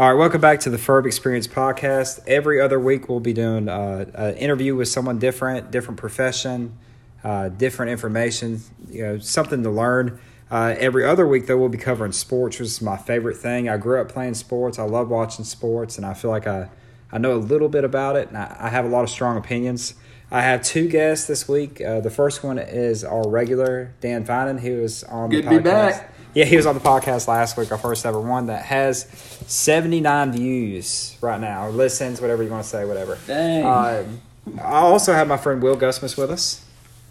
All 0.00 0.08
right, 0.08 0.18
welcome 0.18 0.40
back 0.40 0.60
to 0.60 0.70
the 0.70 0.78
Ferb 0.78 1.04
Experience 1.04 1.46
podcast. 1.46 2.20
Every 2.26 2.58
other 2.58 2.80
week, 2.80 3.10
we'll 3.10 3.20
be 3.20 3.34
doing 3.34 3.68
uh, 3.68 4.06
an 4.14 4.34
interview 4.36 4.74
with 4.74 4.88
someone 4.88 5.18
different, 5.18 5.70
different 5.70 6.00
profession, 6.00 6.78
uh, 7.22 7.50
different 7.50 7.92
information, 7.92 8.62
you 8.88 9.02
know, 9.02 9.18
something 9.18 9.62
to 9.62 9.68
learn. 9.68 10.18
Uh, 10.50 10.74
every 10.78 11.04
other 11.04 11.26
week, 11.26 11.46
though, 11.46 11.58
we'll 11.58 11.68
be 11.68 11.76
covering 11.76 12.12
sports, 12.12 12.58
which 12.58 12.66
is 12.66 12.80
my 12.80 12.96
favorite 12.96 13.36
thing. 13.36 13.68
I 13.68 13.76
grew 13.76 14.00
up 14.00 14.08
playing 14.08 14.32
sports. 14.32 14.78
I 14.78 14.84
love 14.84 15.10
watching 15.10 15.44
sports, 15.44 15.98
and 15.98 16.06
I 16.06 16.14
feel 16.14 16.30
like 16.30 16.46
I, 16.46 16.70
I 17.12 17.18
know 17.18 17.34
a 17.34 17.36
little 17.36 17.68
bit 17.68 17.84
about 17.84 18.16
it, 18.16 18.28
and 18.28 18.38
I, 18.38 18.56
I 18.58 18.68
have 18.70 18.86
a 18.86 18.88
lot 18.88 19.04
of 19.04 19.10
strong 19.10 19.36
opinions. 19.36 19.96
I 20.30 20.40
have 20.40 20.62
two 20.62 20.88
guests 20.88 21.26
this 21.26 21.46
week. 21.46 21.78
Uh, 21.78 22.00
the 22.00 22.08
first 22.08 22.42
one 22.42 22.58
is 22.58 23.04
our 23.04 23.28
regular 23.28 23.92
Dan 24.00 24.24
Finan. 24.24 24.60
who 24.60 24.82
is 24.82 25.04
on 25.04 25.28
Good 25.28 25.44
the 25.44 25.50
to 25.50 25.56
podcast. 25.56 25.58
be 25.58 25.62
back. 25.62 26.14
Yeah, 26.34 26.44
he 26.44 26.56
was 26.56 26.66
on 26.66 26.74
the 26.74 26.80
podcast 26.80 27.26
last 27.26 27.56
week, 27.56 27.72
our 27.72 27.78
first 27.78 28.06
ever 28.06 28.20
one 28.20 28.46
that 28.46 28.64
has 28.66 29.04
79 29.48 30.32
views 30.32 31.16
right 31.20 31.40
now, 31.40 31.66
or 31.66 31.70
listens, 31.70 32.20
whatever 32.20 32.42
you 32.42 32.50
want 32.50 32.62
to 32.62 32.68
say, 32.68 32.84
whatever. 32.84 33.18
Dang. 33.26 33.64
Um, 33.66 34.20
I 34.60 34.78
also 34.78 35.12
have 35.12 35.26
my 35.26 35.36
friend 35.36 35.60
Will 35.62 35.76
Gusmus 35.76 36.16
with 36.16 36.30
us. 36.30 36.64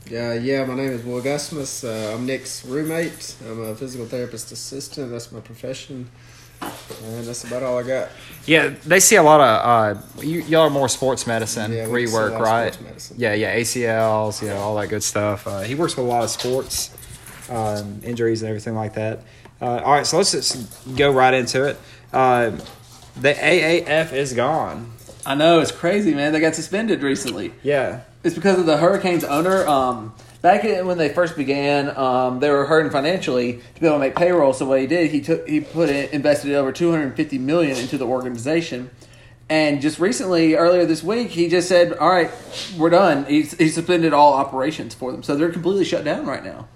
Yeah, 0.10 0.34
yeah. 0.34 0.64
My 0.66 0.74
name 0.76 0.92
is 0.92 1.04
Will 1.04 1.22
Gusmus. 1.22 1.84
Uh, 1.84 2.16
I'm 2.16 2.26
Nick's 2.26 2.66
roommate. 2.66 3.36
I'm 3.46 3.62
a 3.62 3.76
physical 3.76 4.06
therapist 4.08 4.52
assistant. 4.54 5.12
That's 5.12 5.32
my 5.32 5.42
profession, 5.42 6.10
and 6.62 7.26
that's 7.28 7.44
about 7.44 7.62
all 7.62 7.78
I 7.78 7.84
got. 7.84 8.10
Yeah, 8.46 8.70
they 8.86 9.00
see 9.02 9.18
a 9.18 9.24
lot 9.24 9.42
of, 9.42 9.98
uh, 9.98 10.02
you, 10.22 10.42
y'all 10.44 10.62
are 10.62 10.70
more 10.70 10.88
sports 10.90 11.28
medicine, 11.28 11.74
Yeah, 11.74 11.88
we 11.90 12.08
see 12.08 12.14
a 12.14 12.18
rework, 12.18 12.32
lot 12.32 12.36
of 12.36 12.42
right? 12.48 12.74
sports 12.74 12.90
medicine. 12.90 13.16
Yeah, 13.20 13.34
yeah, 13.34 13.56
ACLs, 13.60 14.42
you 14.42 14.48
know, 14.48 14.56
all 14.58 14.76
that 14.78 14.88
good 14.88 15.04
stuff. 15.04 15.46
Uh, 15.46 15.60
he 15.62 15.76
works 15.76 15.96
with 15.98 16.06
a 16.06 16.10
lot 16.10 16.24
of 16.24 16.30
sports, 16.30 16.90
um, 17.50 18.02
injuries 18.04 18.42
and 18.42 18.50
everything 18.50 18.76
like 18.76 18.94
that. 18.96 19.24
Uh, 19.62 19.82
all 19.84 19.94
right, 19.94 20.06
so 20.06 20.18
let's 20.18 20.32
just 20.32 20.96
go 20.96 21.12
right 21.12 21.34
into 21.34 21.66
it. 21.66 21.78
Uh, 22.14 22.52
the 23.18 23.34
AAF 23.34 24.14
is 24.14 24.34
gone. 24.34 24.92
I 25.26 25.36
know 25.36 25.60
it's 25.60 25.72
crazy, 25.72 26.14
man. 26.14 26.32
They 26.32 26.40
got 26.40 26.56
suspended 26.56 27.04
recently. 27.04 27.54
Yeah. 27.62 28.02
It's 28.24 28.36
because 28.36 28.58
of 28.60 28.66
the 28.66 28.78
Hurricanes 28.78 29.24
owner. 29.24 29.68
Um, 29.68 30.14
back 30.42 30.64
when 30.64 30.98
they 30.98 31.10
first 31.10 31.36
began, 31.36 31.96
um, 31.98 32.40
they 32.40 32.50
were 32.50 32.66
hurting 32.66 32.92
financially 32.92 33.62
to 33.76 33.82
be 33.82 33.88
able 33.88 33.98
to 33.98 34.00
make 34.00 34.16
payroll. 34.16 34.54
So 34.54 34.66
what 34.66 34.80
he 34.80 34.88
did, 34.88 35.12
he 35.12 35.22
took 35.22 35.48
he 35.48 35.62
put 35.62 35.90
in, 35.90 36.10
invested 36.10 36.54
over 36.54 36.72
two 36.72 36.92
hundred 36.92 37.16
fifty 37.16 37.38
million 37.38 37.78
into 37.78 37.98
the 37.98 38.06
organization. 38.06 38.90
And 39.50 39.82
just 39.82 40.00
recently, 40.00 40.56
earlier 40.56 40.86
this 40.86 41.04
week, 41.04 41.30
he 41.30 41.48
just 41.48 41.68
said, 41.68 41.94
"All 41.94 42.10
right, 42.10 42.32
we're 42.78 42.92
done." 42.92 43.26
He's, 43.26 43.58
he 43.58 43.70
suspended 43.70 44.14
all 44.14 44.34
operations 44.34 44.94
for 44.94 45.12
them, 45.12 45.24
so 45.24 45.36
they're 45.36 45.52
completely 45.52 45.86
shut 45.86 46.04
down 46.04 46.26
right 46.26 46.44
now, 46.44 46.68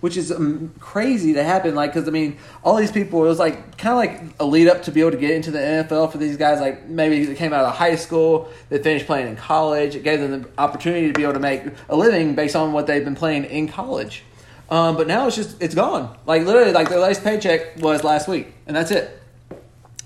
which 0.00 0.16
is 0.16 0.32
um, 0.32 0.72
crazy 0.80 1.32
to 1.34 1.44
happen. 1.44 1.74
Like, 1.74 1.92
because 1.92 2.08
I 2.08 2.10
mean, 2.10 2.38
all 2.62 2.76
these 2.76 2.92
people, 2.92 3.24
it 3.24 3.28
was 3.28 3.38
like 3.38 3.76
kind 3.76 3.92
of 3.92 3.96
like 3.96 4.34
a 4.40 4.44
lead 4.44 4.68
up 4.68 4.82
to 4.84 4.92
be 4.92 5.00
able 5.00 5.12
to 5.12 5.16
get 5.16 5.30
into 5.30 5.50
the 5.50 5.58
NFL 5.58 6.12
for 6.12 6.18
these 6.18 6.36
guys. 6.36 6.60
Like, 6.60 6.86
maybe 6.86 7.24
they 7.24 7.34
came 7.34 7.52
out 7.52 7.64
of 7.64 7.74
high 7.74 7.96
school, 7.96 8.48
they 8.68 8.82
finished 8.82 9.06
playing 9.06 9.28
in 9.28 9.36
college. 9.36 9.94
It 9.94 10.02
gave 10.02 10.20
them 10.20 10.42
the 10.42 10.48
opportunity 10.58 11.08
to 11.08 11.12
be 11.12 11.22
able 11.22 11.34
to 11.34 11.40
make 11.40 11.62
a 11.88 11.96
living 11.96 12.34
based 12.34 12.56
on 12.56 12.72
what 12.72 12.86
they've 12.86 13.04
been 13.04 13.14
playing 13.14 13.44
in 13.44 13.68
college. 13.68 14.24
Um, 14.70 14.96
but 14.96 15.08
now 15.08 15.26
it's 15.26 15.36
just 15.36 15.60
it's 15.60 15.74
gone. 15.74 16.16
Like 16.26 16.44
literally, 16.44 16.72
like 16.72 16.88
their 16.88 17.00
last 17.00 17.24
paycheck 17.24 17.76
was 17.78 18.04
last 18.04 18.28
week, 18.28 18.52
and 18.66 18.76
that's 18.76 18.92
it. 18.92 19.20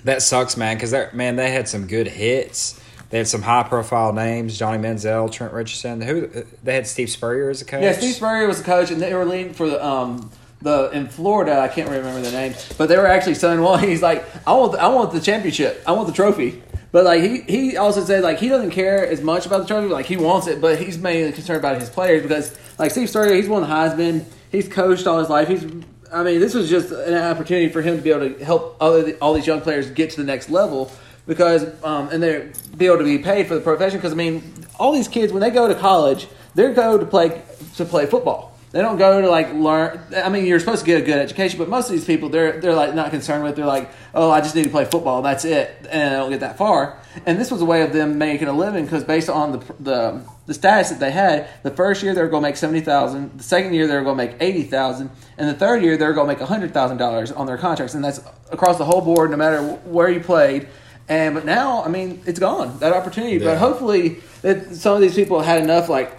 That 0.05 0.23
sucks, 0.23 0.57
man, 0.57 0.77
because 0.77 0.95
man, 1.13 1.37
they 1.37 1.51
had 1.51 1.69
some 1.69 1.87
good 1.87 2.07
hits. 2.09 2.81
They 3.15 3.19
had 3.19 3.29
some 3.29 3.43
high 3.43 3.63
profile 3.63 4.13
names: 4.13 4.59
Johnny 4.59 4.83
Manziel, 4.83 5.31
Trent 5.31 5.53
Richardson. 5.53 6.01
Who 6.01 6.27
they 6.65 6.75
had 6.75 6.85
Steve 6.85 7.09
Spurrier 7.09 7.49
as 7.49 7.63
a 7.63 7.65
coach. 7.65 7.85
Yeah, 7.85 7.93
Steve 7.93 8.17
Spurrier 8.17 8.49
was 8.49 8.59
the 8.59 8.65
coach, 8.65 8.91
and 8.91 9.01
they 9.01 9.15
were 9.15 9.25
leading 9.25 9.55
for 9.55 9.71
the 9.71 9.87
um 9.87 10.33
the 10.63 10.91
in 10.91 11.07
Florida. 11.07 11.61
I 11.61 11.69
can't 11.69 11.89
remember 11.89 12.21
the 12.21 12.33
name, 12.33 12.55
but 12.77 12.89
they 12.89 12.97
were 12.97 13.07
actually 13.07 13.37
saying, 13.37 13.61
"Well, 13.63 13.77
he's 13.77 14.03
like, 14.03 14.25
I 14.45 14.55
want 14.55 14.73
the, 14.73 14.83
I 14.83 14.89
want 14.89 15.13
the 15.13 15.21
championship, 15.21 15.81
I 15.87 15.93
want 15.93 16.09
the 16.09 16.13
trophy." 16.13 16.61
But 16.91 17.05
like 17.05 17.23
he 17.23 17.43
he 17.43 17.77
also 17.77 18.03
said 18.03 18.25
like 18.25 18.41
he 18.41 18.49
doesn't 18.49 18.73
care 18.73 19.07
as 19.07 19.21
much 19.21 19.47
about 19.47 19.59
the 19.59 19.69
trophy, 19.69 19.87
like 19.87 20.07
he 20.07 20.17
wants 20.17 20.49
it, 20.49 20.61
but 20.61 20.81
he's 20.81 20.99
mainly 20.99 21.31
concerned 21.31 21.61
about 21.61 21.79
his 21.79 21.91
players 21.91 22.21
because 22.21 22.59
like 22.81 22.91
Steve 22.91 23.09
Spurrier, 23.09 23.37
he's 23.37 23.49
won 23.49 23.63
the 23.63 23.69
Heisman, 23.69 24.25
he's 24.51 24.67
coached 24.67 25.07
all 25.07 25.21
his 25.21 25.31
life, 25.31 25.47
he's. 25.47 25.65
I 26.13 26.25
mean, 26.25 26.41
this 26.41 26.53
was 26.55 26.69
just 26.69 26.91
an 26.91 27.15
opportunity 27.15 27.69
for 27.69 27.81
him 27.81 27.97
to 27.97 28.03
be 28.03 28.11
able 28.11 28.35
to 28.35 28.45
help 28.45 28.77
other 28.81 29.17
all 29.21 29.35
these 29.35 29.47
young 29.47 29.61
players 29.61 29.89
get 29.91 30.11
to 30.11 30.17
the 30.17 30.25
next 30.25 30.51
level 30.51 30.91
because 31.27 31.65
um, 31.85 32.09
and 32.09 32.23
they 32.23 32.51
be 32.77 32.87
able 32.87 32.99
to 32.99 33.05
be 33.05 33.19
paid 33.19 33.47
for 33.47 33.55
the 33.55 33.61
profession. 33.61 33.99
Because 33.99 34.13
I 34.13 34.17
mean, 34.17 34.43
all 34.79 34.93
these 34.93 35.09
kids 35.09 35.33
when 35.33 35.41
they 35.41 35.51
go 35.51 35.69
to 35.69 35.75
college, 35.75 36.29
they 36.55 36.73
go 36.73 36.99
to 36.99 37.07
play 37.07 37.43
to 37.77 37.85
play 37.85 38.07
football. 38.07 38.55
They 38.75 38.83
don't 38.83 38.99
go 38.99 39.21
to 39.21 39.31
like 39.31 39.53
learn. 39.53 40.01
I 40.17 40.29
mean, 40.29 40.47
you're 40.47 40.59
supposed 40.59 40.81
to 40.81 40.87
get 40.87 41.01
a 41.01 41.05
good 41.05 41.19
education, 41.19 41.61
but 41.61 41.69
most 41.69 41.87
of 41.87 41.93
these 41.93 42.05
people, 42.05 42.29
they're 42.29 42.61
they're 42.61 42.75
like 42.75 42.93
not 42.93 43.13
concerned 43.13 43.45
with. 43.45 43.55
They're 43.55 43.65
like, 43.65 43.89
oh, 44.13 44.33
I 44.33 44.41
just 44.41 44.57
need 44.57 44.65
to 44.65 44.71
play 44.71 44.85
football, 44.85 45.23
that's 45.23 45.45
it, 45.45 45.87
and 45.89 46.13
I 46.13 46.17
don't 46.17 46.31
get 46.31 46.41
that 46.41 46.59
far. 46.59 46.99
And 47.25 47.39
this 47.39 47.53
was 47.53 47.61
a 47.63 47.65
way 47.65 47.83
of 47.83 47.93
them 47.93 48.19
making 48.19 48.49
a 48.49 48.53
living 48.53 48.85
because 48.85 49.05
based 49.05 49.29
on 49.29 49.53
the 49.53 49.59
the 49.79 50.29
the 50.47 50.55
status 50.55 50.91
that 50.91 50.99
they 50.99 51.13
had, 51.13 51.49
the 51.63 51.71
first 51.71 52.03
year 52.03 52.15
they 52.17 52.21
were 52.21 52.27
going 52.27 52.43
to 52.43 52.49
make 52.49 52.57
seventy 52.57 52.81
thousand, 52.81 53.39
the 53.39 53.45
second 53.45 53.75
year 53.75 53.87
they 53.87 53.95
were 53.95 54.03
going 54.03 54.19
to 54.19 54.25
make 54.27 54.37
eighty 54.41 54.65
thousand, 54.65 55.09
and 55.39 55.49
the 55.49 55.55
third 55.55 55.81
year 55.81 55.97
they 55.97 56.05
were 56.05 56.13
going 56.13 56.27
to 56.27 56.35
make 56.35 56.45
hundred 56.45 56.75
thousand 56.75 56.97
dollars 56.97 57.31
on 57.31 57.47
their 57.47 57.59
contracts, 57.59 57.95
and 57.95 58.05
that's 58.05 58.19
across 58.51 58.77
the 58.77 58.85
whole 58.85 59.01
board, 59.01 59.31
no 59.31 59.37
matter 59.37 59.63
where 59.85 60.09
you 60.09 60.19
played. 60.19 60.67
And 61.09 61.35
but 61.35 61.45
now, 61.45 61.85
I 61.85 61.89
mean, 61.89 62.23
it's 62.27 62.39
gone 62.39 62.79
that 62.79 62.93
opportunity. 62.93 63.37
Yeah. 63.37 63.53
But 63.53 63.59
hopefully, 63.59 64.21
that 64.43 64.75
some 64.75 64.95
of 64.95 65.01
these 65.01 65.15
people 65.15 65.41
had 65.41 65.63
enough 65.63 65.89
like 65.89 66.17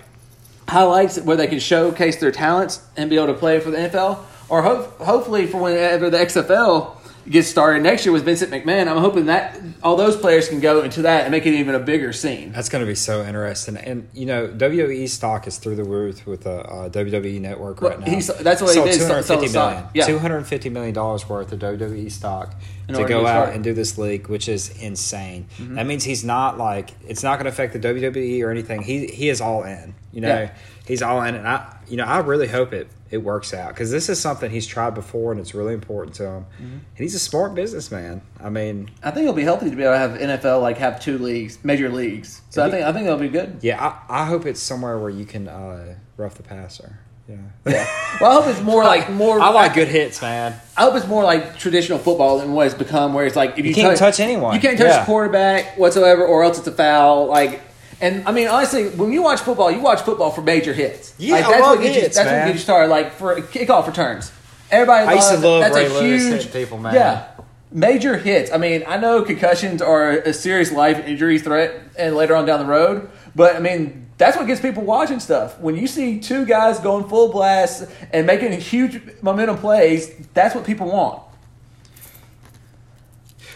highlights 0.68 1.20
where 1.20 1.38
they 1.38 1.48
can 1.48 1.60
showcase 1.60 2.18
their 2.18 2.32
talents 2.32 2.82
and 2.98 3.10
be 3.10 3.16
able 3.16 3.28
to 3.28 3.34
play 3.34 3.60
for 3.60 3.72
the 3.72 3.78
NFL, 3.78 4.20
or 4.50 4.62
hope, 4.62 4.98
hopefully 5.00 5.48
for 5.48 5.62
whenever 5.62 6.10
the 6.10 6.18
XFL 6.18 6.96
gets 7.30 7.48
started 7.48 7.82
next 7.84 8.06
year 8.06 8.14
with 8.14 8.24
Vincent 8.24 8.52
McMahon. 8.52 8.88
I'm 8.88 8.98
hoping 8.98 9.26
that 9.26 9.60
all 9.82 9.96
those 9.96 10.16
players 10.16 10.48
can 10.48 10.60
go 10.60 10.82
into 10.84 11.02
that 11.04 11.24
and 11.24 11.32
make 11.32 11.46
it 11.46 11.54
even 11.56 11.74
a 11.74 11.80
bigger 11.80 12.14
scene. 12.14 12.52
That's 12.52 12.70
going 12.70 12.84
to 12.84 12.88
be 12.88 12.96
so 12.96 13.24
interesting. 13.26 13.78
And, 13.78 14.08
you 14.14 14.26
know, 14.28 14.48
WWE 14.48 15.10
stock 15.10 15.48
is 15.48 15.58
through 15.58 15.76
the 15.78 15.84
roof 15.84 16.26
with 16.28 16.44
the 16.44 16.60
uh, 16.60 16.90
WWE 16.90 17.42
network 17.42 17.82
right 17.82 17.98
Well, 17.98 18.00
now. 18.08 18.14
he's- 18.14 18.28
that's 18.28 18.62
what 18.62 18.70
he 18.70 18.76
Sold 18.76 18.88
did, 18.90 19.00
sell- 19.02 19.24
sell 19.24 19.40
the 19.42 19.48
250 19.48 19.54
million. 19.58 19.84
Yeah. 19.94 20.08
$250 20.08 20.72
million 20.72 20.94
worth 20.96 21.52
of 21.52 21.60
WWE 21.60 22.12
stock 22.12 22.54
In 22.88 22.94
to 22.94 23.02
order 23.02 23.14
to 23.14 23.20
go 23.22 23.26
out. 23.28 23.46
Mm-hmm. 23.48 23.56
and 23.56 23.64
do 23.64 23.74
this 23.74 23.98
league, 23.98 24.28
which 24.28 24.48
is 24.48 24.70
insane. 24.82 25.48
That 25.60 25.86
means 25.88 26.04
he's 26.04 26.24
not 26.24 26.58
like, 26.58 26.92
it's 27.08 27.24
not 27.24 27.36
going 27.40 27.46
to 27.46 27.50
affect 27.52 27.74
the 27.74 27.80
WWE 27.80 28.44
or 28.44 28.52
anything. 28.52 28.82
He, 28.84 29.08
he 29.08 29.30
is 29.30 29.42
all 29.42 29.64
in, 29.64 29.96
you 30.12 30.22
know, 30.22 30.28
Yeah. 30.28 30.52
he's 30.88 31.02
all 31.02 31.22
in. 31.24 31.34
And 31.36 31.48
I, 31.48 31.76
you 31.88 31.98
know, 31.98 32.06
I 32.06 32.20
really 32.20 32.48
hope 32.48 32.72
it, 32.74 32.88
it 33.12 33.20
works 33.20 33.54
out 33.54 33.70
because 33.70 33.92
this 33.92 34.10
is 34.10 34.20
something 34.20 34.50
he's 34.50 34.66
tried 34.66 34.96
before 34.96 35.32
and 35.32 35.40
it's 35.40 35.54
really 35.54 35.74
important 35.74 36.16
to 36.16 36.24
him. 36.26 36.46
Mm-hmm. 36.56 36.64
And 36.74 36.98
he's 36.98 37.14
a 37.16 37.20
smart 37.20 37.54
businessman. 37.54 38.22
I 38.40 38.50
mean, 38.50 38.90
I 39.04 39.12
think 39.12 39.24
it'll 39.24 39.34
be 39.36 39.44
healthy 39.44 39.70
to 39.70 39.76
be 39.76 39.84
able 39.84 39.94
to 39.94 39.98
have 40.00 40.12
NFL 40.20 40.62
like 40.62 40.78
have 40.80 41.00
two 41.00 41.18
leagues, 41.18 41.60
major 41.64 41.90
leagues. 41.90 42.42
So 42.50 42.66
I 42.66 42.72
think 42.72 42.84
I 42.86 42.92
think 42.92 43.06
it'll 43.06 43.20
be 43.20 43.30
good. 43.30 43.60
yeah, 43.62 44.00
I, 44.10 44.24
I 44.24 44.26
hope 44.26 44.46
it's 44.46 44.60
somewhere 44.60 44.98
where 44.98 45.12
you 45.12 45.26
can 45.26 45.48
uh, 45.48 45.96
rough 46.18 46.36
the 46.36 46.44
passer. 46.44 47.00
Yeah. 47.28 47.38
Yeah. 47.66 47.88
Well, 48.22 48.32
I 48.32 48.42
hope 48.42 48.52
it's 48.52 48.62
more 48.62 48.84
like 48.94 49.10
more. 49.12 49.40
I 49.40 49.50
like 49.50 49.74
good 49.74 49.88
hits, 49.88 50.22
man. 50.22 50.60
I 50.78 50.82
hope 50.84 50.96
it's 50.96 51.08
more 51.08 51.24
like 51.24 51.58
traditional 51.58 51.98
football 51.98 52.40
than 52.40 52.54
what 52.54 52.68
it's 52.68 52.76
become, 52.76 53.14
where 53.14 53.26
it's 53.26 53.36
like 53.36 53.58
if 53.58 53.66
you, 53.66 53.74
can't 53.74 53.98
touch 53.98 54.20
anyone. 54.20 54.54
you 54.54 54.60
can't 54.62 54.78
touch 54.78 54.88
Yeah. 54.88 55.00
the 55.00 55.06
quarterback 55.06 55.78
whatsoever, 55.78 56.24
or 56.26 56.44
else 56.44 56.60
it's 56.60 56.68
a 56.68 56.72
foul. 56.72 57.26
Like, 57.28 57.62
and 58.02 58.28
I 58.28 58.32
mean, 58.32 58.48
honestly, 58.48 58.90
when 58.90 59.12
you 59.14 59.22
watch 59.22 59.40
football, 59.42 59.72
you 59.72 59.80
watch 59.80 60.02
football 60.02 60.32
for 60.32 60.42
major 60.42 60.74
hits. 60.74 61.14
Yeah, 61.18 61.36
like, 61.36 61.46
I 61.46 61.50
that's 61.52 61.62
love 61.62 61.76
what 61.78 61.84
gets 61.84 61.96
you. 61.96 62.02
hits, 62.02 62.16
That's 62.16 62.28
man. 62.30 62.40
what 62.42 62.46
gets 62.48 62.60
you 62.60 62.64
started. 62.64 62.90
Like 62.90 63.12
for 63.14 63.36
kickoff 63.42 63.88
returns, 63.88 64.32
everybody. 64.72 65.08
I 65.08 65.14
used 65.14 65.28
to 65.30 65.34
loves- 65.36 65.44
love 65.44 65.62
that's 65.62 65.76
Ray 65.76 65.86
a 65.86 65.90
Lewis 65.90 66.24
huge 66.44 66.54
people, 66.54 66.78
man. 66.78 66.94
Yeah. 66.94 67.28
Major 67.72 68.18
hits. 68.18 68.52
I 68.52 68.58
mean, 68.58 68.84
I 68.88 68.98
know 68.98 69.24
concussions 69.24 69.82
are 69.82 70.12
a 70.12 70.32
serious 70.34 70.72
life 70.72 71.06
injury 71.06 71.40
threat, 71.40 71.76
and 71.98 72.16
later 72.16 72.36
on 72.36 72.46
down 72.46 72.60
the 72.60 72.66
road. 72.66 73.10
But 73.36 73.56
I 73.56 73.60
mean, 73.60 74.08
that's 74.18 74.38
what 74.38 74.48
gets 74.48 74.62
people 74.62 74.84
watching 74.84 75.20
stuff. 75.20 75.60
When 75.60 75.76
you 75.76 75.88
see 75.88 76.20
two 76.20 76.46
guys 76.46 76.80
going 76.80 77.10
full 77.10 77.32
blast 77.34 77.90
and 78.14 78.26
making 78.26 78.54
huge 78.62 79.02
momentum 79.22 79.58
plays, 79.58 80.10
that's 80.34 80.56
what 80.56 80.64
people 80.66 80.88
want. 80.88 81.22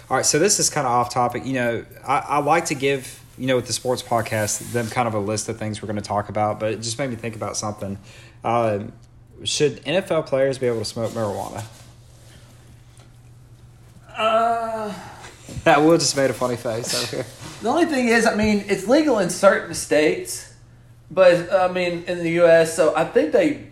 All 0.10 0.18
right, 0.18 0.26
so 0.26 0.40
this 0.40 0.60
is 0.60 0.70
kind 0.70 0.88
of 0.88 0.92
off 0.92 1.14
topic. 1.14 1.46
You 1.46 1.54
know, 1.54 1.86
I, 2.06 2.18
I 2.18 2.38
like 2.40 2.66
to 2.66 2.76
give, 2.76 3.19
you 3.40 3.48
know, 3.48 3.56
with 3.56 3.68
the 3.68 3.74
sports 3.74 4.04
podcast, 4.04 4.72
them 4.74 4.88
kind 4.88 5.08
of 5.08 5.14
a 5.14 5.20
list 5.20 5.48
of 5.50 5.58
things 5.58 5.82
we're 5.82 5.88
going 5.88 5.96
to 5.96 6.02
talk 6.02 6.30
about, 6.30 6.60
but 6.60 6.74
it 6.74 6.82
just 6.82 7.00
made 7.00 7.10
me 7.10 7.16
think 7.16 7.36
about 7.36 7.56
something. 7.56 7.98
Uh, 8.44 8.80
should 9.44 9.84
NFL 9.86 10.26
players 10.28 10.58
be 10.58 10.68
able 10.68 10.80
to 10.80 10.86
smoke 10.86 11.12
marijuana? 11.12 11.64
Uh, 14.16 14.94
That 15.64 15.82
Will 15.84 15.98
just 15.98 16.16
made 16.18 16.30
a 16.30 16.34
funny 16.34 16.58
face 16.58 16.94
over 16.94 17.24
here. 17.24 17.26
the 17.62 17.70
only 17.70 17.86
thing 17.86 18.10
is, 18.10 18.26
I 18.26 18.36
mean, 18.36 18.66
it's 18.68 18.88
legal 18.88 19.20
in 19.20 19.30
certain 19.30 19.74
states, 19.74 20.54
but 21.10 21.52
I 21.54 21.72
mean, 21.72 22.04
in 22.04 22.20
the 22.20 22.32
U.S., 22.32 22.76
so 22.76 22.96
I 22.96 23.06
think 23.06 23.32
they 23.32 23.68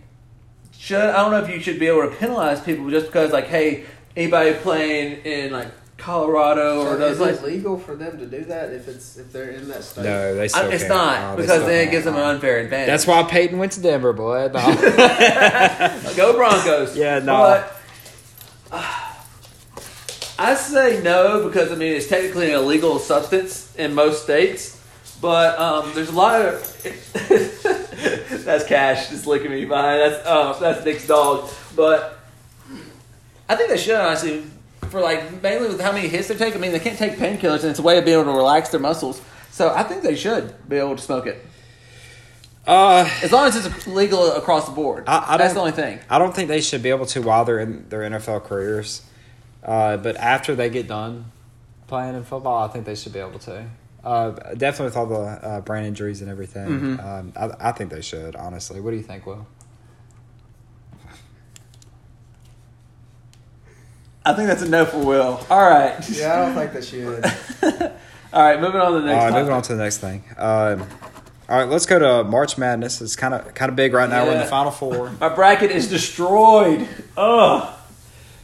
should. 0.71 1.01
I 1.01 1.17
don't 1.17 1.31
know 1.31 1.43
if 1.43 1.49
you 1.49 1.59
should 1.59 1.79
be 1.79 1.87
able 1.87 2.09
to 2.09 2.15
penalize 2.15 2.61
people 2.61 2.89
just 2.89 3.07
because, 3.07 3.33
like, 3.33 3.47
hey, 3.47 3.83
anybody 4.15 4.53
playing 4.53 5.21
in 5.25 5.51
like 5.51 5.67
Colorado 5.97 6.81
or 6.81 6.91
So 6.91 6.97
those 6.97 7.13
is 7.13 7.19
like 7.19 7.35
it 7.35 7.43
legal 7.43 7.77
for 7.77 7.95
them 7.95 8.19
to 8.19 8.25
do 8.25 8.45
that 8.45 8.71
if 8.71 8.87
it's 8.87 9.17
if 9.17 9.33
they're 9.33 9.49
in 9.49 9.67
that 9.69 9.83
state? 9.83 10.03
No, 10.03 10.35
they 10.35 10.41
I, 10.41 10.43
it's 10.43 10.83
can't. 10.83 10.89
not 10.89 11.21
No, 11.21 11.35
they 11.35 11.41
because 11.41 11.65
then 11.65 11.87
it 11.87 11.91
gives 11.91 12.05
them 12.05 12.15
an 12.15 12.21
unfair 12.21 12.59
advantage. 12.59 12.87
That's 12.87 13.07
why 13.07 13.23
Peyton 13.23 13.57
went 13.57 13.71
to 13.73 13.81
Denver, 13.81 14.13
boy. 14.13 14.49
No. 14.53 16.13
go 16.15 16.33
Broncos. 16.35 16.95
Yeah, 16.95 17.19
no. 17.19 17.63
But, 18.71 18.93
I 20.39 20.53
say 20.53 21.01
no 21.01 21.47
because 21.47 21.71
I 21.71 21.75
mean 21.75 21.93
it's 21.93 22.07
technically 22.07 22.51
an 22.51 22.59
illegal 22.59 22.99
substance 22.99 23.75
in 23.75 23.95
most 23.95 24.23
states, 24.23 24.79
but 25.19 25.57
um, 25.57 25.91
there's 25.95 26.09
a 26.09 26.15
lot 26.15 26.41
of 26.41 26.61
that's 28.45 28.65
Cash 28.65 29.09
just 29.09 29.25
looking 29.25 29.49
me 29.49 29.65
behind. 29.65 29.99
That's 29.99 30.27
uh, 30.27 30.59
that's 30.59 30.85
Nick's 30.85 31.07
dog, 31.07 31.49
but 31.75 32.19
I 33.49 33.55
think 33.55 33.69
they 33.69 33.77
should 33.77 33.95
honestly 33.95 34.43
for 34.89 35.01
like 35.01 35.41
mainly 35.43 35.67
with 35.69 35.81
how 35.81 35.91
many 35.91 36.07
hits 36.07 36.27
they 36.27 36.35
take. 36.35 36.55
I 36.55 36.59
mean 36.59 36.71
they 36.71 36.79
can't 36.79 36.97
take 36.97 37.13
painkillers, 37.13 37.61
and 37.61 37.69
it's 37.71 37.79
a 37.79 37.83
way 37.83 37.97
of 37.97 38.05
being 38.05 38.19
able 38.19 38.31
to 38.31 38.37
relax 38.37 38.69
their 38.69 38.79
muscles. 38.79 39.21
So 39.51 39.73
I 39.73 39.83
think 39.83 40.03
they 40.03 40.15
should 40.15 40.53
be 40.69 40.77
able 40.77 40.95
to 40.95 41.01
smoke 41.01 41.25
it 41.25 41.43
Uh, 42.67 43.09
as 43.23 43.31
long 43.31 43.47
as 43.47 43.55
it's 43.65 43.87
legal 43.87 44.31
across 44.33 44.65
the 44.65 44.71
board. 44.75 45.05
I, 45.07 45.25
I 45.33 45.37
that's 45.37 45.53
the 45.53 45.59
only 45.61 45.71
thing. 45.71 45.99
I 46.09 46.19
don't 46.19 46.35
think 46.35 46.47
they 46.49 46.61
should 46.61 46.83
be 46.83 46.89
able 46.89 47.05
to 47.07 47.21
while 47.21 47.45
they're 47.45 47.59
in 47.59 47.87
their 47.89 48.01
NFL 48.01 48.43
careers. 48.43 49.01
Uh, 49.63 49.97
but 49.97 50.15
after 50.17 50.55
they 50.55 50.69
get 50.69 50.87
done 50.87 51.31
playing 51.87 52.15
in 52.15 52.23
football, 52.23 52.63
I 52.63 52.67
think 52.71 52.85
they 52.85 52.95
should 52.95 53.13
be 53.13 53.19
able 53.19 53.39
to. 53.39 53.65
Uh, 54.03 54.31
definitely 54.55 54.85
with 54.85 54.97
all 54.97 55.05
the 55.07 55.15
uh, 55.15 55.61
brain 55.61 55.85
injuries 55.85 56.21
and 56.21 56.29
everything. 56.29 56.67
Mhm. 56.69 57.03
Um, 57.05 57.33
I, 57.35 57.69
I 57.69 57.71
think 57.71 57.89
they 57.89 58.01
should, 58.01 58.35
honestly. 58.35 58.79
What 58.79 58.91
do 58.91 58.97
you 58.97 59.03
think, 59.03 59.25
Will? 59.25 59.45
I 64.29 64.33
think 64.33 64.47
that's 64.47 64.61
a 64.61 64.67
no 64.69 64.85
for 64.85 64.99
Will. 64.99 65.39
All 65.49 65.69
right. 65.69 65.95
Yeah, 66.09 66.33
I 66.33 66.45
don't 66.45 66.55
think 66.55 66.73
they 66.73 66.81
should. 66.81 67.91
All 68.33 68.43
right, 68.43 68.59
moving 68.59 68.81
on 68.81 68.93
to 68.93 68.99
the 68.99 69.07
All 69.07 69.15
next. 69.15 69.23
right, 69.23 69.33
moving 69.39 69.53
on 69.53 69.61
to 69.63 69.75
the 69.75 69.81
next 69.83 69.97
thing. 69.99 70.23
Um, 70.37 70.85
all 71.49 71.57
right, 71.59 71.69
let's 71.69 71.85
go 71.85 71.97
to 71.97 72.29
March 72.29 72.57
Madness. 72.57 73.01
It's 73.01 73.15
kind 73.15 73.33
of 73.33 73.53
kind 73.53 73.69
of 73.69 73.77
big 73.77 73.93
right 73.93 74.09
now. 74.09 74.25
We're 74.25 74.33
in 74.33 74.39
the 74.39 74.45
Final 74.45 74.71
Four. 74.71 75.11
My 75.21 75.29
bracket 75.29 75.71
is 75.71 75.87
destroyed. 75.89 76.85
Ugh. 77.15 77.73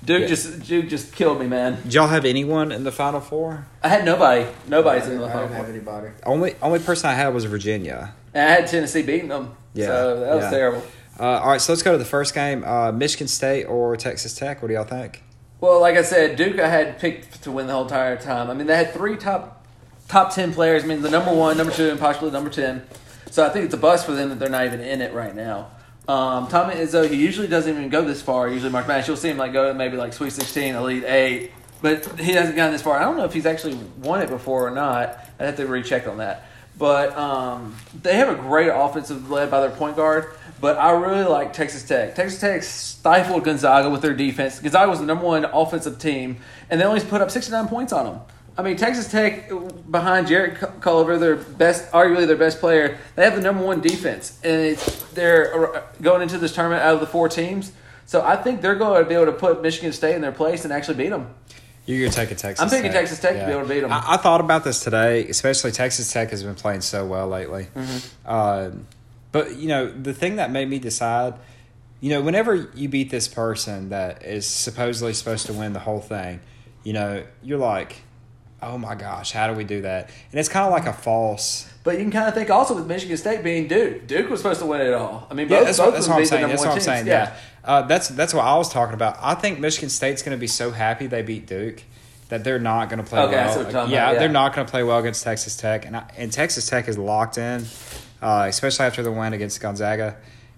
Duke 0.05 0.21
Yeah. 0.21 0.27
just 0.27 0.63
Duke 0.63 0.87
just 0.87 1.13
killed 1.13 1.39
me, 1.41 1.47
man. 1.47 1.81
Did 1.83 1.93
y'all 1.95 2.07
have 2.07 2.23
anyone 2.23 2.71
in 2.71 2.85
the 2.85 2.93
Final 2.93 3.19
Four? 3.19 3.67
I 3.83 3.89
had 3.89 4.05
nobody. 4.05 4.49
Nobody's 4.69 5.03
in 5.03 5.09
didn't, 5.11 5.21
the 5.23 5.27
I 5.27 5.31
final 5.33 5.47
didn't 5.49 5.57
have 5.57 5.65
four. 5.65 5.75
anybody. 5.75 6.07
Only 6.25 6.55
only 6.61 6.79
person 6.79 7.09
I 7.09 7.13
had 7.13 7.33
was 7.33 7.43
Virginia. 7.43 8.13
And 8.33 8.49
I 8.49 8.53
had 8.53 8.67
Tennessee 8.67 9.01
beating 9.01 9.27
them. 9.27 9.53
Yeah, 9.73 9.87
So 9.87 10.19
that 10.21 10.35
was 10.35 10.43
yeah. 10.45 10.49
terrible. 10.49 10.83
Uh, 11.19 11.23
all 11.23 11.49
right, 11.49 11.61
so 11.61 11.73
let's 11.73 11.83
go 11.83 11.91
to 11.91 11.97
the 11.97 12.05
first 12.05 12.33
game: 12.33 12.63
uh, 12.63 12.93
Michigan 12.93 13.27
State 13.27 13.65
or 13.65 13.97
Texas 13.97 14.33
Tech. 14.33 14.61
What 14.61 14.69
do 14.69 14.73
y'all 14.75 14.85
think? 14.85 15.21
Well, 15.63 15.79
like 15.79 15.95
I 15.95 16.01
said, 16.01 16.35
Duke 16.35 16.59
I 16.59 16.67
had 16.67 16.99
picked 16.99 17.43
to 17.43 17.51
win 17.53 17.67
the 17.67 17.73
whole 17.73 17.83
entire 17.83 18.17
time. 18.17 18.49
I 18.49 18.53
mean, 18.53 18.67
they 18.67 18.75
had 18.75 18.91
three 18.91 19.15
top 19.15 19.65
top 20.09 20.35
ten 20.35 20.53
players. 20.53 20.83
I 20.83 20.87
mean, 20.87 21.01
the 21.01 21.09
number 21.09 21.33
one, 21.33 21.55
number 21.55 21.71
two, 21.71 21.89
and 21.89 21.97
possibly 21.97 22.31
number 22.31 22.49
ten. 22.49 22.85
So 23.31 23.45
I 23.45 23.49
think 23.49 23.63
it's 23.63 23.73
a 23.73 23.77
bust 23.77 24.05
for 24.05 24.11
them 24.11 24.27
that 24.27 24.39
they're 24.39 24.49
not 24.49 24.65
even 24.65 24.81
in 24.81 24.99
it 24.99 25.13
right 25.13 25.33
now. 25.33 25.71
Um, 26.05 26.49
Tommy 26.49 26.75
Izzo, 26.75 27.09
he 27.09 27.15
usually 27.15 27.47
doesn't 27.47 27.71
even 27.71 27.87
go 27.87 28.03
this 28.03 28.21
far. 28.21 28.49
Usually, 28.49 28.73
March 28.73 28.87
Madness, 28.87 29.07
you'll 29.07 29.15
see 29.15 29.29
him 29.29 29.37
like 29.37 29.53
go 29.53 29.73
maybe 29.73 29.95
like 29.95 30.11
Sweet 30.11 30.33
Sixteen, 30.33 30.75
Elite 30.75 31.05
Eight, 31.05 31.53
but 31.81 32.19
he 32.19 32.33
hasn't 32.33 32.57
gotten 32.57 32.73
this 32.73 32.81
far. 32.81 32.97
I 32.97 33.03
don't 33.03 33.15
know 33.15 33.23
if 33.23 33.33
he's 33.33 33.45
actually 33.45 33.79
won 33.99 34.21
it 34.21 34.27
before 34.27 34.67
or 34.67 34.71
not. 34.71 35.17
I 35.39 35.45
have 35.45 35.55
to 35.55 35.65
recheck 35.65 36.09
on 36.09 36.17
that. 36.17 36.45
But 36.77 37.17
um, 37.17 37.73
they 38.01 38.17
have 38.17 38.27
a 38.27 38.35
great 38.35 38.67
offensive 38.67 39.31
led 39.31 39.49
by 39.49 39.61
their 39.61 39.69
point 39.69 39.95
guard. 39.95 40.35
But 40.63 40.77
I 40.77 40.91
really 40.91 41.25
like 41.25 41.51
Texas 41.51 41.83
Tech. 41.83 42.15
Texas 42.15 42.39
Tech 42.39 42.63
stifled 42.63 43.43
Gonzaga 43.43 43.89
with 43.89 44.01
their 44.01 44.13
defense. 44.13 44.61
Gonzaga 44.61 44.89
was 44.89 45.01
the 45.01 45.05
number 45.05 45.25
one 45.25 45.43
offensive 45.43 45.99
team, 45.99 46.37
and 46.69 46.79
they 46.79 46.85
only 46.85 47.01
put 47.01 47.19
up 47.19 47.29
69 47.29 47.67
points 47.67 47.91
on 47.91 48.05
them. 48.05 48.21
I 48.57 48.61
mean, 48.61 48.77
Texas 48.77 49.11
Tech 49.11 49.51
behind 49.91 50.27
Jarrett 50.27 50.55
Culver, 50.79 51.17
their 51.17 51.35
best, 51.35 51.91
arguably 51.91 52.27
their 52.27 52.37
best 52.37 52.61
player, 52.61 52.97
they 53.17 53.25
have 53.25 53.35
the 53.35 53.41
number 53.41 53.61
one 53.61 53.81
defense, 53.81 54.39
and 54.41 54.61
it's, 54.61 55.03
they're 55.11 55.83
going 56.01 56.21
into 56.21 56.37
this 56.37 56.55
tournament 56.55 56.81
out 56.81 56.93
of 56.93 57.01
the 57.01 57.07
four 57.07 57.27
teams. 57.27 57.73
So 58.05 58.21
I 58.21 58.37
think 58.37 58.61
they're 58.61 58.75
going 58.75 59.03
to 59.03 59.09
be 59.09 59.15
able 59.15 59.25
to 59.25 59.33
put 59.33 59.61
Michigan 59.61 59.91
State 59.91 60.15
in 60.15 60.21
their 60.21 60.31
place 60.31 60.63
and 60.63 60.71
actually 60.71 60.95
beat 60.95 61.09
them. 61.09 61.27
You're 61.85 61.99
going 61.99 62.11
to 62.11 62.15
take 62.15 62.31
a 62.31 62.35
Texas. 62.35 62.63
I'm 62.63 62.69
taking 62.69 62.93
Texas 62.93 63.19
Tech 63.19 63.37
to 63.37 63.45
be 63.45 63.51
able 63.51 63.63
to 63.63 63.67
beat 63.67 63.83
'em. 63.83 63.91
I, 63.91 64.13
I 64.13 64.15
thought 64.15 64.39
about 64.39 64.63
this 64.63 64.81
today, 64.81 65.27
especially 65.27 65.71
Texas 65.73 66.09
Tech 66.13 66.29
has 66.29 66.41
been 66.41 66.55
playing 66.55 66.79
so 66.79 67.05
well 67.05 67.27
lately. 67.27 67.67
Mm-hmm. 67.75 68.07
Uh, 68.25 68.69
but 69.33 69.57
you 69.57 69.67
know, 69.67 69.91
the 69.91 70.13
thing 70.13 70.37
that 70.37 70.49
made 70.51 70.69
me 70.69 70.79
decide, 70.79 71.33
you 71.99 72.09
know, 72.09 72.21
whenever 72.21 72.55
you 72.73 72.87
beat 72.87 73.09
this 73.09 73.27
person 73.27 73.89
that 73.89 74.23
is 74.23 74.47
supposedly 74.47 75.11
supposed 75.13 75.45
to 75.47 75.53
win 75.53 75.73
the 75.73 75.79
whole 75.79 75.99
thing, 75.99 76.39
you 76.85 76.93
know, 76.93 77.23
you're 77.41 77.57
like, 77.59 77.97
oh 78.61 78.77
my 78.77 78.95
gosh, 78.95 79.31
how 79.33 79.47
do 79.47 79.53
we 79.53 79.65
do 79.65 79.81
that? 79.81 80.09
And 80.31 80.39
it's 80.39 80.47
kind 80.47 80.65
of 80.65 80.71
like 80.71 80.85
a 80.85 80.93
false. 80.93 81.69
But 81.83 81.95
you 81.97 82.03
can 82.03 82.11
kind 82.11 82.29
of 82.29 82.33
think 82.33 82.49
also 82.49 82.75
with 82.75 82.87
Michigan 82.87 83.17
State 83.17 83.43
being 83.43 83.67
Duke. 83.67 84.07
Duke 84.07 84.29
was 84.29 84.39
supposed 84.39 84.61
to 84.61 84.65
win 84.65 84.79
it 84.79 84.93
all. 84.93 85.27
I 85.29 85.33
mean, 85.33 85.49
Yeah, 85.49 85.57
both, 85.59 85.65
that's 85.65 85.77
both 85.79 85.85
what, 85.87 85.87
of 85.89 85.93
that's 85.95 86.07
them 86.07 86.13
what 86.13 86.19
I'm 86.21 86.25
saying. 86.27 86.47
That's 86.49 86.61
what 86.61 86.67
I'm 86.69 86.73
teams. 86.75 86.85
saying. 86.85 87.07
Yeah, 87.07 87.35
Uh, 87.65 87.81
that's 87.81 88.07
that's 88.09 88.33
what 88.33 88.45
I 88.45 88.55
was 88.55 88.69
talking 88.71 88.93
about. 88.93 89.17
I 89.21 89.33
think 89.35 89.59
Michigan 89.59 89.89
State's 89.89 90.21
going 90.21 90.37
to 90.37 90.39
be 90.39 90.47
so 90.47 90.71
happy 90.71 91.07
they 91.07 91.23
beat 91.23 91.45
Duke 91.47 91.83
that 92.29 92.43
they're 92.45 92.59
not 92.59 92.89
going 92.89 93.03
to 93.03 93.09
play 93.09 93.19
Okay, 93.21 93.35
well. 93.35 93.45
that's 93.45 93.57
what 93.57 93.63
you're 93.63 93.71
talking 93.71 93.93
yeah, 93.93 94.03
about, 94.05 94.13
yeah. 94.13 94.19
they're 94.19 94.29
not 94.29 94.55
going 94.55 94.65
to 94.65 94.71
play 94.71 94.83
well 94.83 94.97
against 94.99 95.23
Texas 95.23 95.55
Tech, 95.57 95.85
and 95.85 95.95
I, 95.97 96.09
and 96.17 96.31
Texas 96.31 96.67
Tech 96.69 96.87
is 96.87 96.97
locked 96.97 97.37
in, 97.37 97.65
uh, 98.23 98.45
especially 98.47 98.85
after 98.85 99.03
the 99.03 99.11
win 99.11 99.33
against 99.33 99.59
Gonzaga. 99.61 100.15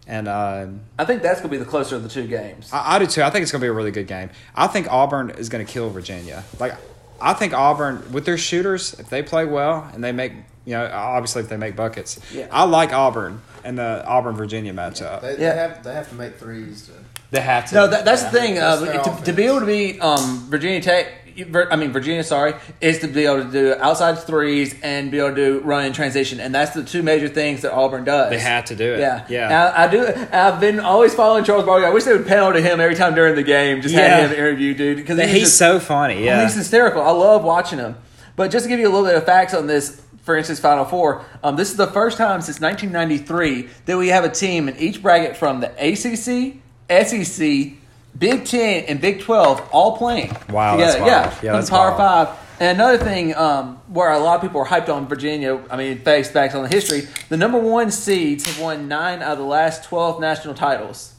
And 0.07 0.27
um, 0.27 0.81
I 1.00 1.06
think 1.06 1.23
that's 1.23 1.39
going 1.41 1.50
to 1.51 1.57
be 1.57 1.63
the 1.63 1.69
closer 1.69 1.95
of 1.95 2.03
the 2.03 2.09
two 2.09 2.27
games. 2.27 2.69
I, 2.71 2.95
I 2.95 3.00
do 3.00 3.07
too. 3.07 3.23
I 3.23 3.29
think 3.31 3.41
it's 3.44 3.51
going 3.51 3.59
to 3.62 3.65
be 3.65 3.69
a 3.69 3.73
really 3.73 3.91
good 3.91 4.07
game. 4.07 4.29
I 4.56 4.67
think 4.67 4.91
Auburn 4.91 5.31
is 5.31 5.50
going 5.50 5.65
to 5.65 5.71
kill 5.71 5.89
Virginia. 5.89 6.44
Like, 6.59 6.75
I 7.19 7.33
think 7.33 7.53
Auburn 7.53 8.12
with 8.12 8.25
their 8.25 8.38
shooters, 8.38 8.94
if 9.00 9.09
they 9.09 9.23
play 9.23 9.45
well 9.45 9.89
and 9.94 10.03
they 10.03 10.12
make, 10.12 10.33
you 10.65 10.73
know, 10.73 10.85
obviously 10.94 11.41
if 11.41 11.50
they 11.50 11.57
make 11.57 11.75
buckets, 11.75 12.19
Yeah. 12.31 12.47
I 12.51 12.65
like 12.65 12.94
Auburn 12.94 13.41
and 13.63 13.79
the 13.79 14.06
Auburn 14.06 14.35
Virginia 14.35 14.73
matchup. 14.73 15.21
They, 15.21 15.31
Yeah. 15.31 15.38
they 15.38 15.56
have 15.59 15.83
they 15.83 15.94
have 15.94 16.09
to 16.09 16.15
make 16.15 16.38
threes. 16.38 16.85
To, 16.88 16.91
They 17.31 17.41
have 17.41 17.65
to. 17.69 17.75
No, 17.75 17.88
that, 17.88 18.06
that's 18.06 18.21
Yeah. 18.23 18.29
the 18.29 18.39
thing. 18.39 18.57
Uh, 18.59 18.75
That's 18.75 19.06
their 19.07 19.15
to, 19.17 19.23
to 19.23 19.33
be 19.33 19.44
able 19.44 19.62
to 19.62 19.65
beat 19.65 20.00
um, 20.01 20.45
Virginia 20.51 20.81
Tech, 20.81 21.07
Vir- 21.25 21.25
I 21.38 21.76
mean 21.76 21.92
Virginia, 21.92 22.24
sorry, 22.24 22.54
is 22.80 23.00
to 23.00 23.08
be 23.08 23.26
able 23.26 23.44
to 23.44 23.52
do 23.52 23.74
outside 23.76 24.16
threes 24.20 24.74
and 24.82 25.12
be 25.12 25.20
able 25.20 25.30
to 25.30 25.36
do 25.36 25.60
run 25.62 25.86
in 25.86 25.94
transition, 25.94 26.40
and 26.40 26.56
that's 26.56 26.72
the 26.74 26.84
two 26.84 27.04
major 27.04 27.28
things 27.28 27.62
that 27.64 27.74
Auburn 27.74 28.04
does. 28.06 28.30
They 28.30 28.40
have 28.40 28.66
to 28.66 28.76
do 28.76 28.94
it. 28.94 29.00
Yeah, 29.00 29.26
Yeah. 29.28 29.48
Now, 29.50 29.74
I 29.76 29.88
do. 29.88 30.06
I've 30.32 30.60
been 30.60 30.80
always 30.80 31.14
following 31.14 31.44
Charles 31.44 31.66
Barkley. 31.66 31.86
I 31.86 31.90
wish 31.90 32.04
they 32.06 32.14
would 32.14 32.28
panel 32.28 32.54
to 32.54 32.62
him 32.62 32.80
every 32.80 32.96
time 32.96 33.16
during 33.16 33.36
the 33.36 33.44
game. 33.44 33.82
Just 33.82 33.94
Yeah. 33.96 34.08
had 34.20 34.30
him 34.32 34.38
interview, 34.38 34.74
dude, 34.74 34.98
because 34.98 35.20
He's, 35.20 35.42
just, 35.42 35.58
so 35.58 35.80
funny. 35.80 36.24
Yeah. 36.24 36.44
he's 36.44 36.56
hysterical. 36.56 37.02
I 37.02 37.12
love 37.12 37.44
watching 37.44 37.80
him. 37.80 37.96
But 38.36 38.52
just 38.52 38.64
to 38.66 38.70
give 38.70 38.80
you 38.80 38.88
a 38.88 38.92
little 38.92 39.06
bit 39.06 39.16
of 39.16 39.26
facts 39.26 39.54
on 39.54 39.68
this, 39.68 40.02
for 40.24 40.36
instance, 40.36 40.60
Final 40.60 40.86
Four, 40.86 41.24
um, 41.44 41.56
this 41.56 41.70
is 41.72 41.78
the 41.78 41.88
first 41.88 42.18
time 42.18 42.42
since 42.42 42.60
1993 42.60 43.70
that 43.86 43.98
we 43.98 44.08
have 44.10 44.24
a 44.26 44.30
team 44.30 44.68
in 44.68 44.76
each 44.78 45.02
bracket 45.02 45.38
from 45.38 45.62
the 45.62 45.70
ACC, 45.78 46.60
SEC, 46.90 47.74
Big 48.17 48.45
Ten, 48.45 48.85
and 48.85 49.01
Big 49.01 49.21
12 49.21 49.69
all 49.71 49.97
playing. 49.97 50.35
Wow, 50.50 50.77
together. 50.77 51.00
Yeah, 51.00 51.35
Yeah, 51.44 51.51
that's 51.53 51.69
Power 51.69 51.91
wild. 51.91 52.29
Five. 52.29 52.38
And 52.59 52.79
another 52.79 52.97
thing 52.97 53.35
um, 53.35 53.81
where 53.88 54.12
a 54.12 54.19
lot 54.19 54.36
of 54.38 54.41
people 54.41 54.62
are 54.62 54.65
hyped 54.65 54.88
on 54.88 55.07
Virginia, 55.07 55.62
I 55.69 55.75
mean, 55.75 56.01
based 56.03 56.34
back 56.34 56.55
on 56.55 56.63
the 56.63 56.69
history, 56.69 57.01
the 57.27 57.36
number 57.36 57.60
one 57.60 57.91
seeds 57.91 58.45
have 58.45 58.60
won 58.62 58.88
nine 58.88 59.22
out 59.22 59.34
of 59.34 59.38
the 59.39 59.43
last 59.43 59.84
12 59.84 60.22
national 60.22 60.53
titles. 60.53 61.13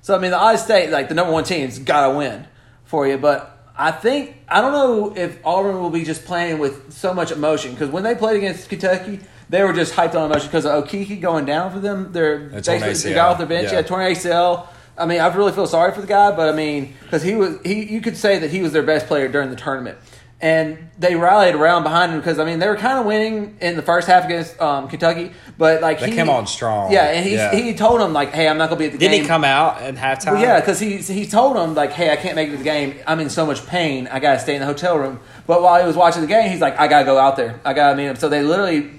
So 0.00 0.16
I 0.16 0.18
mean, 0.18 0.30
the 0.32 0.38
Iowa 0.38 0.58
State, 0.58 0.90
like 0.90 1.08
the 1.08 1.14
number 1.14 1.32
one 1.32 1.44
team's 1.44 1.78
got 1.78 2.08
to 2.08 2.16
win 2.16 2.46
for 2.84 3.06
you. 3.06 3.18
But 3.18 3.70
I 3.76 3.92
think 3.92 4.36
I 4.48 4.60
don't 4.60 4.72
know 4.72 5.14
if 5.16 5.38
Auburn 5.44 5.80
will 5.80 5.90
be 5.90 6.02
just 6.04 6.24
playing 6.24 6.58
with 6.58 6.92
so 6.92 7.14
much 7.14 7.30
emotion 7.30 7.72
because 7.72 7.90
when 7.90 8.02
they 8.02 8.14
played 8.16 8.38
against 8.38 8.68
Kentucky, 8.68 9.20
they 9.50 9.62
were 9.62 9.72
just 9.72 9.94
hyped 9.94 10.14
on 10.14 10.30
emotion 10.30 10.48
because 10.48 10.66
of 10.66 10.84
Okeke 10.84 11.20
going 11.20 11.44
down 11.44 11.70
for 11.70 11.78
them. 11.78 12.10
They're 12.12 12.48
They 12.48 12.60
torn 12.62 12.80
basically 12.80 13.10
the 13.12 13.16
guy 13.16 13.26
off 13.28 13.38
their 13.38 13.46
bench, 13.46 13.70
Yeah. 13.70 13.76
yeah, 13.76 13.82
torn 13.82 14.02
ACL. 14.10 14.66
I 14.98 15.06
mean, 15.06 15.20
I 15.20 15.34
really 15.34 15.52
feel 15.52 15.66
sorry 15.66 15.92
for 15.92 16.00
the 16.00 16.06
guy, 16.06 16.34
but 16.34 16.48
I 16.48 16.52
mean, 16.52 16.94
because 17.02 17.22
he 17.22 17.34
was 17.34 17.58
he, 17.64 17.84
you 17.84 18.00
could 18.00 18.16
say 18.16 18.38
that 18.40 18.50
he 18.50 18.62
was 18.62 18.72
their 18.72 18.82
best 18.82 19.06
player 19.06 19.28
during 19.28 19.50
the 19.50 19.56
tournament. 19.56 19.98
And 20.40 20.88
they 20.96 21.16
rallied 21.16 21.56
around 21.56 21.82
behind 21.82 22.12
him 22.12 22.20
because 22.20 22.38
I 22.38 22.44
mean 22.44 22.60
they 22.60 22.68
were 22.68 22.76
kind 22.76 22.96
of 23.00 23.06
winning 23.06 23.56
in 23.60 23.74
the 23.74 23.82
first 23.82 24.06
half 24.06 24.24
against 24.24 24.60
um, 24.60 24.86
Kentucky, 24.86 25.32
but 25.58 25.82
like 25.82 25.98
They 25.98 26.10
he 26.10 26.14
came 26.14 26.30
on 26.30 26.46
strong. 26.46 26.92
Yeah, 26.92 27.06
and 27.10 27.26
he 27.26 27.34
Yeah. 27.34 27.52
he 27.52 27.74
told 27.74 28.00
him 28.00 28.12
like, 28.12 28.32
"Hey, 28.32 28.46
I'm 28.46 28.56
not 28.56 28.68
gonna 28.68 28.78
be 28.78 28.84
at 28.86 28.92
the 28.92 28.98
game. 28.98 29.10
Didn't 29.10 29.14
game." 29.16 29.22
he 29.24 29.28
come 29.28 29.42
out 29.42 29.82
at 29.82 29.96
halftime? 29.96 30.34
Well, 30.34 30.40
yeah, 30.42 30.60
because 30.60 30.78
he 30.78 30.98
he 30.98 31.26
told 31.26 31.56
him 31.56 31.74
like, 31.74 31.90
"Hey, 31.90 32.12
I 32.12 32.16
can't 32.16 32.36
make 32.36 32.50
it 32.50 32.52
to 32.52 32.58
the 32.58 32.62
game. 32.62 32.94
I'm 33.04 33.18
in 33.18 33.30
so 33.30 33.46
much 33.46 33.66
pain. 33.66 34.06
I 34.12 34.20
gotta 34.20 34.38
stay 34.38 34.54
in 34.54 34.60
the 34.60 34.66
hotel 34.66 34.96
room." 34.96 35.18
But 35.48 35.60
while 35.60 35.80
he 35.80 35.86
was 35.86 35.96
watching 35.96 36.20
the 36.22 36.28
game, 36.28 36.48
he's 36.48 36.60
like, 36.60 36.78
"I 36.78 36.86
gotta 36.86 37.04
go 37.04 37.18
out 37.18 37.34
there. 37.34 37.58
I 37.64 37.72
gotta 37.72 37.96
meet 37.96 38.06
him." 38.06 38.14
So 38.14 38.28
they 38.28 38.42
literally 38.42 38.90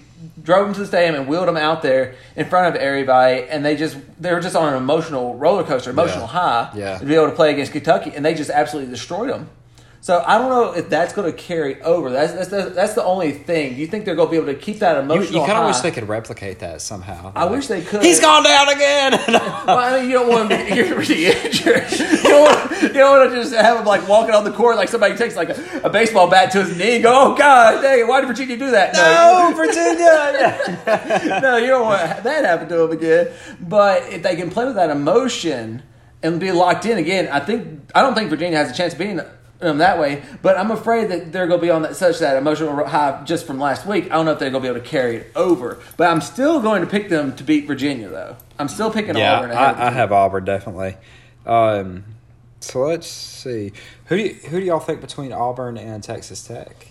drove 0.44 0.66
them 0.66 0.74
to 0.74 0.80
the 0.82 0.86
stadium 0.86 1.16
and 1.16 1.28
wheeled 1.28 1.48
them 1.48 1.58
out 1.58 1.82
there 1.82 2.16
in 2.36 2.46
front 2.50 2.76
of 2.76 2.82
everybody, 2.82 3.44
and 3.44 3.64
they 3.66 3.76
just 3.76 3.98
they 4.20 4.34
were 4.34 4.40
just 4.40 4.56
on 4.56 4.70
an 4.70 4.76
emotional 4.78 5.36
roller 5.36 5.64
coaster, 5.64 5.90
emotional 5.92 6.22
Yeah. 6.22 6.28
high, 6.28 6.70
Yeah. 6.76 6.98
to 6.98 7.06
be 7.06 7.16
able 7.16 7.30
to 7.30 7.36
play 7.36 7.52
against 7.52 7.72
Kentucky, 7.72 8.12
and 8.16 8.26
they 8.26 8.34
just 8.34 8.50
absolutely 8.50 8.92
destroyed 8.92 9.30
him. 9.30 9.50
So 10.02 10.24
I 10.26 10.38
don't 10.38 10.48
know 10.50 10.72
if 10.72 10.88
that's 10.90 11.12
going 11.12 11.30
to 11.30 11.38
carry 11.38 11.82
over. 11.82 12.10
That's 12.10 12.32
that's 12.32 12.48
the, 12.48 12.70
that's 12.74 12.94
the 12.94 13.04
only 13.04 13.34
thing. 13.34 13.76
Do 13.76 13.82
you 13.82 13.88
think 13.88 14.06
they're 14.06 14.16
going 14.16 14.30
to 14.30 14.32
be 14.32 14.38
able 14.38 14.48
to 14.48 14.56
keep 14.58 14.80
that 14.80 14.96
You, 14.96 15.02
emotional? 15.02 15.42
you 15.42 15.46
kind 15.46 15.60
of 15.60 15.66
wish 15.68 15.78
they 15.80 15.92
could 15.92 16.08
replicate 16.08 16.60
that 16.60 16.82
somehow. 16.82 17.34
I 17.36 17.46
wish 17.46 17.68
they 17.68 17.82
could. 17.82 18.02
He's 18.02 18.22
gone 18.22 18.44
down 18.44 18.70
again. 18.70 19.20
Well, 19.70 19.78
I 19.78 20.00
mean, 20.00 20.10
you 20.10 20.16
don't 20.16 20.30
want 20.30 20.52
him 20.52 20.66
to 20.68 20.74
get 20.74 20.96
really 20.98 21.26
injured. 21.28 21.92
You 21.92 22.24
don't, 22.24 22.42
want, 22.42 22.82
you 22.82 22.90
don't 22.90 23.20
want 23.20 23.30
to 23.32 23.36
just 23.36 23.54
have 23.54 23.78
him 23.80 23.86
like 23.86 24.08
walking 24.08 24.34
on 24.34 24.44
the 24.44 24.52
court 24.52 24.78
like 24.78 24.90
somebody 24.90 25.16
takes 25.16 25.36
like 25.36 25.50
a, 25.50 25.82
a 25.84 25.90
baseball 25.90 26.28
bat 26.30 26.52
to 26.54 26.64
his 26.64 26.76
knee 26.78 26.96
and 26.96 27.04
go, 27.04 27.12
"Oh 27.14 27.36
God, 27.36 27.82
dang 27.82 28.08
why 28.08 28.22
did 28.22 28.28
Virginia 28.28 28.58
do 28.58 28.72
that?" 28.72 28.94
no, 28.94 29.54
Virginia. 29.56 31.40
no, 31.42 31.58
you 31.58 31.68
don't 31.68 31.86
want 31.86 32.24
that 32.24 32.46
happen 32.46 32.68
to 32.70 32.84
him 32.84 32.92
again. 32.92 33.28
But 33.60 34.04
if 34.12 34.24
they 34.24 34.36
can 34.36 34.50
play 34.50 34.66
with 34.66 34.76
that 34.76 34.90
emotion 34.90 35.84
and 36.24 36.40
be 36.40 36.52
locked 36.52 36.86
in 36.86 36.98
again, 36.98 37.28
I 37.32 37.40
think 37.42 37.92
I 37.94 38.02
don't 38.02 38.16
think 38.16 38.30
Virginia 38.30 38.58
has 38.58 38.72
a 38.72 38.74
chance 38.74 38.94
of 38.94 39.00
beating 39.00 39.20
them 39.60 39.80
that 39.80 40.00
way. 40.00 40.24
But 40.42 40.58
I'm 40.58 40.72
afraid 40.72 41.10
that 41.10 41.32
they're 41.32 41.48
going 41.48 41.60
to 41.60 41.66
be 41.66 41.70
on 41.70 41.84
that 41.84 41.96
such 41.96 42.20
that 42.20 42.38
emotional 42.38 42.86
high 42.86 43.22
just 43.26 43.46
from 43.46 43.60
last 43.60 43.86
week. 43.86 44.06
I 44.06 44.10
don't 44.10 44.26
know 44.26 44.32
if 44.32 44.40
they're 44.40 44.50
going 44.50 44.64
to 44.64 44.70
be 44.70 44.76
able 44.76 44.84
to 44.84 44.90
carry 44.90 45.18
it 45.18 45.32
over. 45.36 45.80
But 45.98 46.10
I'm 46.10 46.22
still 46.22 46.62
going 46.62 46.82
to 46.82 46.88
pick 46.88 47.10
them 47.10 47.36
to 47.36 47.44
beat 47.44 47.68
Virginia, 47.68 48.10
though. 48.10 48.38
I'm 48.58 48.68
still 48.70 48.92
picking 48.92 49.18
Yeah, 49.18 49.38
Auburn. 49.38 49.52
I, 49.52 49.88
I 49.88 49.92
have 49.92 50.12
Auburn 50.12 50.46
definitely. 50.46 50.96
Um, 51.46 52.04
so 52.60 52.82
let's 52.82 53.08
see. 53.08 53.72
Who 54.06 54.18
do 54.18 54.24
you, 54.24 54.34
who 54.34 54.60
do 54.60 54.66
y'all 54.66 54.80
think 54.80 55.02
between 55.02 55.32
Auburn 55.32 55.78
and 55.78 56.04
Texas 56.04 56.46
Tech? 56.46 56.88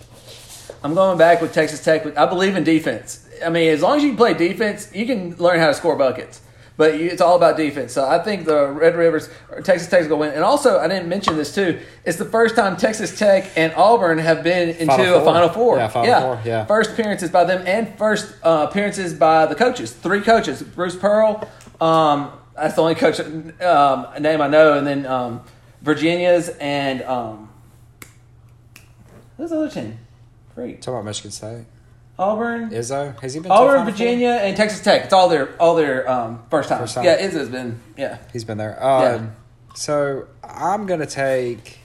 I'm 0.83 0.95
going 0.95 1.19
back 1.19 1.41
with 1.41 1.53
Texas 1.53 1.83
Tech. 1.83 2.17
I 2.17 2.27
believe 2.27 2.57
in 2.57 2.65
defense. 2.65 3.29
I 3.45 3.51
mean, 3.51 3.71
as 3.71 3.83
long 3.83 3.97
as 3.97 4.03
you 4.03 4.11
can 4.11 4.17
play 4.17 4.35
defense, 4.35 4.91
you 4.95 5.07
can 5.07 5.37
learn 5.37 5.59
how 5.59 5.67
to 5.67 5.75
score 5.75 5.97
buckets. 5.97 6.41
But 6.79 7.01
you, 7.01 7.09
it's 7.09 7.21
all 7.21 7.35
about 7.35 7.57
defense. 7.57 7.93
So 7.93 8.09
I 8.09 8.21
think 8.21 8.45
the 8.45 8.69
Red 8.69 8.95
Raiders, 8.95 9.29
or 9.51 9.61
Texas 9.61 9.91
Tech's 9.91 10.07
going 10.07 10.21
to 10.21 10.27
win. 10.29 10.35
And 10.35 10.45
also, 10.45 10.79
I 10.79 10.87
didn't 10.87 11.09
mention 11.09 11.37
this 11.37 11.53
too. 11.53 11.81
It's 12.05 12.19
the 12.19 12.25
first 12.25 12.55
time 12.55 12.77
Texas 12.77 13.19
Tech 13.19 13.51
and 13.57 13.75
Auburn 13.75 14.19
have 14.19 14.45
been 14.45 14.69
into 14.71 14.87
Final 14.87 15.17
a 15.17 15.25
Final 15.25 15.49
Four. 15.49 15.77
Yeah, 15.77 15.89
Final 15.89 16.21
Four, 16.21 16.41
yeah. 16.45 16.65
First 16.67 16.93
appearances 16.93 17.31
by 17.31 17.43
them 17.43 17.67
and 17.67 17.99
first 17.99 18.33
uh, 18.45 18.69
appearances 18.71 19.13
by 19.13 19.47
the 19.47 19.57
coaches. 19.57 19.93
Three 19.93 20.21
coaches. 20.21 20.63
Bruce 20.63 20.95
Pearl. 20.95 21.51
Um, 21.81 22.31
that's 22.55 22.77
the 22.77 22.83
only 22.83 22.95
coach 22.95 23.19
um, 23.19 24.07
name 24.23 24.41
I 24.41 24.47
know. 24.47 24.79
And 24.79 24.87
then 24.87 25.05
um, 25.05 25.43
Virginia's 25.83 26.49
and 26.61 27.03
um, 27.03 27.51
who's 29.37 29.51
the 29.51 29.57
other 29.57 29.71
team? 29.71 29.99
Great. 30.55 30.81
Talk 30.81 30.93
about 30.93 31.05
Michigan 31.07 31.33
State. 31.33 31.65
Auburn. 32.19 32.71
Izzo 32.71 33.19
has 33.21 33.35
he 33.35 33.41
been? 33.41 33.49
to 33.51 33.55
Auburn, 33.55 33.85
Virginia, 33.85 34.31
and 34.43 34.57
Texas 34.57 34.81
Tech. 34.81 35.05
It's 35.05 35.13
all 35.13 35.29
their 35.29 35.55
all 35.61 35.75
their 35.77 36.09
um, 36.11 36.43
first 36.51 36.69
time. 36.69 36.79
First 36.81 36.95
time. 36.97 37.05
Yeah, 37.05 37.21
Izzo's 37.21 37.49
been 37.49 37.81
yeah. 37.97 38.19
He's 38.33 38.45
been 38.45 38.59
there. 38.59 38.83
Um, 38.83 39.33
So 39.75 40.27
I'm 40.43 40.87
gonna 40.87 41.07
take 41.07 41.79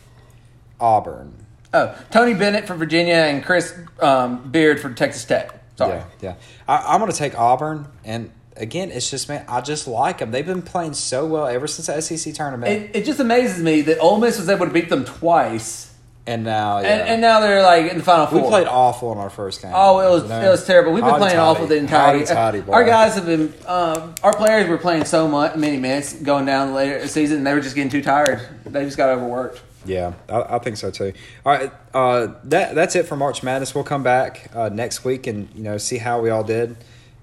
Auburn. 0.79 1.45
Oh, 1.73 1.95
Tony 2.11 2.33
Bennett 2.33 2.67
for 2.67 2.75
Virginia 2.75 3.15
and 3.15 3.43
Chris 3.43 3.77
um, 3.99 4.49
Beard 4.49 4.79
for 4.79 4.93
Texas 4.93 5.25
Tech. 5.25 5.51
Sorry. 5.75 5.97
Yeah, 5.97 6.05
yeah. 6.21 6.35
I, 6.67 6.93
I'm 6.93 6.99
gonna 6.99 7.13
take 7.13 7.37
Auburn, 7.37 7.87
and 8.03 8.31
again, 8.57 8.91
it's 8.91 9.09
just 9.09 9.29
man, 9.29 9.45
I 9.47 9.61
just 9.61 9.87
like 9.87 10.19
them. 10.19 10.31
They've 10.31 10.45
been 10.45 10.61
playing 10.61 10.93
so 10.93 11.25
well 11.25 11.47
ever 11.47 11.67
since 11.67 11.87
the 11.87 12.01
SEC 12.01 12.33
tournament, 12.33 12.71
It, 12.71 12.95
it 13.01 13.05
just 13.05 13.19
amazes 13.19 13.61
me 13.63 13.81
that 13.81 13.99
Ole 13.99 14.19
Miss 14.19 14.37
was 14.39 14.49
able 14.49 14.65
to 14.67 14.71
beat 14.73 14.89
them 14.89 15.05
twice, 15.05 15.92
and 16.25 16.43
now 16.43 16.79
yeah. 16.79 16.87
and, 16.87 17.09
and 17.09 17.21
now 17.21 17.39
they're 17.41 17.61
like 17.61 17.91
in 17.91 17.97
the 17.97 18.03
final 18.03 18.33
we 18.33 18.47
played 18.47 18.67
awful 18.67 19.11
in 19.11 19.17
our 19.17 19.29
first 19.29 19.61
game. 19.61 19.71
Oh, 19.73 19.99
it 19.99 20.09
was 20.09 20.23
you 20.23 20.29
know? 20.29 20.41
it 20.41 20.49
was 20.49 20.65
terrible. 20.65 20.93
We've 20.93 21.03
been 21.03 21.15
playing 21.15 21.35
toddy. 21.35 21.37
awful 21.37 21.67
the 21.67 21.77
entire. 21.77 22.25
Toddy, 22.25 22.61
boy. 22.61 22.73
our 22.73 22.85
guys 22.85 23.15
have 23.15 23.25
been. 23.25 23.53
Um, 23.67 24.15
our 24.23 24.33
players 24.33 24.69
were 24.69 24.77
playing 24.77 25.05
so 25.05 25.27
much 25.27 25.55
many 25.57 25.77
minutes 25.77 26.13
going 26.13 26.45
down 26.45 26.73
later 26.73 26.95
in 26.95 27.01
the 27.01 27.07
season. 27.07 27.37
And 27.37 27.47
they 27.47 27.53
were 27.53 27.61
just 27.61 27.75
getting 27.75 27.91
too 27.91 28.01
tired. 28.01 28.47
They 28.65 28.85
just 28.85 28.97
got 28.97 29.09
overworked. 29.09 29.61
Yeah, 29.85 30.13
I, 30.29 30.55
I 30.55 30.59
think 30.59 30.77
so 30.77 30.91
too. 30.91 31.11
All 31.45 31.53
right, 31.53 31.71
uh, 31.93 32.33
that 32.45 32.73
that's 32.75 32.95
it 32.95 33.05
for 33.05 33.17
March 33.17 33.43
Madness. 33.43 33.75
We'll 33.75 33.83
come 33.83 34.03
back 34.03 34.49
uh, 34.55 34.69
next 34.69 35.03
week 35.03 35.27
and 35.27 35.49
you 35.53 35.63
know 35.63 35.77
see 35.77 35.97
how 35.97 36.21
we 36.21 36.29
all 36.29 36.43
did. 36.43 36.77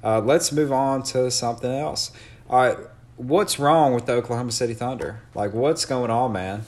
Uh, 0.04 0.21
let's 0.21 0.52
move 0.52 0.73
on 0.73 1.02
to 1.04 1.30
something 1.30 1.71
else. 1.71 2.11
All 2.50 2.59
right, 2.59 2.78
what's 3.16 3.59
wrong 3.59 3.95
with 3.95 4.07
the 4.07 4.12
Oklahoma 4.12 4.52
City 4.52 4.75
Thunder? 4.75 5.21
Like, 5.35 5.54
what's 5.54 5.85
going 5.87 6.11
on, 6.11 6.33
man? 6.33 6.64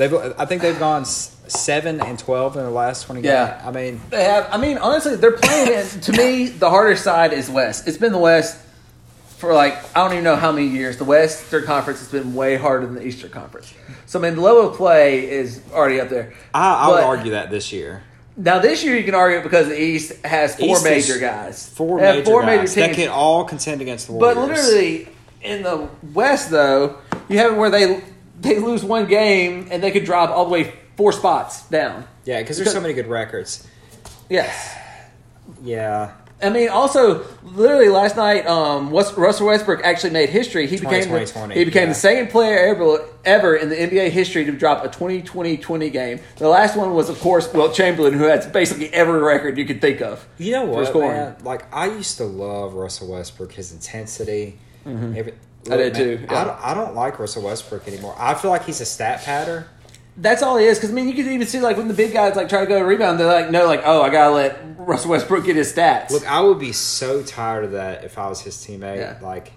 They've 0.00 0.14
I 0.14 0.46
think 0.46 0.62
they've 0.62 0.78
gone 0.78 1.04
seven 1.04 2.00
and 2.00 2.18
twelve 2.18 2.56
in 2.56 2.64
the 2.64 2.70
last 2.70 3.04
twenty. 3.04 3.20
Yeah. 3.20 3.50
games. 3.50 3.66
I 3.66 3.70
mean, 3.70 4.00
They 4.08 4.24
have. 4.24 4.48
I 4.50 4.56
mean, 4.56 4.78
honestly, 4.78 5.16
they're 5.16 5.32
playing. 5.36 5.78
in- 5.78 6.00
to 6.00 6.12
me, 6.12 6.46
the 6.46 6.70
harder 6.70 6.96
side 6.96 7.34
is 7.34 7.50
West. 7.50 7.86
It's 7.86 7.98
been 7.98 8.12
the 8.12 8.18
West 8.18 8.56
for 9.36 9.52
like 9.52 9.74
I 9.94 10.02
don't 10.02 10.12
even 10.12 10.24
know 10.24 10.36
how 10.36 10.52
many 10.52 10.68
years. 10.68 10.96
The 10.96 11.04
Western 11.04 11.64
Conference 11.66 11.98
has 11.98 12.08
been 12.08 12.34
way 12.34 12.56
harder 12.56 12.86
than 12.86 12.94
the 12.94 13.06
Eastern 13.06 13.30
Conference. 13.30 13.74
So 14.06 14.18
I 14.18 14.22
mean, 14.22 14.36
the 14.36 14.40
level 14.40 14.70
of 14.70 14.76
play 14.78 15.28
is 15.30 15.60
already 15.70 16.00
up 16.00 16.08
there. 16.08 16.32
I, 16.54 16.76
I 16.76 16.88
would 16.88 16.94
But- 16.94 17.04
argue 17.04 17.32
that 17.32 17.50
this 17.50 17.70
year. 17.70 18.02
Now 18.38 18.58
this 18.58 18.82
year 18.82 18.96
you 18.96 19.04
can 19.04 19.14
argue 19.14 19.40
it 19.40 19.42
because 19.42 19.68
the 19.68 19.78
East 19.78 20.24
has 20.24 20.56
four 20.56 20.76
East 20.76 20.84
major 20.84 21.18
guys, 21.18 21.68
Four 21.68 22.00
They 22.00 22.10
major 22.10 22.24
four 22.24 22.40
guys 22.40 22.74
major 22.74 22.88
that 22.88 22.96
can 22.96 23.08
all 23.10 23.44
contend 23.44 23.82
against 23.82 24.06
the 24.06 24.14
But 24.14 24.38
literally 24.38 25.08
in 25.42 25.62
the 25.62 25.90
West, 26.14 26.50
though, 26.50 26.96
you 27.28 27.36
have 27.36 27.52
it 27.52 27.56
where 27.58 27.68
they 27.68 28.02
they 28.40 28.58
lose 28.58 28.84
one 28.84 29.06
game 29.06 29.68
and 29.70 29.82
they 29.82 29.90
could 29.90 30.04
drop 30.04 30.30
all 30.30 30.44
the 30.44 30.50
way 30.50 30.74
four 30.96 31.12
spots 31.12 31.68
down. 31.68 32.06
yeah, 32.24 32.40
because 32.40 32.56
there's 32.56 32.72
so 32.72 32.80
many 32.80 32.94
good 32.94 33.06
records. 33.06 33.66
Yes. 34.28 34.76
Yeah, 35.62 36.12
I 36.42 36.48
mean, 36.48 36.68
also, 36.70 37.26
literally 37.42 37.88
last 37.88 38.16
night, 38.16 38.46
um, 38.46 38.90
Russell 38.90 39.46
Westbrook 39.46 39.82
actually 39.84 40.10
made 40.10 40.30
history. 40.30 40.66
He 40.66 40.76
became 40.76 41.10
the, 41.10 41.26
20, 41.26 41.54
he 41.54 41.64
became 41.64 41.82
yeah. 41.82 41.88
the 41.88 41.94
second 41.94 42.30
player 42.30 42.58
ever 42.58 43.04
ever 43.24 43.56
in 43.56 43.68
the 43.68 43.76
NBA 43.76 44.10
history 44.10 44.44
to 44.46 44.52
drop 44.52 44.84
a 44.84 44.88
20-20-20 44.88 45.92
game. 45.92 46.20
The 46.36 46.48
last 46.48 46.76
one 46.76 46.94
was, 46.94 47.10
of 47.10 47.20
course, 47.20 47.52
Wilt 47.52 47.74
Chamberlain, 47.74 48.14
who 48.14 48.24
has 48.24 48.46
basically 48.46 48.92
every 48.94 49.20
record 49.20 49.58
you 49.58 49.66
could 49.66 49.80
think 49.82 50.00
of. 50.00 50.26
You 50.38 50.52
know 50.52 50.64
what, 50.64 50.94
man? 50.94 51.36
Like 51.42 51.72
I 51.74 51.86
used 51.86 52.16
to 52.18 52.24
love 52.24 52.74
Russell 52.74 53.10
Westbrook, 53.10 53.52
his 53.52 53.72
intensity. 53.72 54.58
Mm-hmm. 54.86 55.28
I 55.68 55.76
did 55.76 55.92
man, 55.92 56.02
too, 56.02 56.26
I, 56.30 56.44
don't, 56.44 56.64
I 56.64 56.74
don't 56.74 56.94
like 56.94 57.18
Russell 57.18 57.42
Westbrook 57.42 57.86
anymore. 57.86 58.14
I 58.18 58.34
feel 58.34 58.50
like 58.50 58.64
he's 58.64 58.80
a 58.80 58.86
stat 58.86 59.22
patter. 59.22 59.66
That's 60.16 60.42
all 60.42 60.56
he 60.56 60.66
is. 60.66 60.78
Because 60.78 60.90
I 60.90 60.92
mean, 60.92 61.08
you 61.08 61.14
can 61.14 61.30
even 61.30 61.46
see 61.46 61.60
like 61.60 61.76
when 61.76 61.88
the 61.88 61.94
big 61.94 62.12
guys 62.12 62.36
like 62.36 62.48
try 62.48 62.60
to 62.60 62.66
go 62.66 62.78
to 62.78 62.84
rebound, 62.84 63.18
they're 63.20 63.26
like, 63.26 63.50
no, 63.50 63.66
like, 63.66 63.82
oh, 63.84 64.02
I 64.02 64.10
gotta 64.10 64.34
let 64.34 64.58
Russell 64.78 65.10
Westbrook 65.10 65.44
get 65.44 65.56
his 65.56 65.72
stats. 65.72 66.10
Look, 66.10 66.26
I 66.26 66.40
would 66.40 66.58
be 66.58 66.72
so 66.72 67.22
tired 67.22 67.64
of 67.64 67.72
that 67.72 68.04
if 68.04 68.18
I 68.18 68.28
was 68.28 68.40
his 68.40 68.56
teammate. 68.56 68.96
Yeah. 68.96 69.18
Like, 69.22 69.52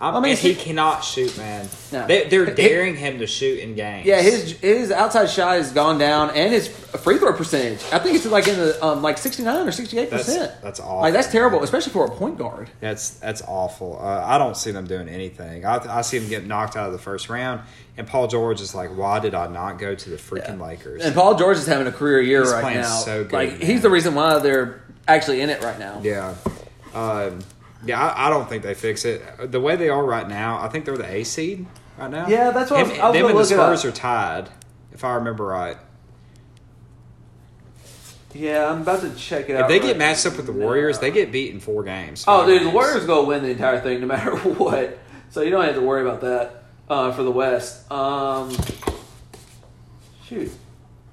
I'm, 0.00 0.14
I 0.14 0.20
mean, 0.20 0.30
and 0.30 0.38
he 0.38 0.54
cannot 0.54 1.02
shoot, 1.02 1.36
man. 1.36 1.68
No. 1.90 2.06
They, 2.06 2.28
they're 2.28 2.46
He- 2.46 2.52
daring 2.54 2.94
him 2.96 3.18
to 3.18 3.26
shoot 3.26 3.58
in 3.58 3.74
games. 3.74 4.06
Yeah, 4.06 4.20
his 4.22 4.52
his 4.60 4.90
outside 4.92 5.26
shot 5.28 5.56
has 5.56 5.72
gone 5.72 5.98
down, 5.98 6.30
and 6.30 6.52
his 6.52 6.68
free 6.68 7.18
throw 7.18 7.32
percentage. 7.32 7.80
I 7.92 7.98
think 7.98 8.14
it's 8.16 8.24
like 8.26 8.46
in 8.46 8.56
the 8.58 8.84
um, 8.84 9.02
like 9.02 9.18
sixty 9.18 9.42
nine 9.42 9.66
or 9.66 9.72
sixty 9.72 9.98
eight 9.98 10.10
percent. 10.10 10.52
That's- 10.62 10.78
awful. 10.78 11.00
Like 11.00 11.14
that's 11.14 11.32
terrible, 11.32 11.62
especially 11.64 11.92
for 11.92 12.06
a 12.06 12.10
point 12.10 12.38
guard. 12.38 12.70
That's 12.80 13.10
that's 13.18 13.42
awful. 13.42 13.98
Uh, 14.00 14.22
I 14.24 14.38
don't 14.38 14.56
see 14.56 14.70
them 14.70 14.86
doing 14.86 15.08
anything. 15.08 15.64
I, 15.64 15.98
I 15.98 16.02
see 16.02 16.18
them 16.18 16.28
getting 16.28 16.48
knocked 16.48 16.76
out 16.76 16.86
of 16.86 16.92
the 16.92 16.98
first 17.00 17.28
round. 17.28 17.62
And 17.96 18.06
Paul 18.06 18.28
George 18.28 18.60
is 18.60 18.76
like, 18.76 18.96
why 18.96 19.18
did 19.18 19.34
I 19.34 19.48
not 19.48 19.80
go 19.80 19.96
to 19.96 20.10
the 20.10 20.16
freaking 20.16 20.60
Lakers? 20.60 21.02
And 21.04 21.12
Paul 21.16 21.34
George 21.36 21.56
is 21.56 21.66
having 21.66 21.88
a 21.88 21.92
career 21.92 22.20
year 22.20 22.42
He's 22.44 22.52
right 22.52 22.60
playing 22.62 22.80
now. 22.82 22.96
so 22.98 23.24
good, 23.24 23.32
like 23.32 23.50
man. 23.58 23.60
he's 23.60 23.82
the 23.82 23.90
reason 23.90 24.14
why 24.14 24.38
they're 24.38 24.80
actually 25.08 25.40
in 25.40 25.50
it 25.50 25.60
right 25.64 25.80
now. 25.80 26.00
Yeah. 26.04 26.36
Um, 26.94 27.40
yeah, 27.84 28.02
I, 28.02 28.26
I 28.26 28.30
don't 28.30 28.48
think 28.48 28.62
they 28.62 28.74
fix 28.74 29.04
it. 29.04 29.50
The 29.52 29.60
way 29.60 29.76
they 29.76 29.88
are 29.88 30.04
right 30.04 30.28
now, 30.28 30.58
I 30.60 30.68
think 30.68 30.84
they're 30.84 30.96
the 30.98 31.10
A 31.10 31.24
seed 31.24 31.66
right 31.98 32.10
now. 32.10 32.26
Yeah, 32.28 32.50
that's 32.50 32.70
what 32.70 32.80
I 32.80 32.82
was- 32.82 32.98
I 32.98 33.06
was 33.08 33.14
Them 33.14 33.24
and 33.26 33.34
the 33.34 33.38
look 33.40 33.50
it 33.50 33.58
up. 33.58 33.78
Spurs 33.78 33.84
are 33.84 33.92
tied, 33.96 34.48
if 34.92 35.04
I 35.04 35.14
remember 35.14 35.44
right. 35.46 35.76
Yeah, 38.34 38.70
I'm 38.70 38.82
about 38.82 39.00
to 39.00 39.14
check 39.14 39.48
it 39.48 39.54
If 39.54 39.62
out. 39.62 39.68
they 39.68 39.78
right 39.78 39.86
get 39.88 39.96
matched 39.98 40.26
up 40.26 40.36
with 40.36 40.46
the 40.46 40.52
Warriors, 40.52 40.98
they 40.98 41.10
get 41.10 41.32
beat 41.32 41.52
in 41.52 41.60
four 41.60 41.82
games. 41.82 42.24
Oh, 42.28 42.46
dude, 42.46 42.60
the 42.60 42.64
games. 42.64 42.74
Warriors 42.74 43.06
go 43.06 43.24
win 43.24 43.42
the 43.42 43.50
entire 43.50 43.80
thing 43.80 44.00
no 44.00 44.06
matter 44.06 44.36
what. 44.36 44.98
So 45.30 45.40
you 45.42 45.50
don't 45.50 45.64
have 45.64 45.74
to 45.74 45.80
worry 45.80 46.02
about 46.02 46.20
that 46.20 46.64
uh, 46.90 47.12
for 47.12 47.22
the 47.22 47.30
West. 47.30 47.90
Um, 47.90 48.54
shoot. 50.26 50.52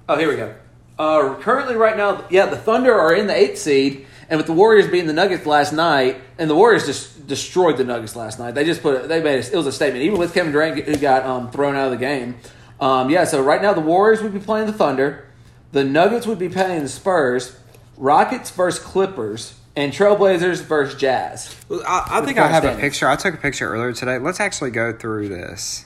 Oh, 0.08 0.16
here 0.18 0.28
we 0.28 0.36
go. 0.36 0.54
Uh, 0.98 1.34
currently, 1.40 1.74
right 1.74 1.96
now, 1.96 2.24
yeah, 2.30 2.46
the 2.46 2.56
Thunder 2.56 2.94
are 2.94 3.14
in 3.14 3.26
the 3.26 3.34
eighth 3.36 3.58
seed, 3.58 4.06
and 4.28 4.38
with 4.38 4.46
the 4.46 4.52
Warriors 4.52 4.86
beating 4.86 5.06
the 5.06 5.12
Nuggets 5.12 5.46
last 5.46 5.72
night, 5.72 6.20
and 6.38 6.48
the 6.50 6.54
Warriors 6.54 6.86
just 6.86 7.26
destroyed 7.26 7.76
the 7.76 7.84
Nuggets 7.84 8.16
last 8.16 8.38
night. 8.38 8.54
They 8.54 8.64
just 8.64 8.82
put 8.82 8.94
it, 9.04 9.08
they 9.08 9.22
made 9.22 9.38
it, 9.40 9.52
it 9.52 9.56
was 9.56 9.66
a 9.66 9.72
statement, 9.72 10.02
even 10.04 10.18
with 10.18 10.34
Kevin 10.34 10.52
Durant 10.52 10.78
who 10.84 10.96
got 10.96 11.24
um, 11.24 11.50
thrown 11.50 11.76
out 11.76 11.86
of 11.86 11.90
the 11.92 11.96
game. 12.04 12.36
Um, 12.80 13.08
yeah, 13.10 13.24
so 13.24 13.42
right 13.42 13.60
now 13.62 13.72
the 13.72 13.80
Warriors 13.80 14.22
would 14.22 14.32
be 14.34 14.38
playing 14.40 14.66
the 14.66 14.72
Thunder, 14.72 15.26
the 15.72 15.84
Nuggets 15.84 16.26
would 16.26 16.38
be 16.38 16.48
playing 16.48 16.82
the 16.82 16.88
Spurs, 16.88 17.58
Rockets 17.96 18.50
versus 18.50 18.82
Clippers, 18.82 19.54
and 19.74 19.92
Trailblazers 19.92 20.62
versus 20.62 20.98
Jazz. 20.98 21.54
Well, 21.68 21.82
I, 21.86 22.20
I 22.20 22.24
think 22.24 22.38
I 22.38 22.48
have 22.48 22.64
a 22.64 22.76
picture. 22.76 23.08
I 23.08 23.16
took 23.16 23.34
a 23.34 23.38
picture 23.38 23.68
earlier 23.72 23.92
today. 23.92 24.18
Let's 24.18 24.40
actually 24.40 24.70
go 24.70 24.92
through 24.92 25.28
this. 25.28 25.84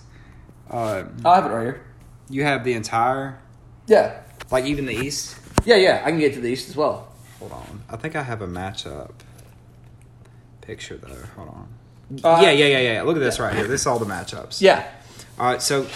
Um, 0.70 1.16
I 1.24 1.36
have 1.36 1.46
it 1.46 1.48
right 1.48 1.62
here. 1.64 1.80
you 2.28 2.44
have 2.44 2.62
the 2.64 2.74
entire, 2.74 3.38
Yeah, 3.88 4.20
like 4.50 4.64
even 4.66 4.86
the 4.86 4.94
East. 4.94 5.36
yeah, 5.64 5.76
yeah. 5.76 6.02
I 6.04 6.10
can 6.10 6.20
get 6.20 6.34
to 6.34 6.40
the 6.40 6.48
East 6.48 6.68
as 6.68 6.76
well. 6.76 7.09
Hold 7.40 7.52
on. 7.52 7.82
I 7.90 7.96
think 7.96 8.14
I 8.16 8.22
have 8.22 8.42
a 8.42 8.46
matchup 8.46 9.10
picture 10.60 10.96
though. 10.96 11.14
Hold 11.36 11.48
on. 11.48 11.68
Uh, 12.24 12.40
yeah, 12.42 12.50
yeah, 12.50 12.66
yeah, 12.66 12.92
yeah. 12.94 13.02
Look 13.02 13.16
at 13.16 13.20
this 13.20 13.38
right 13.40 13.54
here. 13.54 13.66
This 13.66 13.82
is 13.82 13.86
all 13.86 13.98
the 13.98 14.06
matchups. 14.06 14.60
Yeah. 14.60 14.86
All 15.38 15.46
right, 15.46 15.62
so 15.62 15.86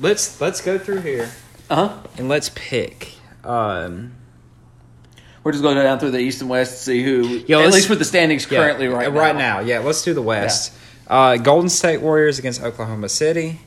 let's 0.00 0.40
let's 0.40 0.60
go 0.60 0.78
through 0.78 1.00
here 1.00 1.30
Uh 1.68 1.88
huh. 1.88 1.98
and 2.16 2.28
let's 2.28 2.50
pick. 2.54 3.12
Um, 3.44 4.14
We're 5.44 5.52
just 5.52 5.62
going 5.62 5.76
to 5.76 5.82
go 5.82 5.84
down 5.86 5.98
through 5.98 6.12
the 6.12 6.18
East 6.20 6.40
and 6.40 6.48
West 6.50 6.72
to 6.72 6.78
see 6.84 7.02
who, 7.02 7.42
Yeah, 7.46 7.58
at 7.60 7.72
least 7.72 7.88
with 7.90 7.98
the 7.98 8.04
standings 8.04 8.44
yeah, 8.50 8.58
currently 8.58 8.88
right 8.88 9.12
now. 9.12 9.18
right 9.18 9.36
now. 9.36 9.60
Yeah, 9.60 9.80
let's 9.80 10.02
do 10.02 10.14
the 10.14 10.22
West. 10.22 10.72
Uh, 11.06 11.36
Golden 11.36 11.68
State 11.68 12.00
Warriors 12.02 12.38
against 12.38 12.62
Oklahoma 12.62 13.08
City. 13.08 13.60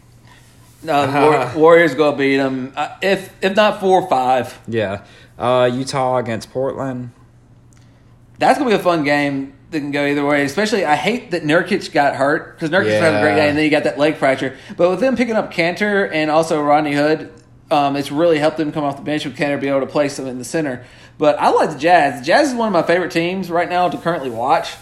No, 0.84 1.06
the 1.06 1.20
War- 1.20 1.52
Warriors 1.56 1.96
to 1.96 2.12
beat 2.14 2.38
them. 2.38 2.74
Uh, 2.76 2.96
if 3.02 3.32
if 3.44 3.56
not 3.56 3.80
four 3.80 4.02
or 4.02 4.10
five, 4.10 4.60
Yeah. 4.68 5.04
Uh, 5.38 5.70
Utah 5.72 6.18
against 6.18 6.52
Portland. 6.52 7.12
that's 8.40 8.58
going 8.60 8.70
to 8.70 8.76
be 8.78 8.80
a 8.80 8.84
fun 8.84 9.04
game. 9.04 9.54
That 9.72 9.80
can 9.80 9.92
go 9.92 10.06
either 10.06 10.26
way. 10.26 10.44
Especially, 10.44 10.84
I 10.84 10.96
hate 10.96 11.32
that 11.32 11.44
Nurkic 11.44 11.94
got 11.94 12.16
hurt 12.16 12.56
because 12.56 12.70
Nurkic 12.70 12.86
was 12.86 12.94
having 12.96 13.20
a 13.20 13.22
great 13.22 13.32
Yeah. 13.32 13.40
game, 13.42 13.50
and 13.50 13.58
then 13.58 13.64
you 13.66 13.72
got 13.72 13.86
that 13.86 13.98
leg 13.98 14.18
fracture. 14.18 14.58
But 14.76 14.90
with 14.90 15.00
them 15.00 15.16
picking 15.16 15.36
up 15.36 15.54
Kanter 15.54 16.10
and 16.12 16.30
also 16.30 16.62
Rodney 16.62 16.94
Hood, 16.94 17.32
Um, 17.72 17.96
it's 17.96 18.12
really 18.12 18.38
helped 18.38 18.58
them 18.58 18.74
come 18.74 18.84
off 18.84 18.98
the 18.98 19.02
bench 19.02 19.24
with 19.24 19.38
Kanter 19.38 19.58
be 19.58 19.70
able 19.70 19.80
to 19.80 19.86
place 19.88 20.18
them 20.18 20.28
in 20.28 20.38
the 20.38 20.44
center. 20.44 20.84
But 21.18 21.40
I 21.40 21.52
like 21.52 21.70
the 21.72 21.78
Jazz. 21.80 22.20
The 22.20 22.26
Jazz 22.26 22.50
is 22.50 22.54
one 22.54 22.68
of 22.68 22.74
my 22.74 22.82
favorite 22.84 23.12
teams 23.12 23.50
right 23.50 23.70
now 23.70 23.88
to 23.88 23.98
currently 23.98 24.30
watch. 24.30 24.74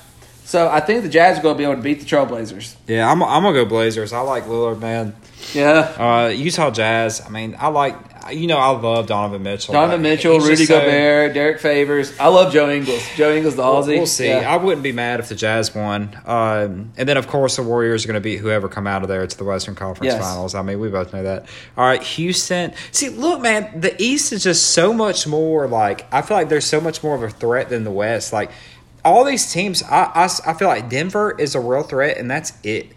So 0.50 0.68
I 0.68 0.80
think 0.80 1.04
the 1.04 1.10
Jazz 1.10 1.38
are 1.38 1.44
going 1.44 1.54
to 1.54 1.58
be 1.60 1.64
able 1.64 1.76
to 1.76 1.82
beat 1.84 2.00
the 2.00 2.06
Trailblazers. 2.08 2.76
Yeah, 2.88 3.08
I'm, 3.08 3.22
I'm 3.22 3.44
gonna 3.44 3.54
go 3.54 3.66
Blazers. 3.66 4.14
I 4.14 4.22
like 4.22 4.46
Lillard, 4.46 4.80
man. 4.80 5.16
Yeah. 5.54 5.94
Uh, 6.26 6.30
Utah 6.30 6.72
Jazz. 6.72 7.22
I 7.24 7.30
mean, 7.30 7.56
I 7.60 7.68
like 7.68 7.96
you 8.32 8.48
know 8.48 8.58
I 8.58 8.70
love 8.72 9.06
Donovan 9.06 9.44
Mitchell. 9.44 9.74
Donovan 9.76 10.02
Mitchell, 10.02 10.40
Rudy 10.40 10.66
so- 10.66 10.80
Gobert, 10.80 11.36
Derrick 11.36 11.60
Favors. 11.60 12.18
I 12.20 12.30
love 12.30 12.52
Joe 12.52 12.68
Ingles. 12.68 13.08
Joe 13.16 13.32
Ingles, 13.32 13.58
the 13.58 13.62
We'll, 13.62 13.84
Aussie. 13.84 13.98
we'll 13.98 14.06
see. 14.08 14.28
Yeah. 14.28 14.52
I 14.52 14.58
wouldn't 14.58 14.82
be 14.82 14.92
mad 14.92 15.20
if 15.20 15.30
the 15.30 15.36
Jazz 15.36 15.76
won. 15.76 16.18
Um, 16.26 16.94
and 16.98 17.08
then, 17.08 17.18
of 17.18 17.28
course, 17.28 17.56
the 17.58 17.64
Warriors 17.64 18.04
are 18.04 18.08
going 18.08 18.16
to 18.16 18.20
beat 18.22 18.38
whoever 18.38 18.68
come 18.68 18.88
out 18.88 19.04
of 19.04 19.08
there 19.08 19.26
to 19.26 19.38
the 19.38 19.44
Western 19.44 19.76
Conference 19.76 20.14
Yes. 20.14 20.22
Finals. 20.24 20.56
I 20.56 20.64
mean, 20.64 20.80
we 20.80 20.90
both 20.90 21.14
know 21.14 21.22
that. 21.24 21.46
All 21.78 21.86
right, 21.86 22.02
Houston. 22.02 22.74
See, 22.92 23.10
look, 23.10 23.40
man, 23.42 23.80
the 23.80 23.96
East 24.02 24.34
is 24.34 24.44
just 24.44 24.72
so 24.72 24.94
much 24.94 25.28
more 25.28 25.68
like 25.68 26.12
I 26.12 26.22
feel 26.24 26.38
like 26.38 26.50
there's 26.50 26.66
so 26.66 26.82
much 26.82 27.04
more 27.04 27.16
of 27.16 27.22
a 27.22 27.30
threat 27.30 27.70
than 27.70 27.84
the 27.84 27.92
West. 27.92 28.34
Like 28.34 28.50
all 29.10 29.24
these 29.24 29.52
teams, 29.52 29.84
I, 29.84 30.04
I, 30.14 30.30
I 30.46 30.54
feel 30.54 30.68
like 30.68 30.90
Denver 30.90 31.36
is 31.38 31.56
a 31.56 31.60
real 31.60 31.84
threat, 31.84 32.18
and 32.18 32.30
that's 32.30 32.54
it. 32.64 32.88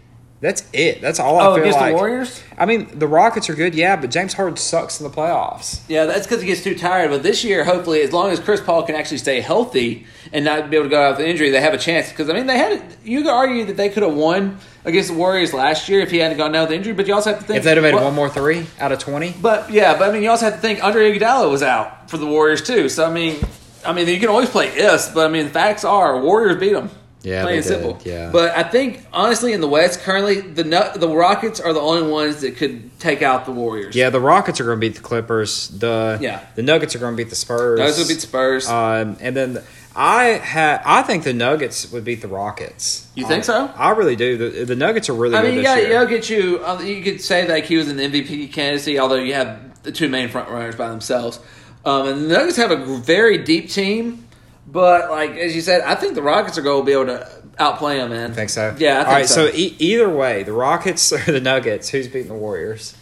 That's 0.41 0.63
it. 0.73 0.99
That's 0.99 1.21
all 1.21 1.39
I 1.39 1.45
Oh, 1.45 1.53
feel 1.55 1.63
against 1.63 1.79
like. 1.79 1.91
the 1.93 1.95
Warriors? 1.95 2.43
I 2.57 2.65
mean, 2.65 2.99
the 2.99 3.07
Rockets 3.07 3.49
are 3.49 3.55
good, 3.55 3.73
yeah, 3.73 3.95
but 3.95 4.11
James 4.11 4.33
Harden 4.33 4.57
sucks 4.57 4.99
in 4.99 5.07
the 5.09 5.15
playoffs. 5.15 5.79
Yeah, 5.87 6.03
that's 6.03 6.27
because 6.27 6.41
he 6.41 6.47
gets 6.47 6.61
too 6.61 6.75
tired. 6.75 7.11
But 7.11 7.23
this 7.23 7.45
year, 7.45 7.63
hopefully, 7.63 8.01
as 8.01 8.11
long 8.11 8.29
as 8.29 8.41
Chris 8.41 8.59
Paul 8.59 8.83
can 8.83 8.95
actually 8.95 9.19
stay 9.19 9.39
healthy 9.39 10.05
and 10.33 10.43
not 10.43 10.69
be 10.69 10.75
able 10.75 10.87
to 10.87 10.89
go 10.89 11.01
out 11.01 11.11
with 11.11 11.21
an 11.21 11.27
injury, 11.31 11.49
they 11.49 11.61
have 11.61 11.73
a 11.73 11.77
chance. 11.77 12.09
Because 12.09 12.29
I 12.29 12.33
mean, 12.33 12.45
they 12.47 12.57
had 12.57 12.83
you 13.05 13.21
could 13.21 13.29
argue 13.31 13.63
that 13.65 13.77
they 13.77 13.87
could 13.87 14.03
have 14.03 14.15
won 14.15 14.57
against 14.83 15.11
the 15.11 15.15
Warriors 15.15 15.53
last 15.53 15.87
year 15.87 16.01
if 16.01 16.11
he 16.11 16.17
hadn't 16.17 16.37
gone 16.37 16.51
down 16.51 16.63
with 16.67 16.73
injury. 16.73 16.91
But 16.91 17.07
you 17.07 17.13
also 17.13 17.29
have 17.29 17.39
to 17.39 17.45
think 17.45 17.59
If 17.59 17.63
they'd 17.63 17.75
have 17.75 17.83
made 17.83 17.93
well, 17.95 18.03
one 18.03 18.13
more 18.13 18.29
three 18.29 18.65
out 18.81 18.91
of 18.91 18.99
twenty, 18.99 19.33
But 19.41 19.71
yeah, 19.71 19.97
but 19.97 20.09
I 20.09 20.11
mean, 20.11 20.23
you 20.23 20.29
also 20.29 20.43
have 20.43 20.55
to 20.55 20.59
think 20.59 20.83
Andre 20.83 21.17
Iguodala 21.17 21.49
was 21.49 21.63
out 21.63 22.09
for 22.09 22.17
the 22.17 22.25
Warriors 22.27 22.61
too. 22.61 22.89
So 22.89 23.05
I 23.05 23.13
mean, 23.13 23.37
I 23.85 23.93
mean, 23.93 24.07
you 24.07 24.19
can 24.19 24.29
always 24.29 24.49
play 24.49 24.67
ifs, 24.77 25.09
but 25.09 25.27
I 25.27 25.29
mean, 25.31 25.45
the 25.45 25.51
facts 25.51 25.83
are 25.83 26.19
Warriors 26.21 26.57
beat 26.59 26.73
them. 26.73 26.89
Yeah, 27.21 27.43
plain 27.43 27.55
and 27.57 27.65
simple. 27.65 27.97
yeah. 28.03 28.31
But 28.33 28.51
I 28.51 28.63
think 28.63 28.99
honestly, 29.13 29.53
in 29.53 29.61
the 29.61 29.67
West 29.67 30.01
currently, 30.01 30.41
the 30.41 30.63
the 30.95 31.07
Rockets 31.07 31.61
are 31.61 31.71
the 31.71 31.79
only 31.79 32.11
ones 32.11 32.41
that 32.41 32.57
could 32.57 32.99
take 32.99 33.21
out 33.21 33.45
the 33.45 33.51
Warriors. 33.53 33.95
Yeah, 33.95 34.09
the 34.09 34.19
Rockets 34.19 34.59
are 34.59 34.65
going 34.65 34.75
to 34.77 34.81
beat 34.81 34.95
the 34.95 35.01
Clippers. 35.01 35.69
The 35.69 36.17
Yeah. 36.19 36.41
the 36.55 36.63
Nuggets 36.63 36.95
are 36.95 36.99
going 36.99 37.13
to 37.13 37.17
beat 37.23 37.29
the 37.29 37.37
Spurs. 37.37 37.79
those 37.79 37.97
would 37.97 38.09
beat 38.09 38.15
the 38.15 38.27
Spurs. 38.27 38.67
Um, 38.69 39.15
and 39.21 39.37
then 39.37 39.63
I 39.95 40.35
ha 40.35 40.81
I 40.83 41.01
think 41.03 41.23
the 41.23 41.31
Nuggets 41.31 41.89
would 41.93 42.03
beat 42.03 42.21
the 42.21 42.27
Rockets. 42.27 43.07
You 43.15 43.25
think 43.25 43.43
I- 43.43 43.47
so? 43.47 43.71
I 43.73 43.91
really 43.91 44.17
do. 44.17 44.35
The, 44.37 44.65
the 44.65 44.75
Nuggets 44.75 45.07
are 45.07 45.13
really 45.13 45.37
I 45.37 45.43
good 45.43 45.47
mean, 45.47 45.55
you 45.59 45.61
this 45.63 45.89
got 45.93 46.03
you 46.03 46.17
get 46.17 46.29
you. 46.29 46.59
uh, 46.65 46.81
You 46.81 47.01
could 47.03 47.21
say 47.21 47.47
like 47.47 47.63
he 47.65 47.77
was 47.77 47.87
an 47.87 47.99
MVP 47.99 48.51
candidacy, 48.51 48.99
although 48.99 49.15
you 49.15 49.33
have 49.33 49.81
the 49.83 49.93
two 49.93 50.09
main 50.09 50.27
front 50.27 50.49
runners 50.49 50.75
by 50.75 50.89
themselves. 50.89 51.39
Um, 51.85 52.07
and 52.07 52.23
the 52.23 52.27
Nuggets 52.37 52.57
have 52.57 52.71
a 52.71 52.77
very 52.97 53.39
deep 53.39 53.69
team, 53.69 54.27
but 54.67 55.09
like 55.11 55.31
as 55.31 55.55
you 55.55 55.61
said, 55.61 55.81
I 55.81 55.95
think 55.95 56.15
the 56.15 56.21
Rockets 56.21 56.57
are 56.57 56.61
going 56.61 56.81
to 56.81 56.85
be 56.85 56.93
able 56.93 57.07
to 57.07 57.29
outplay 57.59 57.97
them. 57.97 58.09
Man, 58.11 58.31
I 58.31 58.33
think 58.33 58.49
so. 58.49 58.75
Yeah, 58.77 58.93
I 58.93 58.97
think 58.97 59.07
All 59.07 59.13
right. 59.13 59.27
so. 59.27 59.47
So, 59.49 59.55
e- 59.55 59.75
either 59.79 60.09
way, 60.09 60.43
the 60.43 60.53
Rockets 60.53 61.11
or 61.13 61.19
the 61.31 61.41
Nuggets, 61.41 61.89
who's 61.89 62.07
beating 62.07 62.29
the 62.29 62.33
Warriors? 62.35 62.95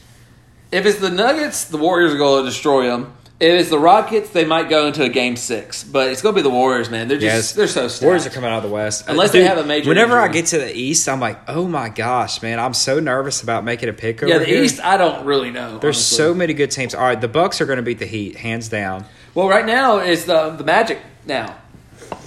If 0.71 0.85
it's 0.85 0.99
the 0.99 1.09
Nuggets, 1.11 1.65
the 1.65 1.77
Warriors 1.77 2.13
are 2.13 2.17
going 2.17 2.43
to 2.43 2.49
destroy 2.49 2.87
them. 2.87 3.13
If 3.41 3.59
it's 3.59 3.69
the 3.71 3.79
Rockets, 3.79 4.29
they 4.29 4.45
might 4.45 4.69
go 4.69 4.85
into 4.85 5.01
a 5.01 5.09
game 5.09 5.35
six, 5.35 5.83
but 5.83 6.09
it's 6.11 6.21
going 6.21 6.35
to 6.35 6.39
be 6.39 6.43
the 6.43 6.51
Warriors, 6.51 6.91
man. 6.91 7.07
They're 7.07 7.17
just 7.17 7.35
Yes. 7.35 7.51
they're 7.53 7.67
so 7.67 7.87
stacked. 7.87 8.03
Warriors 8.05 8.27
are 8.27 8.29
coming 8.29 8.51
out 8.51 8.57
of 8.57 8.63
the 8.63 8.69
West. 8.69 9.05
Unless 9.07 9.31
they 9.31 9.43
have 9.43 9.57
a 9.57 9.65
major 9.65 9.89
Whenever 9.89 10.19
I 10.19 10.27
get 10.27 10.45
to 10.47 10.59
the 10.59 10.71
East, 10.77 11.09
I'm 11.09 11.19
like, 11.19 11.39
oh 11.49 11.67
my 11.67 11.89
gosh, 11.89 12.43
man! 12.43 12.59
I'm 12.59 12.75
so 12.75 12.99
nervous 12.99 13.41
about 13.41 13.63
making 13.63 13.89
a 13.89 13.93
pick 13.93 14.21
over 14.21 14.31
yeah, 14.31 14.37
the 14.37 14.45
here. 14.45 14.63
East. 14.63 14.79
I 14.83 14.95
don't 14.95 15.25
really 15.25 15.49
know. 15.49 15.79
There's 15.79 15.97
honestly. 15.97 16.17
so 16.17 16.33
many 16.35 16.53
good 16.53 16.69
teams. 16.69 16.93
All 16.93 17.01
right, 17.03 17.19
the 17.19 17.27
Bucks 17.27 17.59
are 17.61 17.65
going 17.65 17.77
to 17.77 17.83
beat 17.83 17.97
the 17.97 18.05
Heat, 18.05 18.35
hands 18.35 18.69
down, 18.69 19.05
well 19.33 19.49
right 19.49 19.65
now 19.65 19.97
is 19.97 20.25
the 20.25 20.51
the 20.51 20.63
Magic. 20.63 20.99
Now, 21.25 21.55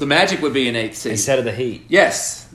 the 0.00 0.06
Magic 0.06 0.42
would 0.42 0.52
be 0.52 0.68
an 0.68 0.74
eighth 0.74 0.96
seed. 0.96 1.12
instead 1.12 1.38
of 1.38 1.44
the 1.44 1.52
Heat. 1.52 1.84
Yes. 1.88 2.48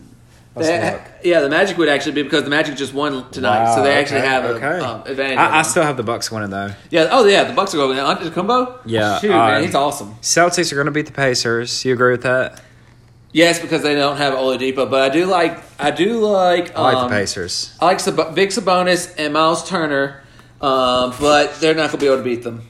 They- 0.55 0.99
yeah, 1.23 1.39
the 1.41 1.49
Magic 1.49 1.77
would 1.77 1.87
actually 1.89 2.13
be 2.13 2.23
because 2.23 2.43
the 2.43 2.49
Magic 2.49 2.75
just 2.75 2.93
won 2.93 3.29
tonight, 3.31 3.73
so 3.75 3.81
they 3.83 3.91
Wow, 3.91 3.95
actually 3.99 4.19
okay, 4.19 4.27
have 4.27 4.45
okay. 4.45 4.65
a 4.65 4.83
um, 4.85 5.01
advantage. 5.05 5.37
I, 5.37 5.59
I 5.59 5.61
still 5.61 5.83
have 5.83 5.95
the 5.95 6.03
Bucks 6.03 6.31
winning 6.31 6.49
though. 6.49 6.71
yeah. 6.89 7.07
Oh 7.11 7.25
yeah, 7.25 7.43
the 7.45 7.53
Bucks 7.53 7.73
are 7.73 7.77
going. 7.77 7.97
Antetokounmpo. 7.97 8.79
Yeah, 8.85 9.19
shoot, 9.19 9.31
uh, 9.31 9.47
man, 9.47 9.63
he's 9.63 9.75
awesome. 9.75 10.15
Celtics 10.21 10.71
are 10.71 10.75
going 10.75 10.85
to 10.85 10.91
beat 10.91 11.05
the 11.05 11.11
Pacers. 11.13 11.85
You 11.85 11.93
agree 11.93 12.11
with 12.11 12.23
that? 12.23 12.61
Yes, 13.31 13.59
because 13.59 13.83
they 13.83 13.93
don't 13.95 14.17
have 14.17 14.33
Oladipo, 14.33 14.89
but 14.89 15.01
I 15.01 15.13
do 15.13 15.25
like. 15.27 15.59
I 15.79 15.91
do 15.91 16.19
like. 16.19 16.75
I 16.75 16.81
like 16.81 16.95
um, 16.95 17.09
the 17.09 17.15
Pacers. 17.15 17.77
I 17.79 17.85
like 17.85 17.99
Sab- 17.99 18.33
Big 18.35 18.49
Sabonis 18.49 19.13
and 19.17 19.33
Miles 19.33 19.67
Turner, 19.69 20.23
um, 20.61 21.13
but 21.21 21.55
they're 21.61 21.75
not 21.75 21.91
going 21.91 21.91
to 21.91 21.97
be 21.99 22.07
able 22.07 22.17
to 22.17 22.23
beat 22.23 22.43
them. 22.43 22.63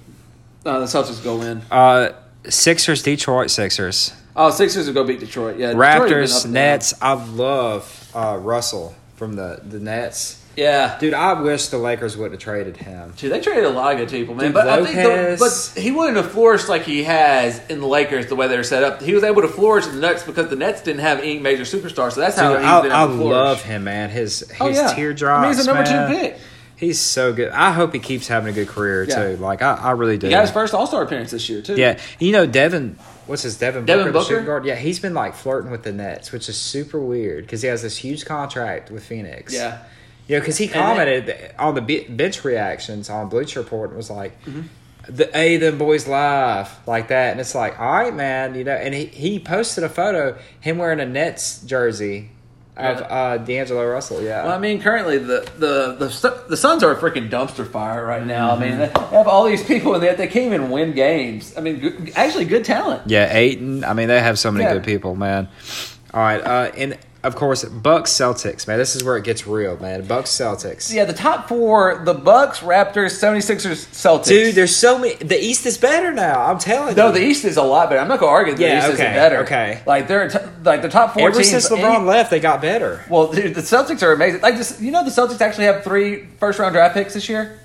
Uh, 0.65 0.79
the 0.79 0.85
Celtics 0.85 1.23
go 1.23 1.41
in. 1.41 1.61
Uh, 1.71 2.11
Sixers, 2.49 3.01
Detroit 3.03 3.49
Sixers, 3.49 4.13
Oh, 4.35 4.51
Sixers 4.51 4.87
will 4.87 4.93
go 4.93 5.03
beat 5.03 5.19
Detroit. 5.19 5.57
Yeah, 5.57 5.73
Detroit 5.73 5.85
have 5.87 6.01
been 6.07 6.09
up 6.09 6.11
Raptors, 6.29 6.43
down. 6.43 6.51
Nets. 6.53 6.93
I 7.01 7.13
love 7.13 8.11
uh, 8.13 8.37
Russell 8.41 8.95
from 9.15 9.33
the 9.35 9.61
the 9.67 9.79
Nets. 9.79 10.37
Yeah, 10.57 10.97
Dude, 10.99 11.13
I 11.13 11.39
wish 11.41 11.67
the 11.67 11.77
Lakers 11.77 12.17
would 12.17 12.31
have 12.31 12.39
traded 12.41 12.75
him. 12.75 13.13
Dude, 13.15 13.31
they 13.31 13.39
traded 13.39 13.63
a 13.63 13.69
lot 13.69 13.93
of 13.93 13.97
good 13.99 14.09
people, 14.09 14.35
man. 14.35 14.47
Dude, 14.47 14.53
but 14.55 14.67
I 14.67 14.83
think, 14.83 14.95
the, 14.97 15.37
but 15.39 15.81
he 15.81 15.89
wouldn't 15.91 16.17
have 16.17 16.31
flourished 16.31 16.67
like 16.67 16.81
he 16.81 17.03
has 17.03 17.65
in 17.69 17.79
the 17.79 17.85
Lakers 17.87 18.27
the 18.27 18.35
way 18.35 18.49
they're 18.49 18.63
set 18.63 18.83
up. 18.83 19.01
He 19.01 19.13
was 19.13 19.23
able 19.23 19.41
to 19.43 19.47
flourish 19.47 19.85
in 19.87 19.95
the 19.95 20.01
Nets 20.01 20.23
because 20.23 20.49
the 20.49 20.57
Nets 20.57 20.81
didn't 20.81 20.99
have 20.99 21.19
any 21.19 21.39
major 21.39 21.63
superstars. 21.63 22.13
So 22.13 22.19
that's 22.21 22.35
Dude, 22.35 22.43
how 22.43 22.57
he's 22.57 22.65
I, 22.65 22.81
been 22.81 22.91
I 22.91 23.05
to 23.07 23.13
love 23.13 23.61
him, 23.63 23.85
man. 23.85 24.09
His 24.09 24.39
his 24.49 24.59
Oh, 24.59 24.67
yeah. 24.67 24.93
teardrops. 24.93 25.39
I 25.39 25.47
mean, 25.47 25.55
he's 25.55 25.65
a 25.65 25.73
number 25.73 25.85
two 25.85 26.19
pick. 26.19 26.37
He's 26.75 26.99
so 26.99 27.31
good. 27.31 27.49
I 27.51 27.71
hope 27.71 27.93
he 27.93 27.99
keeps 27.99 28.27
having 28.27 28.49
a 28.49 28.53
good 28.53 28.67
career 28.67 29.03
Yeah. 29.03 29.29
too. 29.29 29.37
Like 29.37 29.61
I, 29.61 29.75
I 29.75 29.91
really 29.91 30.17
do. 30.17 30.27
He 30.27 30.31
got 30.31 30.41
his 30.41 30.51
first 30.51 30.73
All 30.73 30.87
Star 30.87 31.03
appearance 31.03 31.31
this 31.31 31.47
year 31.47 31.61
too. 31.61 31.75
Yeah, 31.75 31.99
you 32.19 32.33
know 32.33 32.45
Devin. 32.45 32.97
What's 33.29 33.43
his 33.43 33.57
Devin 33.57 33.83
Booker? 33.85 33.97
Devin 33.97 34.05
the 34.07 34.11
Booker? 34.19 34.25
shooting 34.29 34.45
guard? 34.45 34.65
Yeah, 34.65 34.75
he's 34.75 34.99
been 34.99 35.13
like 35.13 35.35
flirting 35.35 35.71
with 35.71 35.83
the 35.83 35.91
Nets, 35.93 36.31
which 36.31 36.49
is 36.49 36.57
super 36.57 36.99
weird 36.99 37.45
because 37.45 37.61
he 37.61 37.67
has 37.67 37.81
this 37.81 37.97
huge 37.97 38.25
contract 38.25 38.91
with 38.91 39.03
Phoenix. 39.05 39.53
yeah. 39.53 39.83
you 40.27 40.35
know, 40.35 40.41
because 40.41 40.57
he 40.57 40.67
commented 40.67 41.53
on 41.57 41.75
the 41.75 42.05
bench 42.09 42.43
reactions 42.43 43.09
on 43.09 43.29
Bleacher 43.29 43.61
Report 43.61 43.89
and 43.91 43.97
was 43.97 44.09
like, 44.09 44.33
Mm-hmm. 44.45 44.61
"The 45.07 45.35
A 45.37 45.57
them 45.57 45.77
boys 45.77 46.07
live 46.07 46.69
like 46.85 47.07
that," 47.07 47.31
and 47.31 47.39
it's 47.39 47.55
like, 47.55 47.79
all 47.79 47.91
right, 47.91 48.13
man, 48.13 48.53
you 48.55 48.63
know. 48.63 48.73
And 48.75 48.93
he 48.93 49.05
he 49.05 49.39
posted 49.39 49.83
a 49.83 49.89
photo 49.89 50.37
him 50.59 50.77
wearing 50.77 50.99
a 50.99 51.05
Nets 51.05 51.61
jersey 51.61 52.29
of 52.79 52.99
Yeah. 52.99 53.05
uh, 53.07 53.37
D'Angelo 53.37 53.85
Russell. 53.85 54.21
Yeah, 54.21 54.45
Well, 54.45 54.53
I 54.53 54.57
mean, 54.59 54.81
currently 54.81 55.17
the 55.17 55.47
the 55.57 55.95
the 55.99 56.43
the 56.47 56.57
Suns 56.57 56.83
are 56.83 56.91
a 56.91 56.95
freaking 56.95 57.29
dumpster 57.29 57.69
fire 57.69 58.05
right 58.05 58.25
now. 58.25 58.51
I 58.55 58.59
mean, 58.59 58.71
Mm-hmm. 58.71 59.11
they 59.11 59.17
have 59.17 59.27
all 59.27 59.45
these 59.45 59.63
people 59.63 59.93
in 59.95 60.01
there. 60.01 60.15
they 60.15 60.27
can't 60.27 60.45
even 60.45 60.69
win 60.69 60.93
games. 60.93 61.53
I 61.57 61.61
mean, 61.61 61.79
good, 61.79 62.11
actually, 62.15 62.45
good 62.45 62.63
talent. 62.65 63.03
Yeah, 63.05 63.35
Ayton. 63.35 63.83
I 63.83 63.93
mean, 63.93 64.07
they 64.07 64.19
have 64.19 64.39
so 64.39 64.51
many 64.51 64.63
Yeah. 64.65 64.73
good 64.73 64.83
people, 64.83 65.15
man. 65.15 65.47
All 66.13 66.21
right, 66.21 66.41
uh, 66.41 66.71
and 66.77 66.97
of 67.21 67.36
course, 67.36 67.65
Bucks 67.65 68.12
Celtics, 68.12 68.67
man. 68.67 68.77
This 68.77 68.95
is 68.95 69.03
where 69.03 69.17
it 69.17 69.23
gets 69.25 69.45
real, 69.45 69.77
man. 69.79 70.05
Bucks 70.08 70.29
Celtics. 70.29 70.93
Yeah, 70.93 71.05
the 71.05 71.13
top 71.13 71.47
four: 71.49 72.01
the 72.05 72.13
Bucks, 72.13 72.60
Raptors, 72.60 73.12
76ers, 73.19 73.88
Celtics. 73.91 74.25
Dude, 74.27 74.55
there's 74.55 74.75
so 74.75 74.97
many. 74.99 75.15
The 75.15 75.38
East 75.43 75.65
is 75.65 75.77
better 75.77 76.12
now. 76.13 76.43
I'm 76.45 76.58
telling 76.60 76.95
No, 76.95 77.08
you. 77.08 77.12
No, 77.13 77.17
the 77.19 77.23
East 77.25 77.43
is 77.45 77.58
a 77.58 77.63
lot 77.63 77.89
better. 77.89 78.01
I'm 78.01 78.08
not 78.08 78.19
going 78.19 78.29
to 78.29 78.34
argue 78.34 78.53
that 78.55 78.62
Yeah, 78.62 78.69
the 78.69 78.77
East 78.77 78.93
okay, 78.93 79.03
isn't 79.03 79.13
better. 79.15 79.38
okay. 79.39 79.82
Like 79.86 80.08
they're 80.08 80.29
t- 80.29 80.39
like 80.63 80.82
the 80.82 80.89
top 80.89 81.13
four 81.13 81.23
Ever 81.27 81.38
teams. 81.38 81.49
since 81.49 81.69
LeBron 81.69 82.05
left, 82.05 82.32
they 82.32 82.39
got 82.39 82.62
better. 82.62 83.03
well, 83.10 83.32
dude, 83.32 83.53
the 83.53 83.62
Celtics 83.62 84.01
are 84.01 84.13
amazing. 84.13 84.41
Like 84.41 84.55
this, 84.58 84.79
you 84.82 84.91
know, 84.91 85.03
the 85.03 85.12
Celtics 85.12 85.41
actually 85.41 85.65
have 85.65 85.84
three 85.84 86.25
first 86.39 86.58
round 86.60 86.73
draft 86.73 86.93
picks 86.93 87.13
this 87.13 87.27
year. 87.27 87.60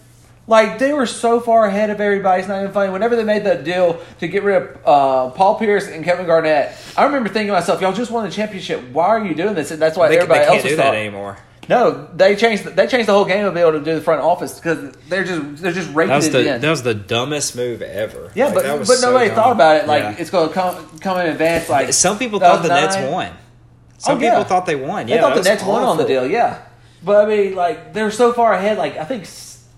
Like 0.47 0.79
they 0.79 0.93
were 0.93 1.07
so 1.07 1.41
far 1.41 1.65
ahead 1.65 1.89
of 1.91 2.01
everybody. 2.01 2.41
It's 2.41 2.49
not 2.49 2.61
even 2.61 2.73
funny. 2.73 2.93
Whenever 2.93 3.17
they 3.17 3.25
made 3.25 3.45
that 3.45 3.65
deal 3.65 3.99
to 4.21 4.29
get 4.29 4.43
rid 4.43 4.63
of 4.63 4.77
uh, 4.85 5.31
Paul 5.35 5.59
Pierce 5.59 5.87
and 5.89 6.05
Kevin 6.05 6.27
Garnett, 6.27 6.77
I 6.99 7.05
remember 7.05 7.31
thinking 7.31 7.47
to 7.49 7.53
myself, 7.55 7.81
"Y'all 7.81 7.95
just 7.95 8.11
won 8.11 8.25
the 8.25 8.31
championship. 8.31 8.83
Why 8.93 9.07
are 9.07 9.25
you 9.25 9.35
doing 9.35 9.55
this?" 9.55 9.71
And 9.71 9.81
that's 9.81 9.97
why 9.97 10.09
They, 10.09 10.17
they 10.17 10.23
everybody 10.23 10.41
can't 10.45 10.55
else 10.57 10.63
do 10.65 10.77
that 10.77 10.83
thought- 10.87 10.95
anymore. 10.97 11.39
No, 11.67 12.09
they 12.15 12.37
changed. 12.37 12.65
They 12.65 12.87
changed 12.87 13.09
the 13.09 13.15
whole 13.15 13.25
game 13.25 13.47
to 13.47 13.51
be 13.51 13.61
able 13.61 13.73
to 13.73 13.81
do 13.83 13.95
the 13.95 14.03
front 14.03 14.21
office 14.21 14.57
because 14.61 14.95
they're 15.09 15.25
just 15.25 15.63
they're 15.63 15.73
just 15.73 15.89
raking 15.95 16.11
That 16.11 16.17
was 16.17 16.27
it 16.27 16.33
the 16.33 16.55
in. 16.57 16.61
that 16.61 16.69
was 16.71 16.83
the 16.83 16.93
dumbest 16.93 17.57
move 17.57 17.81
ever. 17.81 18.31
Yeah, 18.35 18.47
Like, 18.49 18.55
but 18.57 18.79
but 18.81 18.87
so 18.87 19.11
nobody 19.11 19.29
dumb. 19.29 19.37
thought 19.37 19.53
about 19.53 19.77
it. 19.77 19.87
Like 19.89 20.03
Yeah. 20.03 20.17
it's 20.19 20.29
going 20.29 20.49
to 20.49 20.53
come 20.55 20.99
come 21.01 21.19
in 21.21 21.29
advance. 21.29 21.71
Like 21.71 21.95
some 21.95 22.19
people 22.19 22.39
thought 22.39 22.61
the 22.63 22.69
Nets 22.69 22.97
won. 23.11 23.31
Some 23.97 24.19
Oh, 24.19 24.21
yeah. 24.21 24.31
people 24.33 24.45
thought 24.45 24.67
they 24.67 24.77
won. 24.77 25.09
Yeah, 25.09 25.15
they 25.17 25.21
thought 25.23 25.37
the 25.37 25.43
Nets 25.43 25.63
won 25.65 25.85
on 25.85 25.97
the 25.97 26.05
deal. 26.05 26.27
Yeah, 26.27 26.59
but 27.03 27.25
I 27.25 27.29
mean, 27.35 27.55
like 27.55 27.95
they're 27.95 28.11
so 28.11 28.35
far 28.35 28.53
ahead. 28.53 28.77
Like 28.77 28.99
I 28.99 29.05
think 29.07 29.25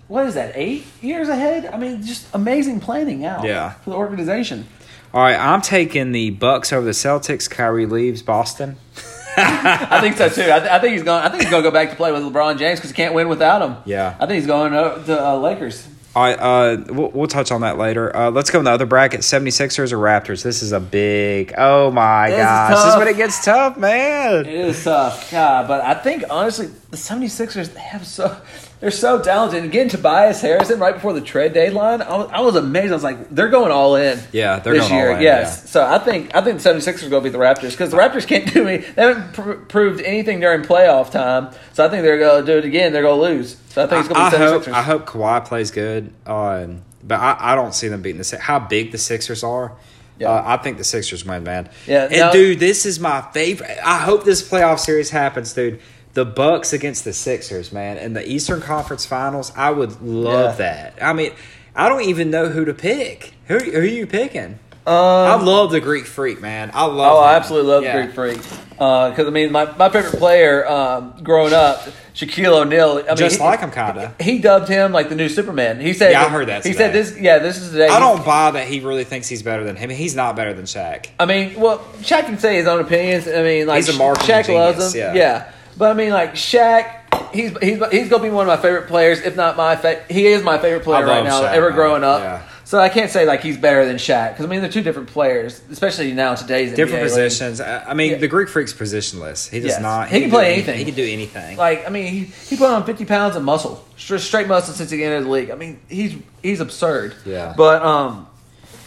what 0.08 0.26
is 0.26 0.34
that? 0.34 0.52
Eight 0.54 0.84
years 1.00 1.28
ahead. 1.28 1.66
I 1.66 1.78
mean, 1.78 2.02
just 2.02 2.26
amazing 2.34 2.80
planning 2.80 3.24
out. 3.24 3.44
Yeah. 3.44 3.72
for 3.72 3.90
the 3.90 3.96
organization. 3.96 4.66
All 5.14 5.22
right, 5.22 5.36
I'm 5.36 5.62
taking 5.62 6.12
the 6.12 6.30
Bucks 6.30 6.72
over 6.72 6.84
the 6.84 6.90
Celtics. 6.92 7.48
Kyrie 7.48 7.86
leaves 7.86 8.22
Boston. 8.22 8.76
I 9.38 10.00
think 10.00 10.16
so 10.16 10.28
too. 10.28 10.42
I, 10.50 10.58
th- 10.60 10.70
I 10.70 10.78
think 10.78 10.94
he's 10.94 11.02
going. 11.02 11.22
I 11.22 11.28
think 11.28 11.42
he's 11.42 11.50
going 11.50 11.62
to 11.62 11.68
go 11.68 11.72
back 11.72 11.90
to 11.90 11.96
play 11.96 12.10
with 12.12 12.22
LeBron 12.22 12.58
James 12.58 12.78
because 12.78 12.90
he 12.90 12.94
can't 12.96 13.14
win 13.14 13.28
without 13.28 13.62
him. 13.62 13.76
Yeah. 13.84 14.14
I 14.18 14.26
think 14.26 14.36
he's 14.38 14.46
going 14.46 14.72
to 14.72 15.26
uh, 15.26 15.36
Lakers. 15.38 15.86
All 16.14 16.22
right, 16.22 16.38
uh, 16.38 16.82
we'll, 16.88 17.10
we'll 17.10 17.26
touch 17.26 17.52
on 17.52 17.60
that 17.60 17.76
later. 17.76 18.14
Uh, 18.16 18.30
let's 18.30 18.48
go 18.48 18.58
in 18.58 18.64
the 18.64 18.70
other 18.70 18.86
bracket 18.86 19.20
76ers 19.20 19.92
or 19.92 19.98
Raptors. 19.98 20.42
This 20.42 20.62
is 20.62 20.72
a 20.72 20.80
big, 20.80 21.52
oh 21.58 21.90
my 21.90 22.30
This 22.30 22.38
is 22.38 22.42
gosh. 22.42 22.70
This 22.70 22.92
is 22.94 22.98
when 22.98 23.08
it 23.08 23.16
gets 23.18 23.44
tough, 23.44 23.76
man. 23.76 24.46
It 24.46 24.54
is 24.54 24.82
tough, 24.82 25.30
God, 25.30 25.68
but 25.68 25.82
I 25.82 25.92
think 25.92 26.24
honestly, 26.30 26.68
the 26.88 26.96
76ers 26.96 27.74
they 27.74 27.80
have 27.80 28.06
so 28.06 28.34
They're 28.78 28.90
so 28.90 29.22
talented. 29.22 29.62
And 29.62 29.72
getting 29.72 29.88
Tobias 29.88 30.40
Harrison 30.42 30.78
right 30.78 30.92
before 30.94 31.14
the 31.14 31.22
trade 31.22 31.54
deadline, 31.54 32.02
I 32.02 32.16
was, 32.16 32.30
I 32.30 32.40
was 32.40 32.56
amazed. 32.56 32.92
I 32.92 32.94
was 32.94 33.02
like, 33.02 33.30
they're 33.30 33.48
going 33.48 33.72
all 33.72 33.96
in. 33.96 34.18
Yeah, 34.32 34.58
they're 34.58 34.74
this 34.74 34.82
going 34.88 34.92
all 34.92 34.98
year. 35.08 35.16
in, 35.16 35.22
Yes. 35.22 35.60
yeah. 35.64 35.70
So 35.70 35.86
I 35.86 35.98
think 35.98 36.34
I 36.36 36.42
think 36.42 36.60
the 36.60 36.68
76ers 36.70 37.06
are 37.06 37.08
going 37.08 37.22
to 37.22 37.30
beat 37.30 37.32
the 37.32 37.38
Raptors 37.38 37.70
because 37.70 37.90
the 37.90 37.96
Raptors 37.96 38.26
can't 38.26 38.52
do 38.52 38.68
any. 38.68 38.78
They 38.84 39.02
haven't 39.02 39.32
pr- 39.32 39.52
proved 39.66 40.00
anything 40.02 40.40
during 40.40 40.62
playoff 40.62 41.10
time. 41.10 41.52
So 41.72 41.86
I 41.86 41.88
think 41.88 42.02
they're 42.02 42.18
going 42.18 42.44
to 42.44 42.52
do 42.52 42.58
it 42.58 42.64
again. 42.66 42.92
They're 42.92 43.02
going 43.02 43.18
to 43.18 43.36
lose. 43.38 43.56
So 43.70 43.82
I 43.82 43.86
think 43.86 44.00
it's 44.04 44.08
going 44.12 44.30
to 44.30 44.36
be 44.36 44.42
I 44.44 44.46
76ers. 44.46 44.64
hope 44.66 44.68
I 44.74 44.82
hope 44.82 45.06
Kawhi 45.06 45.44
plays 45.46 45.70
good, 45.70 46.12
um, 46.26 46.82
but 47.02 47.18
I, 47.18 47.36
I 47.40 47.54
don't 47.54 47.74
see 47.74 47.88
them 47.88 48.02
beating 48.02 48.20
the. 48.20 48.38
How 48.38 48.58
big 48.58 48.92
the 48.92 48.98
Sixers 48.98 49.42
are, 49.42 49.72
Yeah. 50.18 50.30
uh, 50.30 50.42
I 50.46 50.56
think 50.58 50.76
the 50.76 50.84
Sixers 50.84 51.24
win, 51.24 51.44
man. 51.44 51.70
Yeah, 51.86 52.04
and 52.04 52.12
now- 52.12 52.32
dude, 52.32 52.58
this 52.60 52.84
is 52.84 53.00
my 53.00 53.22
favorite. 53.32 53.78
I 53.82 53.98
hope 53.98 54.24
this 54.24 54.46
playoff 54.46 54.80
series 54.80 55.08
happens, 55.10 55.52
dude. 55.54 55.80
The 56.16 56.24
Bucks 56.24 56.72
against 56.72 57.04
the 57.04 57.12
Sixers, 57.12 57.72
man, 57.72 57.98
in 57.98 58.14
the 58.14 58.26
Eastern 58.26 58.62
Conference 58.62 59.04
Finals. 59.04 59.52
I 59.54 59.70
would 59.70 60.00
love 60.00 60.58
Yeah. 60.58 60.92
that. 60.94 60.94
I 61.02 61.12
mean, 61.12 61.32
I 61.74 61.90
don't 61.90 62.04
even 62.04 62.30
know 62.30 62.48
who 62.48 62.64
to 62.64 62.72
pick. 62.72 63.34
Who, 63.48 63.58
who 63.58 63.78
are 63.80 63.84
you 63.84 64.06
picking? 64.06 64.58
Um, 64.86 64.94
I 64.94 65.34
love 65.34 65.72
the 65.72 65.80
Greek 65.80 66.06
Freak, 66.06 66.40
man. 66.40 66.70
I 66.72 66.84
love. 66.86 67.16
Oh, 67.16 67.18
I 67.18 67.34
absolutely 67.34 67.70
love 67.70 67.82
Yeah. 67.82 68.00
Greek 68.02 68.14
Freak. 68.14 68.38
Because 68.70 69.26
I 69.26 69.30
mean, 69.30 69.52
my, 69.52 69.66
my 69.76 69.90
favorite 69.90 70.18
player 70.18 70.66
um, 70.66 71.14
growing 71.22 71.52
up, 71.52 71.86
Shaquille 72.14 72.62
O'Neal. 72.62 73.02
I 73.04 73.08
mean, 73.08 73.16
Just 73.16 73.36
he- 73.36 73.42
like 73.42 73.60
him, 73.60 73.70
kinda. 73.70 74.14
He 74.18 74.38
dubbed 74.38 74.68
him 74.68 74.92
like 74.92 75.10
the 75.10 75.16
new 75.16 75.28
Superman. 75.28 75.80
He 75.80 75.92
said, 75.92 76.12
Yeah, 76.12 76.24
I 76.24 76.28
heard 76.30 76.48
that 76.48 76.64
He 76.64 76.72
today. 76.72 76.84
said 76.84 76.92
this. 76.94 77.18
Yeah, 77.20 77.40
this 77.40 77.58
is 77.60 77.72
today. 77.72 77.88
I 77.88 77.98
don't 77.98 78.24
buy 78.24 78.52
that 78.52 78.68
he 78.68 78.80
really 78.80 79.04
thinks 79.04 79.28
he's 79.28 79.42
better 79.42 79.64
than 79.64 79.76
him. 79.76 79.90
He's 79.90 80.14
not 80.16 80.34
better 80.34 80.54
than 80.54 80.64
Shaq. 80.64 81.08
I 81.20 81.26
mean, 81.26 81.60
well, 81.60 81.80
Shaq 82.00 82.24
can 82.24 82.38
say 82.38 82.56
his 82.56 82.66
own 82.66 82.80
opinions. 82.80 83.28
I 83.28 83.42
mean, 83.42 83.66
like 83.66 83.76
He's 83.84 83.88
a 83.90 83.92
Shaq 83.92 84.48
loves 84.54 84.92
genius, 84.92 84.94
him. 84.94 85.14
yeah. 85.16 85.50
But 85.76 85.90
I 85.90 85.94
mean, 85.94 86.10
like 86.10 86.34
Shaq, 86.34 87.32
he's 87.34 87.56
he's 87.58 87.80
he's 87.90 88.08
gonna 88.08 88.22
be 88.22 88.30
one 88.30 88.48
of 88.48 88.56
my 88.56 88.60
favorite 88.62 88.88
players, 88.88 89.20
if 89.20 89.36
not 89.36 89.56
my 89.56 89.76
fa- 89.76 90.04
he 90.08 90.26
is 90.26 90.42
my 90.42 90.58
favorite 90.58 90.84
player 90.84 91.04
right 91.06 91.24
now 91.24 91.42
Shaq, 91.42 91.52
ever 91.52 91.70
growing 91.72 92.04
up. 92.04 92.20
Yeah. 92.20 92.42
So 92.64 92.80
I 92.80 92.88
can't 92.88 93.12
say 93.12 93.26
like 93.26 93.42
he's 93.42 93.56
better 93.56 93.84
than 93.86 93.94
Shaq 93.96 94.30
because 94.32 94.44
I 94.44 94.48
mean 94.48 94.60
they're 94.60 94.68
two 94.70 94.82
different 94.82 95.08
players, 95.08 95.60
especially 95.70 96.12
now 96.12 96.34
today's 96.34 96.74
different 96.74 97.04
NBA 97.04 97.08
positions. 97.08 97.60
I 97.60 97.84
I 97.84 97.94
mean, 97.94 98.12
Yeah. 98.12 98.16
the 98.18 98.26
Greek 98.26 98.48
freak's 98.48 98.72
positionless. 98.72 99.48
He 99.48 99.60
does 99.60 99.68
Yes. 99.70 99.80
not. 99.80 100.08
He 100.08 100.20
can 100.20 100.30
do 100.30 100.34
play 100.34 100.46
any- 100.46 100.54
anything. 100.54 100.78
He 100.78 100.84
can 100.84 100.94
do 100.94 101.04
anything. 101.04 101.56
Like 101.56 101.86
I 101.86 101.90
mean, 101.90 102.06
he, 102.12 102.20
he 102.24 102.56
put 102.56 102.68
on 102.70 102.84
fifty 102.84 103.04
pounds 103.04 103.36
of 103.36 103.44
muscle, 103.44 103.84
straight, 103.96 104.20
straight 104.20 104.48
muscle 104.48 104.74
since 104.74 104.90
he 104.90 105.04
entered 105.04 105.24
the 105.26 105.30
league. 105.30 105.50
I 105.50 105.54
mean, 105.54 105.78
he's 105.88 106.14
he's 106.42 106.58
absurd. 106.60 107.14
Yeah. 107.24 107.54
But 107.56 107.82
um, 107.82 108.26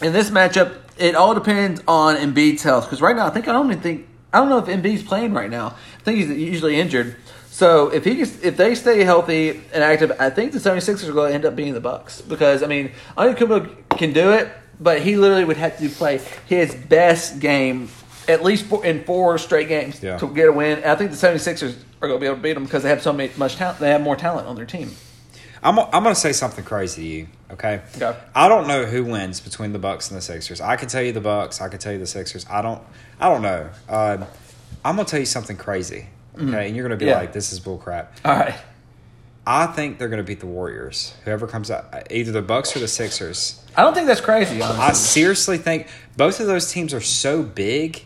in 0.02 0.12
this 0.12 0.28
matchup, 0.28 0.74
it 0.98 1.14
all 1.14 1.32
depends 1.32 1.80
on 1.88 2.16
Embiid's 2.16 2.62
health 2.62 2.84
because 2.84 3.00
right 3.00 3.16
now 3.16 3.26
I 3.26 3.30
think 3.30 3.48
I 3.48 3.52
don't 3.52 3.70
even 3.70 3.80
think 3.80 4.06
I 4.32 4.38
don't 4.38 4.48
know 4.48 4.58
if 4.58 4.66
Embiid's 4.66 5.02
playing 5.02 5.32
right 5.34 5.50
now. 5.50 5.74
I 5.98 6.02
think 6.02 6.18
he's 6.18 6.28
usually 6.30 6.78
injured. 6.80 7.16
So 7.50 7.88
if 7.88 8.04
he 8.04 8.14
gets, 8.16 8.40
if 8.42 8.56
they 8.56 8.74
stay 8.74 9.02
healthy 9.04 9.50
and 9.72 9.82
active, 9.84 10.12
I 10.20 10.30
think 10.30 10.52
the 10.52 10.58
76ers 10.58 11.08
are 11.08 11.12
going 11.12 11.30
to 11.30 11.34
end 11.34 11.44
up 11.44 11.56
being 11.56 11.74
the 11.74 11.80
Bucks 11.80 12.20
because 12.22 12.62
I 12.62 12.66
mean, 12.66 12.92
Antetokounmpo 13.18 13.98
can 13.98 14.12
do 14.12 14.30
it, 14.32 14.48
but 14.80 15.02
he 15.02 15.16
literally 15.16 15.44
would 15.44 15.56
have 15.56 15.76
to 15.78 15.88
play 15.88 16.20
his 16.46 16.74
best 16.74 17.40
game 17.40 17.88
at 18.28 18.44
least 18.44 18.66
four, 18.66 18.84
in 18.86 19.02
four 19.04 19.36
straight 19.38 19.66
games 19.68 20.00
Yeah. 20.02 20.16
to 20.18 20.28
get 20.28 20.48
a 20.48 20.52
win. 20.52 20.78
And 20.78 20.86
I 20.86 20.94
think 20.94 21.10
the 21.10 21.16
76ers 21.16 21.74
are 22.00 22.08
going 22.08 22.18
to 22.18 22.20
be 22.20 22.26
able 22.26 22.36
to 22.36 22.42
beat 22.42 22.52
them 22.54 22.64
because 22.64 22.84
they 22.84 22.88
have 22.88 23.02
so 23.02 23.12
many, 23.12 23.32
much 23.36 23.56
talent. 23.56 23.80
They 23.80 23.90
have 23.90 24.00
more 24.00 24.16
talent 24.16 24.46
on 24.46 24.54
their 24.54 24.66
team. 24.66 24.90
I'm, 25.62 25.78
I'm 25.78 26.02
going 26.02 26.14
to 26.14 26.20
say 26.20 26.32
something 26.32 26.64
crazy 26.64 27.02
to 27.02 27.08
you. 27.08 27.26
Okay. 27.52 27.82
Okay. 27.96 28.18
I 28.34 28.48
don't 28.48 28.66
know 28.66 28.84
who 28.84 29.04
wins 29.04 29.40
between 29.40 29.72
the 29.72 29.78
Bucks 29.78 30.10
and 30.10 30.16
the 30.16 30.22
Sixers. 30.22 30.60
I 30.60 30.76
can 30.76 30.88
tell 30.88 31.02
you 31.02 31.12
the 31.12 31.20
Bucks. 31.20 31.60
I 31.60 31.68
can 31.68 31.78
tell 31.78 31.92
you 31.92 31.98
the 31.98 32.06
Sixers. 32.06 32.46
I 32.48 32.62
don't. 32.62 32.82
I 33.18 33.28
don't 33.28 33.42
know. 33.42 33.68
Um, 33.88 34.24
I'm 34.84 34.96
going 34.96 35.04
to 35.06 35.10
tell 35.10 35.20
you 35.20 35.26
something 35.26 35.56
crazy. 35.56 36.06
Okay, 36.38 36.68
and 36.68 36.76
you're 36.76 36.86
going 36.88 36.98
to 36.98 37.02
be. 37.04 37.10
Yeah. 37.10 37.16
like, 37.18 37.32
"This 37.32 37.52
is 37.52 37.60
bullcrap." 37.60 38.06
All 38.24 38.32
right. 38.36 38.54
I 39.46 39.66
think 39.66 39.98
they're 39.98 40.08
going 40.08 40.22
to 40.22 40.26
beat 40.26 40.40
the 40.40 40.46
Warriors. 40.46 41.14
Whoever 41.24 41.46
comes 41.46 41.70
out, 41.70 42.06
either 42.10 42.30
the 42.30 42.42
Bucks 42.42 42.76
or 42.76 42.78
the 42.78 42.88
Sixers. 42.88 43.64
I 43.76 43.82
don't 43.82 43.94
think 43.94 44.06
that's 44.06 44.20
crazy, 44.20 44.62
honestly. 44.62 44.84
I 44.84 44.92
seriously 44.92 45.58
think 45.58 45.88
both 46.16 46.40
of 46.40 46.46
those 46.46 46.70
teams 46.70 46.94
are 46.94 47.00
so 47.00 47.42
big. 47.42 48.02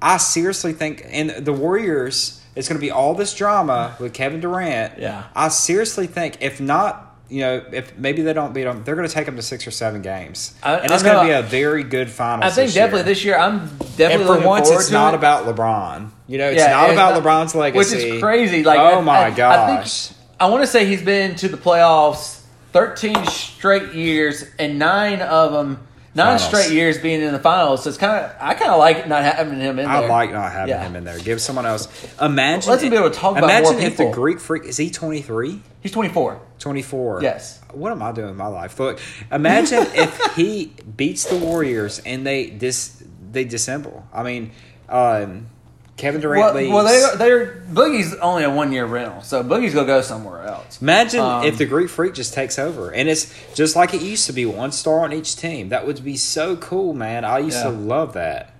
I 0.00 0.16
seriously 0.16 0.72
think, 0.72 1.04
and 1.06 1.30
the 1.30 1.52
Warriors, 1.52 2.40
it's 2.56 2.68
going 2.68 2.78
to 2.78 2.84
be 2.84 2.90
all 2.90 3.14
this 3.14 3.34
drama 3.34 3.94
with 4.00 4.12
Kevin 4.14 4.40
Durant. 4.40 4.98
Yeah. 4.98 5.24
I 5.36 5.48
seriously 5.48 6.06
think, 6.06 6.38
if 6.40 6.60
not, 6.60 7.02
you 7.28 7.40
know, 7.40 7.62
if 7.72 7.96
maybe 7.98 8.22
they 8.22 8.32
don't 8.32 8.54
beat 8.54 8.64
them, 8.64 8.82
they're 8.84 8.94
going 8.96 9.06
to 9.06 9.12
take 9.12 9.26
them 9.26 9.36
to 9.36 9.42
six 9.42 9.66
or 9.66 9.70
seven 9.70 10.00
games, 10.00 10.54
I- 10.62 10.76
and 10.76 10.90
it's 10.92 11.02
going 11.02 11.18
to 11.18 11.24
be 11.24 11.32
a 11.32 11.42
very 11.42 11.82
good 11.82 12.08
final. 12.10 12.44
I 12.44 12.50
think 12.50 12.72
definitely 12.72 13.02
this 13.02 13.24
year. 13.24 13.36
I'm 13.36 13.66
definitely 13.96 14.36
And 14.36 14.42
for 14.42 14.46
once, 14.48 14.70
it's 14.70 14.90
not 14.90 15.12
it. 15.14 15.18
about 15.18 15.44
LeBron. 15.44 16.10
You 16.28 16.38
know, 16.38 16.48
it's 16.50 16.60
Yeah, 16.60 16.70
not 16.70 16.84
it's 16.90 16.92
about 16.94 17.14
not- 17.14 17.22
LeBron's 17.46 17.54
legacy, 17.54 17.94
which 17.96 18.04
is 18.04 18.22
crazy. 18.22 18.62
Like, 18.64 18.78
oh 18.78 18.98
I- 18.98 19.00
my 19.02 19.18
I- 19.18 19.24
I 19.26 19.30
gosh, 19.30 20.06
think- 20.08 20.18
I 20.40 20.46
want 20.46 20.62
to 20.62 20.66
say 20.66 20.86
he's 20.86 21.02
been 21.02 21.34
to 21.36 21.48
the 21.48 21.56
playoffs 21.56 22.40
13 22.72 23.26
straight 23.26 23.92
years, 23.94 24.44
and 24.58 24.78
nine 24.78 25.20
of 25.20 25.52
them, 25.52 25.80
nine 26.16 26.38
Finals. 26.38 26.42
straight 26.44 26.70
years 26.74 26.98
being 26.98 27.20
in 27.20 27.32
the 27.32 27.38
finals. 27.38 27.84
So 27.84 27.90
it's 27.90 27.98
kind 27.98 28.24
of, 28.24 28.32
I 28.40 28.54
kind 28.54 28.70
of 28.72 28.78
like 28.78 29.06
not 29.06 29.22
having 29.22 29.60
him 29.60 29.78
in 29.78 29.86
I 29.86 30.00
there. 30.00 30.08
like 30.08 30.32
not 30.32 30.50
having 30.50 30.70
Yeah. 30.70 30.82
him 30.84 30.96
in 30.96 31.04
there. 31.04 31.18
Give 31.18 31.40
someone 31.40 31.66
else. 31.66 31.86
Imagine. 32.20 32.70
Let's 32.70 32.82
be 32.82 32.88
able 32.96 33.10
to 33.10 33.14
talk 33.16 33.36
about 33.36 33.44
Imagine 33.50 33.78
if 33.80 33.96
the. 33.98 34.10
Greek 34.10 34.40
freak 34.40 34.64
is 34.64 34.76
he 34.76 34.90
23? 34.90 35.60
He's 35.82 35.92
24. 35.92 36.40
24. 36.58 37.22
Yes. 37.22 37.60
What 37.72 37.92
am 37.92 38.02
I 38.02 38.12
doing 38.12 38.30
in 38.30 38.36
my 38.36 38.46
life? 38.46 38.80
Look, 38.80 38.98
imagine 39.30 39.80
if 39.94 40.34
he 40.34 40.72
beats 40.96 41.24
the 41.26 41.36
Warriors 41.36 42.00
and 42.06 42.26
they 42.26 42.46
dis 42.50 43.02
they 43.30 43.44
dissemble. 43.44 44.06
I 44.12 44.22
mean, 44.22 44.52
um, 44.88 45.48
Kevin 45.96 46.20
Durant 46.20 46.44
Well, 46.44 46.54
leaves. 46.54 46.72
well, 46.72 46.84
they, 46.84 47.16
they're 47.16 47.62
Boogie's 47.72 48.14
only 48.16 48.44
a 48.44 48.50
one 48.50 48.70
year 48.70 48.84
rental, 48.84 49.22
so 49.22 49.42
Boogie's 49.42 49.72
gonna 49.72 49.86
go 49.86 50.02
somewhere 50.02 50.42
else. 50.42 50.80
Imagine 50.82 51.20
Um, 51.20 51.44
if 51.44 51.56
the 51.56 51.64
Greek 51.64 51.88
Freak 51.88 52.12
just 52.14 52.34
takes 52.34 52.58
over, 52.58 52.90
and 52.92 53.08
it's 53.08 53.32
just 53.54 53.76
like 53.76 53.94
it 53.94 54.02
used 54.02 54.26
to 54.26 54.32
be, 54.34 54.44
one 54.44 54.72
star 54.72 55.00
on 55.04 55.12
each 55.14 55.36
team. 55.36 55.70
That 55.70 55.86
would 55.86 56.04
be 56.04 56.16
so 56.16 56.56
cool, 56.56 56.92
man. 56.92 57.24
I 57.24 57.38
used 57.38 57.62
to 57.62 57.70
love 57.70 58.12
that. 58.12 58.52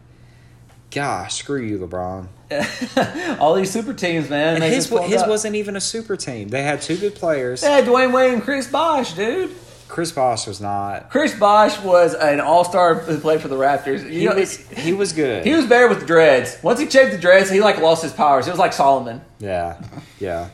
Gosh, 0.90 1.34
screw 1.34 1.60
you, 1.60 1.78
LeBron. 1.78 2.28
All 3.40 3.54
these 3.54 3.70
super 3.70 3.92
teams, 3.92 4.30
man. 4.30 4.54
And 4.62 4.64
his 4.64 4.88
his 4.88 5.22
up. 5.22 5.28
wasn't 5.28 5.56
even 5.56 5.76
a 5.76 5.80
super 5.80 6.16
team. 6.16 6.48
They 6.48 6.62
had 6.62 6.80
two 6.80 6.96
good 6.96 7.14
players. 7.16 7.60
They 7.60 7.70
had 7.70 7.84
Dwyane 7.84 8.12
Wade 8.14 8.32
and 8.32 8.42
Chris 8.42 8.66
Bosh, 8.66 9.12
dude. 9.12 9.50
Chris 9.88 10.12
Bosh 10.12 10.46
was 10.46 10.60
not. 10.60 11.10
Chris 11.10 11.34
Bosh 11.38 11.80
was 11.80 12.14
an 12.14 12.40
all 12.40 12.64
star 12.64 12.94
who 12.94 13.18
played 13.18 13.40
for 13.40 13.48
the 13.48 13.56
Raptors. 13.56 14.02
You 14.02 14.20
He 14.20 14.24
know, 14.26 14.34
was 14.34 14.56
he 14.56 14.92
was 14.92 15.12
good. 15.12 15.44
He 15.44 15.54
was 15.54 15.66
better 15.66 15.88
with 15.88 16.00
the 16.00 16.06
dreads. 16.06 16.56
Once 16.62 16.80
he 16.80 16.88
shaved 16.90 17.12
the 17.12 17.18
dreads, 17.18 17.50
he 17.50 17.60
like 17.60 17.78
lost 17.78 18.02
his 18.02 18.12
powers. 18.12 18.46
It 18.46 18.50
was 18.50 18.58
like 18.58 18.72
Solomon. 18.72 19.20
Yeah, 19.38 19.80
yeah. 20.18 20.48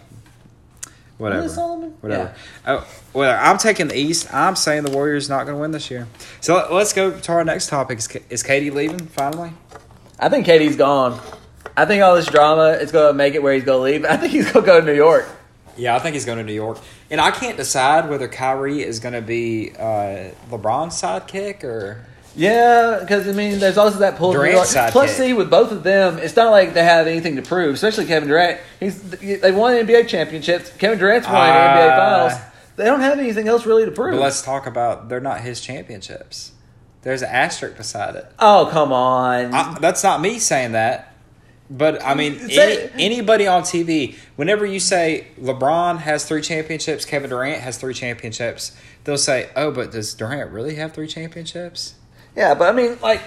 Whatever. 1.19 1.49
Solomon? 1.49 1.91
Whatever. 2.01 2.35
Oh, 2.67 2.87
whatever. 3.13 3.39
I'm 3.39 3.57
taking 3.59 3.87
the 3.89 3.97
East. 3.97 4.33
I'm 4.35 4.57
saying 4.57 4.83
the 4.83 4.91
Warriors 4.91 5.29
not 5.29 5.45
going 5.45 5.57
to 5.57 5.61
win 5.61 5.71
this 5.71 5.89
year. 5.91 6.09
So 6.41 6.57
let, 6.57 6.73
let's 6.73 6.93
go 6.93 7.17
to 7.17 7.33
our 7.33 7.45
next 7.45 7.69
topic. 7.69 7.99
Is, 7.99 8.09
is 8.29 8.43
KD 8.43 8.73
leaving 8.73 9.07
finally? 9.07 9.53
I 10.19 10.29
think 10.29 10.47
KD's 10.47 10.75
gone. 10.77 11.21
I 11.77 11.85
think 11.85 12.03
all 12.03 12.17
this 12.17 12.27
drama 12.27 12.71
is 12.71 12.91
going 12.91 13.11
to 13.13 13.15
make 13.15 13.35
it 13.35 13.43
where 13.43 13.55
he's 13.55 13.63
going 13.65 13.79
to 13.79 13.85
leave. 13.85 14.05
I 14.05 14.17
think 14.17 14.33
he's 14.33 14.51
going 14.51 14.65
to 14.65 14.67
go 14.67 14.81
to 14.81 14.87
New 14.87 14.95
York. 14.95 15.29
Yeah, 15.77 15.95
I 15.95 16.01
think 16.01 16.15
he's 16.15 16.25
going 16.25 16.39
to 16.39 16.45
New 16.45 16.53
York. 16.53 16.79
And 17.13 17.21
I 17.21 17.31
can't 17.31 17.59
decide 17.59 18.09
whether 18.09 18.27
Kyrie 18.27 18.83
is 18.83 18.99
going 18.99 19.13
to 19.13 19.21
be 19.21 19.71
uh, 19.79 20.31
LeBron's 20.51 21.01
sidekick 21.01 21.63
or. 21.63 22.05
Yeah, 22.35 22.97
because 23.01 23.29
I 23.29 23.33
mean, 23.33 23.59
there's 23.59 23.77
also 23.77 23.99
that 23.99 24.17
pull. 24.17 24.33
Durant's 24.33 24.75
sidekick. 24.75 24.93
Plus, 24.93 25.15
see, 25.15 25.35
with 25.35 25.51
both 25.51 25.71
of 25.71 25.83
them, 25.83 26.17
it's 26.19 26.35
not 26.35 26.51
like 26.51 26.73
they 26.73 26.83
have 26.83 27.07
anything 27.07 27.37
to 27.37 27.43
prove. 27.43 27.75
Especially 27.75 28.07
Kevin 28.07 28.31
Durant. 28.31 28.59
He's 28.81 28.99
they 29.03 29.53
won 29.53 29.75
NBA 29.75 30.09
championships. 30.09 30.71
Kevin 30.79 30.99
Durant's 30.99 31.27
won 31.29 31.37
Uh, 31.37 31.53
NBA 31.53 31.97
finals. 31.99 32.33
They 32.77 32.85
don't 32.87 33.01
have 33.03 33.19
anything 33.19 33.47
else 33.49 33.67
really 33.67 33.85
to 33.85 33.91
prove. 33.91 34.15
But 34.15 34.23
let's 34.23 34.41
talk 34.41 34.67
about 34.67 35.11
they're 35.11 35.21
not 35.21 35.43
his 35.43 35.61
championships. 35.61 36.53
There's 37.03 37.21
an 37.21 37.29
asterisk 37.29 37.77
beside 37.77 38.17
it. 38.17 38.27
oh 38.39 38.71
come 38.73 38.93
on! 38.93 39.53
I, 39.53 39.77
that's 39.79 40.03
not 40.03 40.23
me 40.23 40.39
saying 40.39 40.73
that. 40.73 41.12
But 41.73 42.05
I 42.05 42.15
mean, 42.15 42.39
any, 42.51 42.91
anybody 42.99 43.47
on 43.47 43.63
TV, 43.63 44.17
whenever 44.37 44.67
you 44.67 44.79
say 44.79 45.29
LeBron 45.41 45.99
has 45.99 46.27
three 46.27 46.43
championships, 46.43 47.07
Kevin 47.07 47.31
Durant 47.31 47.63
has 47.63 47.79
three 47.79 47.95
championships, 47.95 48.77
they'll 49.05 49.17
say, 49.17 49.49
"Oh, 49.57 49.71
but 49.71 49.91
does 49.91 50.13
Durant 50.13 50.51
really 50.51 50.75
have 50.75 50.93
three 50.93 51.07
championships?" 51.07 51.95
Yeah, 52.37 52.55
but 52.55 52.69
I 52.69 52.73
mean, 52.73 52.99
like 53.01 53.23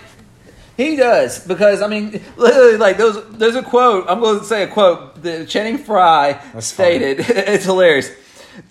he 0.78 0.96
does 0.96 1.46
because 1.46 1.82
I 1.82 1.88
mean, 1.88 2.22
literally, 2.38 2.78
like 2.78 2.98
those. 2.98 3.28
There's 3.32 3.56
a 3.56 3.64
quote. 3.64 4.06
I'm 4.08 4.20
going 4.20 4.40
to 4.40 4.46
say 4.46 4.62
a 4.62 4.68
quote 4.68 5.24
that 5.24 5.48
Channing 5.48 5.80
Frye 5.80 6.40
That's 6.54 6.68
stated. 6.68 7.20
it's 7.28 7.66
hilarious. 7.66 8.12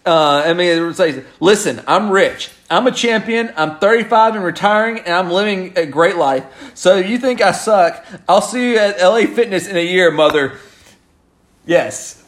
Uh, 0.06 0.44
I 0.46 0.54
mean, 0.54 0.90
it 0.90 0.94
says, 0.94 1.24
"Listen, 1.40 1.82
I'm 1.88 2.10
rich. 2.10 2.50
I'm 2.70 2.86
a 2.86 2.90
champion. 2.92 3.52
I'm 3.56 3.78
35 3.78 4.36
and 4.36 4.44
retiring, 4.44 4.98
and 5.00 5.08
I'm 5.12 5.30
living 5.30 5.72
a 5.76 5.86
great 5.86 6.16
life. 6.16 6.44
So 6.74 6.96
if 6.96 7.08
you 7.08 7.18
think 7.18 7.40
I 7.42 7.52
suck, 7.52 8.04
I'll 8.28 8.40
see 8.40 8.72
you 8.72 8.78
at 8.78 8.98
LA 9.00 9.26
Fitness 9.26 9.68
in 9.68 9.76
a 9.76 9.84
year, 9.84 10.10
mother." 10.10 10.58
Yes. 11.66 12.22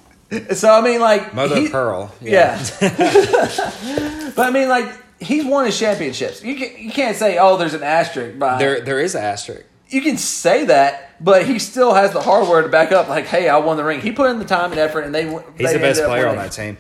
So 0.54 0.70
I 0.72 0.80
mean, 0.80 1.00
like 1.00 1.34
Mother 1.34 1.56
he- 1.56 1.68
Pearl. 1.68 2.12
yeah. 2.20 2.58
but 2.80 4.38
I 4.46 4.50
mean, 4.52 4.68
like 4.68 4.86
he's 5.20 5.44
won 5.44 5.66
his 5.66 5.78
championships. 5.78 6.42
You 6.42 6.56
can, 6.56 6.76
you 6.82 6.90
can't 6.90 7.16
say, 7.16 7.38
"Oh, 7.38 7.56
there's 7.56 7.74
an 7.74 7.82
asterisk 7.82 8.38
by." 8.38 8.58
There, 8.58 8.80
there 8.80 9.00
is 9.00 9.14
an 9.14 9.22
asterisk. 9.22 9.64
You 9.88 10.00
can 10.00 10.16
say 10.16 10.64
that, 10.66 11.14
but 11.20 11.46
he 11.46 11.58
still 11.58 11.94
has 11.94 12.12
the 12.12 12.20
hardware 12.20 12.62
to 12.62 12.68
back 12.68 12.90
up. 12.90 13.08
Like, 13.08 13.26
hey, 13.26 13.48
I 13.48 13.58
won 13.58 13.76
the 13.76 13.84
ring. 13.84 14.00
He 14.00 14.10
put 14.10 14.30
in 14.30 14.38
the 14.38 14.44
time 14.44 14.72
and 14.72 14.80
effort, 14.80 15.02
and 15.02 15.14
they. 15.14 15.24
He's 15.24 15.42
they 15.58 15.72
the 15.74 15.78
best 15.78 16.02
player 16.02 16.26
on 16.26 16.36
that 16.36 16.52
team. 16.52 16.76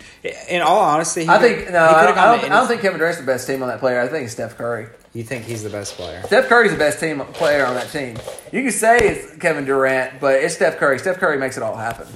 In 0.48 0.62
all 0.62 0.80
honesty, 0.80 1.22
he 1.22 1.28
I 1.28 1.38
think 1.38 1.70
no, 1.70 1.84
I 1.84 2.06
don't, 2.06 2.18
I, 2.18 2.36
don't, 2.36 2.44
I 2.44 2.48
don't 2.48 2.68
think 2.68 2.82
Kevin 2.82 2.98
Durant's 2.98 3.20
the 3.20 3.26
best 3.26 3.46
team 3.46 3.62
on 3.62 3.68
that 3.68 3.78
player. 3.78 4.00
I 4.00 4.08
think 4.08 4.24
it's 4.24 4.32
Steph 4.32 4.56
Curry. 4.56 4.88
You 5.14 5.22
think 5.22 5.44
he's 5.44 5.62
the 5.62 5.70
best 5.70 5.94
player? 5.94 6.22
Steph 6.26 6.48
Curry's 6.48 6.72
the 6.72 6.78
best 6.78 7.00
team 7.00 7.20
player 7.20 7.64
on 7.64 7.74
that 7.74 7.90
team. 7.90 8.18
You 8.52 8.62
can 8.62 8.72
say 8.72 8.98
it's 8.98 9.36
Kevin 9.36 9.64
Durant, 9.64 10.20
but 10.20 10.34
it's 10.42 10.56
Steph 10.56 10.76
Curry. 10.76 10.98
Steph 10.98 11.18
Curry 11.18 11.38
makes 11.38 11.56
it 11.56 11.62
all 11.62 11.76
happen. 11.76 12.06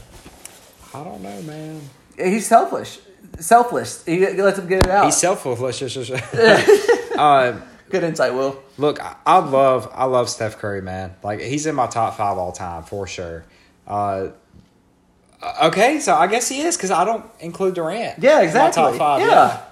I 0.92 1.04
don't 1.04 1.22
know, 1.22 1.40
man. 1.42 1.80
He's 2.16 2.46
selfish, 2.46 2.98
selfless. 3.38 4.04
He 4.04 4.26
lets 4.26 4.58
him 4.58 4.66
get 4.66 4.84
it 4.84 4.90
out. 4.90 5.04
He's 5.04 5.16
selfless. 5.16 5.80
uh, 7.16 7.60
Good 7.90 8.04
insight, 8.04 8.34
Will. 8.34 8.62
look, 8.78 9.00
I, 9.02 9.16
I 9.26 9.38
love 9.38 9.90
I 9.94 10.04
love 10.04 10.28
Steph 10.30 10.58
Curry, 10.58 10.80
man. 10.80 11.14
Like 11.22 11.40
he's 11.40 11.66
in 11.66 11.74
my 11.74 11.86
top 11.86 12.16
five 12.16 12.38
all 12.38 12.52
time 12.52 12.84
for 12.84 13.06
sure. 13.06 13.44
Uh, 13.86 14.28
okay, 15.64 16.00
so 16.00 16.14
I 16.14 16.26
guess 16.26 16.48
he 16.48 16.60
is 16.62 16.76
because 16.76 16.90
I 16.90 17.04
don't 17.04 17.24
include 17.40 17.74
Durant. 17.74 18.22
Yeah, 18.22 18.34
in 18.34 18.38
my 18.38 18.44
exactly. 18.44 18.82
top 18.82 18.94
five. 18.96 19.20
yeah. 19.22 19.62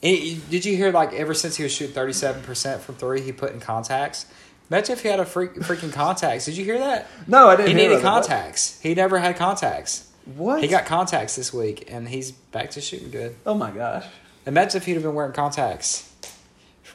He- 0.00 0.40
did 0.50 0.64
you 0.64 0.76
hear 0.76 0.90
like 0.92 1.12
ever 1.14 1.34
since 1.34 1.56
he 1.56 1.62
was 1.62 1.72
shooting 1.72 1.94
thirty 1.94 2.12
seven 2.12 2.42
percent 2.42 2.82
from 2.82 2.94
three, 2.96 3.20
he 3.20 3.32
put 3.32 3.52
in 3.52 3.60
contacts. 3.60 4.26
Imagine 4.70 4.94
if 4.94 5.02
he 5.02 5.08
had 5.08 5.20
a 5.20 5.26
freak, 5.26 5.54
freaking 5.56 5.92
contacts. 5.92 6.46
Did 6.46 6.56
you 6.56 6.64
hear 6.64 6.78
that? 6.78 7.06
No, 7.26 7.48
I 7.48 7.56
didn't. 7.56 7.68
He 7.68 7.74
needed 7.74 8.00
contacts. 8.00 8.80
He 8.80 8.94
never 8.94 9.18
had 9.18 9.36
contacts. 9.36 10.10
What? 10.36 10.62
He 10.62 10.68
got 10.68 10.86
contacts 10.86 11.36
this 11.36 11.52
week, 11.52 11.90
and 11.92 12.08
he's 12.08 12.32
back 12.32 12.70
to 12.70 12.80
shooting 12.80 13.10
good. 13.10 13.36
Oh 13.44 13.54
my 13.54 13.70
gosh. 13.70 14.06
Imagine 14.46 14.78
if 14.78 14.86
he'd 14.86 14.94
have 14.94 15.02
been 15.02 15.14
wearing 15.14 15.32
contacts 15.32 16.10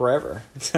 forever. 0.00 0.42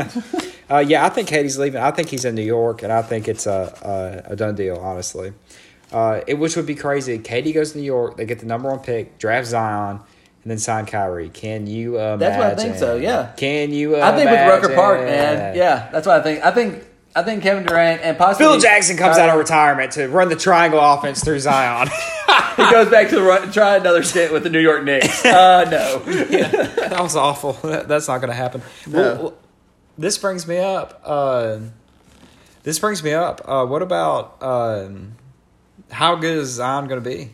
uh, 0.68 0.78
yeah, 0.78 1.06
I 1.06 1.08
think 1.08 1.28
KD's 1.28 1.56
leaving. 1.56 1.80
I 1.80 1.92
think 1.92 2.08
he's 2.08 2.24
in 2.24 2.34
New 2.34 2.42
York, 2.42 2.82
and 2.82 2.92
I 2.92 3.02
think 3.02 3.28
it's 3.28 3.46
a 3.46 4.24
a, 4.26 4.32
a 4.32 4.36
done 4.36 4.56
deal. 4.56 4.78
Honestly, 4.78 5.32
uh, 5.92 6.22
it 6.26 6.34
which 6.34 6.56
would 6.56 6.66
be 6.66 6.74
crazy. 6.74 7.20
KD 7.20 7.54
goes 7.54 7.70
to 7.70 7.78
New 7.78 7.84
York. 7.84 8.16
They 8.16 8.24
get 8.24 8.40
the 8.40 8.46
number 8.46 8.68
one 8.68 8.80
pick, 8.80 9.18
draft 9.18 9.46
Zion, 9.46 10.00
and 10.42 10.50
then 10.50 10.58
sign 10.58 10.86
Kyrie. 10.86 11.28
Can 11.28 11.68
you 11.68 12.00
imagine? 12.00 12.18
That's 12.18 12.36
what 12.36 12.46
I 12.46 12.54
think 12.56 12.76
so, 12.78 12.96
yeah. 12.96 13.30
Can 13.36 13.72
you? 13.72 14.00
I 14.00 14.10
think 14.16 14.28
with 14.28 14.48
Rucker 14.48 14.74
Park, 14.74 15.02
man. 15.02 15.56
Yeah, 15.56 15.88
that's 15.92 16.04
what 16.04 16.20
I 16.20 16.22
think. 16.24 16.44
I 16.44 16.50
think. 16.50 16.84
I 17.14 17.22
think 17.22 17.42
Kevin 17.42 17.64
Durant 17.64 18.00
and 18.02 18.16
possibly 18.16 18.46
Phil 18.46 18.58
Jackson 18.60 18.96
comes 18.96 19.18
out 19.18 19.28
of 19.28 19.36
retirement 19.38 19.92
to 19.92 20.08
run 20.08 20.28
the 20.30 20.36
triangle 20.36 20.80
offense 20.80 21.22
through 21.22 21.40
Zion. 21.40 21.88
He 22.56 22.70
goes 22.70 22.90
back 22.90 23.08
to 23.08 23.22
run, 23.22 23.50
try 23.50 23.76
another 23.76 24.02
stint 24.02 24.30
with 24.30 24.42
the 24.42 24.50
New 24.50 24.58
York 24.60 24.84
Knicks. 24.84 25.24
Uh, 25.24 25.64
no. 25.70 25.98
that 26.00 26.98
was 27.00 27.16
awful. 27.16 27.52
That- 27.62 27.88
That's 27.88 28.08
not 28.08 28.18
going 28.18 28.28
to 28.28 28.34
happen. 28.34 28.60
No. 28.86 29.00
Well, 29.00 29.34
this 29.96 30.18
brings 30.18 30.46
me 30.46 30.58
up. 30.58 31.00
Uh, 31.02 31.60
this 32.62 32.78
brings 32.78 33.02
me 33.02 33.12
up. 33.14 33.40
Uh, 33.46 33.64
what 33.64 33.80
about 33.80 34.36
um, 34.42 35.12
how 35.90 36.14
good 36.16 36.36
is 36.38 36.48
Zion 36.50 36.88
going 36.88 37.02
to 37.02 37.08
be? 37.10 37.30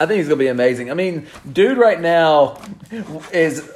I 0.00 0.06
think 0.06 0.18
he's 0.18 0.28
gonna 0.28 0.38
be 0.38 0.46
amazing. 0.46 0.90
I 0.92 0.94
mean, 0.94 1.26
dude, 1.52 1.76
right 1.76 2.00
now 2.00 2.60
is 3.32 3.68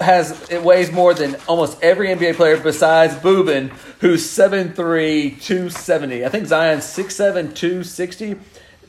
has 0.00 0.50
it 0.50 0.62
weighs 0.62 0.92
more 0.92 1.14
than 1.14 1.36
almost 1.48 1.82
every 1.82 2.08
NBA 2.08 2.36
player 2.36 2.56
besides 2.56 3.14
Boban, 3.14 3.70
who's 4.00 4.24
7'3", 4.26 5.40
270. 5.40 6.24
I 6.24 6.28
think 6.28 6.46
Zion's 6.46 6.84
6'7", 6.84 7.54
260. 7.54 8.36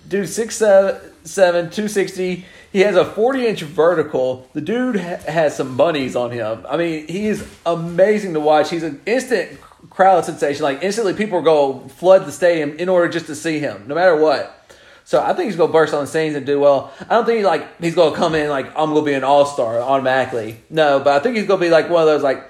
Dude, 0.08 0.26
6'7", 0.26 1.02
260. 1.34 2.46
He 2.72 2.82
has 2.82 2.96
a 2.96 3.06
40-inch 3.06 3.62
vertical. 3.62 4.50
The 4.54 4.62
dude 4.62 5.00
ha- 5.00 5.18
has 5.28 5.56
some 5.56 5.78
bunnies 5.78 6.16
on 6.16 6.32
him. 6.32 6.66
I 6.70 6.78
mean, 6.78 7.08
he 7.08 7.28
is 7.28 7.48
amazing 7.66 8.34
to 8.34 8.40
watch. 8.40 8.70
He's 8.70 8.84
an 8.84 9.02
instant 9.06 9.60
crowd 9.90 10.26
sensation. 10.26 10.64
Like, 10.64 10.84
instantly 10.84 11.14
people 11.14 11.42
go 11.42 11.80
flood 11.88 12.26
the 12.26 12.32
stadium 12.32 12.78
in 12.78 12.90
order 12.90 13.08
just 13.08 13.28
to 13.28 13.36
see 13.36 13.60
him, 13.60 13.86
no 13.88 13.96
matter 13.96 14.16
what. 14.16 14.65
So 15.06 15.22
I 15.22 15.34
think 15.34 15.46
he's 15.46 15.56
gonna 15.56 15.72
burst 15.72 15.94
on 15.94 16.02
the 16.02 16.08
scenes 16.08 16.36
and 16.36 16.46
do 16.48 16.60
well. 16.60 16.92
I 17.00 17.14
don't 17.14 17.26
think 17.26 17.38
he, 17.38 17.46
like 17.46 17.80
he's 17.80 17.94
gonna 17.94 18.16
come 18.16 18.34
in 18.34 18.50
like 18.50 18.68
I'm 18.70 18.90
gonna 18.92 19.04
be 19.04 19.14
an 19.14 19.24
all 19.24 19.46
star 19.46 19.80
automatically. 19.80 20.58
No, 20.70 21.00
but 21.00 21.14
I 21.14 21.20
think 21.20 21.38
he's 21.38 21.46
gonna 21.48 21.62
be 21.62 21.70
like 21.70 21.90
one 21.90 22.02
of 22.02 22.08
those 22.08 22.24
like 22.24 22.44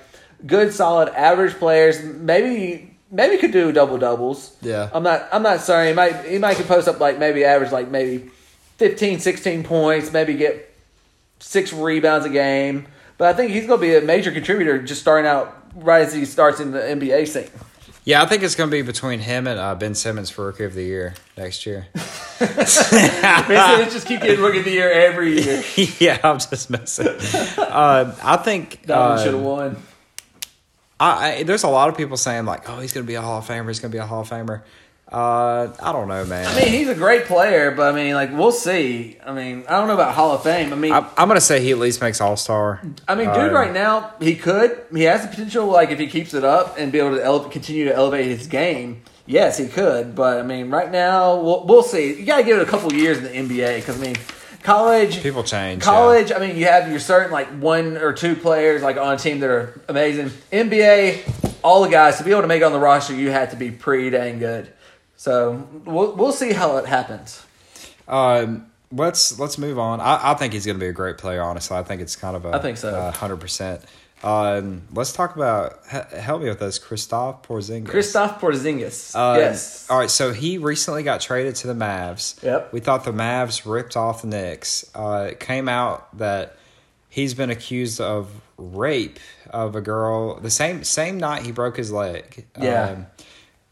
good, 0.48 0.74
solid, 0.74 1.10
average 1.10 1.56
players. 1.56 2.02
Maybe 2.02 2.98
maybe 3.12 3.38
could 3.38 3.52
do 3.52 3.74
double 3.74 3.98
doubles. 3.98 4.56
Yeah. 4.62 4.89
I'm 4.94 5.04
not 5.04 5.28
I'm 5.34 5.44
not 5.44 5.60
sorry. 5.60 5.89
He 5.89 5.94
might 5.94 6.26
he 6.26 6.38
might 6.38 6.56
could 6.56 6.68
post 6.68 6.88
up 6.88 7.00
like 7.02 7.20
maybe 7.20 7.44
average 7.44 7.74
like 7.74 7.89
maybe 7.89 8.30
15, 8.78 9.20
16 9.20 9.63
points. 9.63 10.13
Maybe 10.13 10.36
get 10.36 10.74
six 11.39 11.74
rebounds 11.74 12.26
a 12.26 12.30
game. 12.30 12.88
But 13.18 13.34
I 13.34 13.38
think 13.38 13.52
he's 13.52 13.68
gonna 13.68 13.82
be 13.82 13.96
a 13.96 14.02
major 14.02 14.32
contributor 14.32 14.82
just 14.82 15.02
starting 15.02 15.30
out 15.30 15.62
right 15.76 16.06
as 16.08 16.13
he 16.13 16.24
starts 16.24 16.62
in 16.62 16.72
the 16.72 16.80
NBA 16.80 17.28
scene. 17.28 17.50
Yeah, 18.06 18.22
I 18.22 18.28
think 18.28 18.44
it's 18.44 18.54
going 18.54 18.70
to 18.70 18.72
be 18.72 18.84
between 18.84 19.20
him 19.20 19.48
and 19.48 19.60
uh, 19.60 19.74
Ben 19.74 19.96
Simmons 19.96 20.30
for 20.30 20.46
Rookie 20.46 20.63
of 20.63 20.76
the 20.76 20.84
Year 20.84 21.15
next 21.36 21.65
year. 21.65 21.88
Just 22.39 24.08
keep 24.08 24.22
getting 24.22 24.39
rookie 24.41 24.60
of 24.60 24.65
the 24.65 24.72
year 24.72 24.91
every 24.91 25.41
year. 25.41 25.63
yeah, 26.00 26.20
I'm 26.24 26.38
just 26.38 26.70
messing. 26.70 27.08
Uh, 27.58 28.15
I 28.22 28.38
think 28.38 28.82
uh, 28.88 29.24
should 29.24 29.34
have 29.34 29.41
won. 29.41 29.78
I, 31.00 31.38
I, 31.38 31.44
there's 31.44 31.63
a 31.63 31.68
lot 31.68 31.89
of 31.89 31.98
people 31.98 32.18
saying 32.18 32.46
like, 32.46 32.70
"Oh, 32.70 32.80
he's 32.80 32.94
going 32.94 33.06
to 33.06 33.08
be 33.08 33.15
a 33.15 33.22
Hall 33.22 33.39
of 33.39 33.48
Famer. 33.48 33.68
He's 33.68 33.80
going 33.80 33.91
to 33.91 33.96
be 33.96 34.00
a 34.00 34.06
Hall 34.06 34.22
of 34.22 34.30
Famer." 34.30 34.62
Uh, 35.15 35.73
I 35.82 35.93
don't 35.93 36.10
know, 36.10 36.25
man. 36.25 36.45
I 36.45 36.60
mean, 36.60 36.67
he's 36.67 36.89
a 36.89 36.93
great 36.93 37.23
player, 37.23 37.71
but 37.71 37.93
I 37.93 37.95
mean, 37.95 38.15
like 38.15 38.34
we'll 38.34 38.51
see. 38.51 39.17
I 39.25 39.32
mean, 39.32 39.63
I 39.69 39.78
don't 39.78 39.88
know 39.88 39.93
about 39.93 40.13
Hall 40.13 40.34
of 40.34 40.43
Fame. 40.43 40.73
I 40.73 40.75
mean, 40.75 40.91
I, 40.91 41.10
I'm 41.17 41.30
going 41.30 41.38
to 41.38 41.41
say 41.45 41.62
he 41.62 41.71
at 41.71 41.78
least 41.78 42.01
makes 42.01 42.19
All 42.19 42.36
Star. 42.36 42.82
I 43.08 43.15
mean, 43.15 43.30
dude, 43.30 43.51
Uh, 43.51 43.54
right 43.54 43.71
now 43.73 44.12
he 44.19 44.36
could. 44.36 44.78
He 44.93 45.04
has 45.04 45.21
the 45.21 45.30
potential, 45.30 45.67
like 45.67 45.89
if 45.89 45.99
he 45.99 46.08
keeps 46.08 46.34
it 46.34 46.43
up 46.43 46.75
and 46.78 46.91
be 46.91 46.99
able 46.99 47.15
to 47.15 47.23
ele- 47.23 47.47
continue 47.49 47.86
to 47.86 47.95
elevate 47.95 48.25
his 48.25 48.47
game. 48.47 49.04
Yes, 49.25 49.58
he 49.58 49.67
could. 49.67 50.15
But 50.15 50.38
I 50.38 50.43
mean, 50.43 50.69
right 50.69 50.91
now 50.91 51.39
we'll, 51.39 51.65
we'll 51.65 51.84
see. 51.84 52.19
You 52.19 52.25
got 52.25 52.38
to 52.39 52.43
give 52.43 52.60
it 52.60 52.67
a 52.67 52.69
couple 52.69 52.91
years 52.93 53.17
in 53.17 53.23
the 53.23 53.30
NBA 53.58 53.78
because 53.78 53.97
I 53.97 54.06
mean, 54.06 54.15
college. 54.63 55.23
People 55.23 55.43
change. 55.43 55.82
yeah. 55.82 55.86
College, 55.86 56.32
I 56.34 56.39
mean, 56.39 56.58
you 56.58 56.65
have 56.65 56.89
your 56.91 56.99
certain 56.99 57.32
like 57.32 57.47
one 57.62 57.95
or 57.95 58.12
two 58.12 58.36
players 58.36 58.84
like 58.84 58.97
on 58.97 59.13
a 59.13 59.17
team 59.17 59.39
that 59.39 59.49
are 59.49 59.82
amazing. 59.88 60.30
NBA, 60.51 61.58
all 61.63 61.84
the 61.84 61.89
guys 61.89 62.17
to 62.17 62.23
be 62.25 62.32
able 62.32 62.41
to 62.41 62.47
make 62.47 62.62
it 62.62 62.65
on 62.65 62.73
the 62.73 62.80
roster, 62.80 63.15
you 63.15 63.32
have 63.32 63.51
to 63.51 63.56
be 63.56 63.71
pretty 63.71 64.10
dang 64.10 64.39
good. 64.39 64.73
So 65.17 65.67
we'll 65.86 66.13
we'll 66.15 66.32
see 66.32 66.54
how 66.54 66.78
it 66.78 66.86
happens. 66.86 67.43
Um, 68.08 68.69
let's 68.91 69.39
let's 69.39 69.58
move 69.58 69.80
on. 69.80 69.99
I, 70.01 70.32
I 70.32 70.34
think 70.36 70.54
he's 70.54 70.65
going 70.65 70.78
to 70.78 70.84
be 70.84 70.88
a 70.89 70.93
great 70.93 71.17
player. 71.17 71.41
Honestly, 71.41 71.75
I 71.78 71.84
think 71.84 72.01
it's 72.01 72.15
kind 72.15 72.36
of 72.36 72.45
a. 72.45 72.49
I 72.56 72.60
think 72.60 72.78
so. 72.78 73.12
Hundred 73.12 73.38
percent. 73.38 73.82
Um, 74.23 74.84
let's 74.93 75.13
talk 75.13 75.36
about. 75.36 75.80
he- 75.91 76.17
Help 76.19 76.41
me 76.41 76.49
with 76.49 76.60
this, 76.60 76.80
Christoph 76.80 77.43
Porzingis. 77.43 77.88
Christoph 77.88 78.39
Porzingis. 78.41 79.15
Uh, 79.15 79.38
yes. 79.39 79.88
All 79.89 79.99
right, 79.99 80.10
so 80.10 80.32
he 80.34 80.58
recently 80.58 81.04
got 81.04 81.21
traded 81.21 81.56
to 81.58 81.67
the 81.67 81.73
Mavs. 81.73 82.41
Yep. 82.41 82.73
We 82.73 82.80
thought 82.80 83.04
the 83.04 83.12
Mavs 83.12 83.69
ripped 83.71 83.95
off 83.95 84.21
the 84.21 84.28
Knicks. 84.30 84.89
Uh, 84.95 85.28
it 85.32 85.39
came 85.39 85.69
out 85.69 86.17
that 86.17 86.56
he's 87.10 87.34
been 87.34 87.49
accused 87.51 88.01
of 88.01 88.30
rape 88.58 89.19
of 89.49 89.75
a 89.75 89.82
girl 89.82 90.39
the 90.39 90.49
same 90.49 90.84
same 90.84 91.17
night 91.19 91.43
he 91.43 91.51
broke 91.51 91.78
his 91.78 91.91
leg. 91.91 92.45
Yeah. 92.60 92.84
Um, 92.89 93.08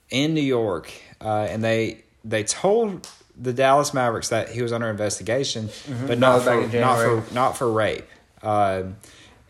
in 0.09 0.35
New 0.35 0.41
York, 0.41 0.91
uh, 1.23 1.47
and 1.49 1.63
they 1.63 2.03
they 2.25 2.43
told 2.43 3.07
the 3.39 3.53
Dallas 3.53 3.93
Mavericks 3.93 4.29
that 4.29 4.49
he 4.49 4.61
was 4.61 4.71
under 4.71 4.89
investigation, 4.89 5.69
but 6.07 6.19
not 6.19 6.41
Mm-hmm. 6.41 6.61
Was 6.61 6.71
back 6.71 6.71
for 6.71 6.79
not 6.79 6.97
for 7.27 7.33
not 7.33 7.57
for 7.57 7.71
rape. 7.71 8.05
Um, 8.43 8.97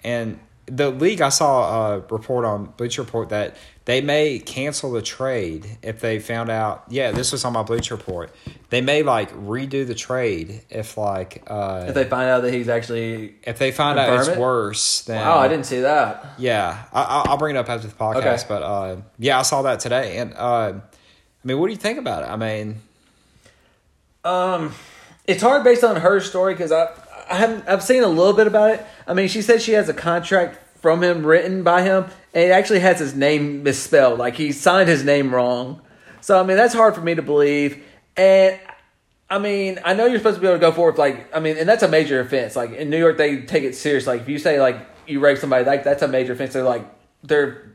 and 0.04 0.40
the 0.66 0.90
league, 0.90 1.20
I 1.22 1.30
saw 1.30 1.96
a 1.96 2.00
report 2.00 2.46
on 2.46 2.66
Bleacher 2.78 3.02
Report 3.02 3.30
that 3.30 3.58
they 3.86 4.00
may 4.00 4.40
cancel 4.40 4.94
the 4.94 5.02
trade 5.02 5.78
if 5.82 6.00
they 6.00 6.20
found 6.20 6.50
out. 6.50 6.86
Yeah, 6.88 7.12
this 7.12 7.34
was 7.34 7.44
on 7.44 7.52
my 7.52 7.64
Bleacher 7.64 7.96
Report. 7.96 8.34
They 8.70 8.80
may 8.80 9.04
like 9.04 9.30
redo 9.34 9.86
the 9.86 9.94
trade 9.96 10.62
if 10.70 10.98
like 10.98 11.44
uh, 11.48 11.86
If 11.90 11.96
they 11.96 12.06
find 12.06 12.30
out 12.30 12.44
that 12.44 12.54
he's 12.54 12.70
actually 12.70 13.36
if 13.44 13.60
they 13.60 13.72
find 13.74 14.00
out 14.00 14.18
it's 14.18 14.30
it? 14.30 14.38
worse. 14.38 15.02
Then 15.02 15.20
wow, 15.20 15.38
I 15.40 15.50
didn't 15.50 15.66
see 15.66 15.82
that. 15.82 16.36
Yeah, 16.38 16.82
I, 16.94 17.02
I'll- 17.04 17.24
I'll 17.32 17.38
bring 17.38 17.58
it 17.58 17.60
up 17.60 17.70
after 17.70 17.88
the 17.88 17.94
podcast. 17.96 18.18
Okay. 18.18 18.44
But 18.48 18.64
uh, 18.64 18.96
yeah, 19.20 19.40
I 19.40 19.42
saw 19.42 19.64
that 19.64 19.82
today, 19.82 20.18
and 20.18 20.34
uh, 20.38 20.74
I 21.44 21.48
mean, 21.48 21.60
what 21.60 21.68
do 21.68 21.74
you 21.74 21.80
think 21.80 22.00
about 22.00 22.24
it? 22.24 22.30
I 22.30 22.36
mean, 22.36 22.82
Um, 24.24 24.74
it's 25.28 25.42
hard 25.42 25.64
based 25.64 25.84
on 25.84 25.98
her 25.98 26.20
story 26.20 26.54
because 26.54 26.72
I 26.72 26.90
I 27.30 27.36
haven't 27.38 27.68
I've 27.68 27.84
seen 27.84 28.04
a 28.04 28.08
little 28.08 28.34
bit 28.34 28.48
about 28.48 28.72
it. 28.72 28.86
I 29.08 29.14
mean, 29.14 29.28
she 29.28 29.42
said 29.42 29.62
she 29.62 29.74
has 29.74 29.90
a 29.90 29.94
contract 29.94 30.60
from 30.80 31.04
him 31.04 31.26
written 31.26 31.64
by 31.64 31.82
him, 31.82 32.06
and 32.34 32.44
it 32.44 32.52
actually 32.52 32.80
has 32.80 33.00
his 33.00 33.14
name 33.16 33.64
misspelled. 33.64 34.20
Like 34.20 34.36
he 34.36 34.52
signed 34.52 34.88
his 34.90 35.04
name 35.04 35.34
wrong. 35.34 35.82
So 36.22 36.40
I 36.40 36.44
mean, 36.44 36.58
that's 36.58 36.74
hard 36.74 36.96
for 36.96 37.02
me 37.02 37.16
to 37.16 37.22
believe. 37.22 37.84
And 38.16 38.60
I 39.30 39.40
mean, 39.40 39.80
I 39.84 39.94
know 39.94 40.06
you're 40.06 40.20
supposed 40.20 40.36
to 40.36 40.42
be 40.42 40.48
able 40.48 40.58
to 40.58 40.62
go 40.62 40.72
forward. 40.72 40.98
Like 40.98 41.36
I 41.36 41.40
mean, 41.42 41.58
and 41.58 41.68
that's 41.68 41.84
a 41.84 41.88
major 41.90 42.22
offense. 42.22 42.56
Like 42.56 42.72
in 42.72 42.90
New 42.90 43.00
York, 43.00 43.18
they 43.18 43.42
take 43.42 43.64
it 43.64 43.76
serious. 43.76 44.08
Like 44.08 44.22
if 44.22 44.30
you 44.30 44.40
say 44.40 44.62
like 44.62 44.78
you 45.08 45.20
rape 45.20 45.38
somebody, 45.38 45.66
like 45.66 45.84
that's 45.84 46.02
a 46.02 46.08
major 46.08 46.32
offense. 46.32 46.54
They're 46.54 46.64
like 46.64 46.86
they're 47.24 47.74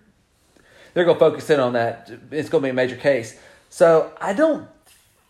they're 0.94 1.04
gonna 1.04 1.18
focus 1.18 1.50
in 1.50 1.60
on 1.60 1.74
that. 1.74 2.10
It's 2.30 2.48
gonna 2.48 2.62
be 2.62 2.70
a 2.70 2.74
major 2.74 2.96
case. 2.96 3.38
So 3.70 4.12
I 4.20 4.32
don't 4.32 4.68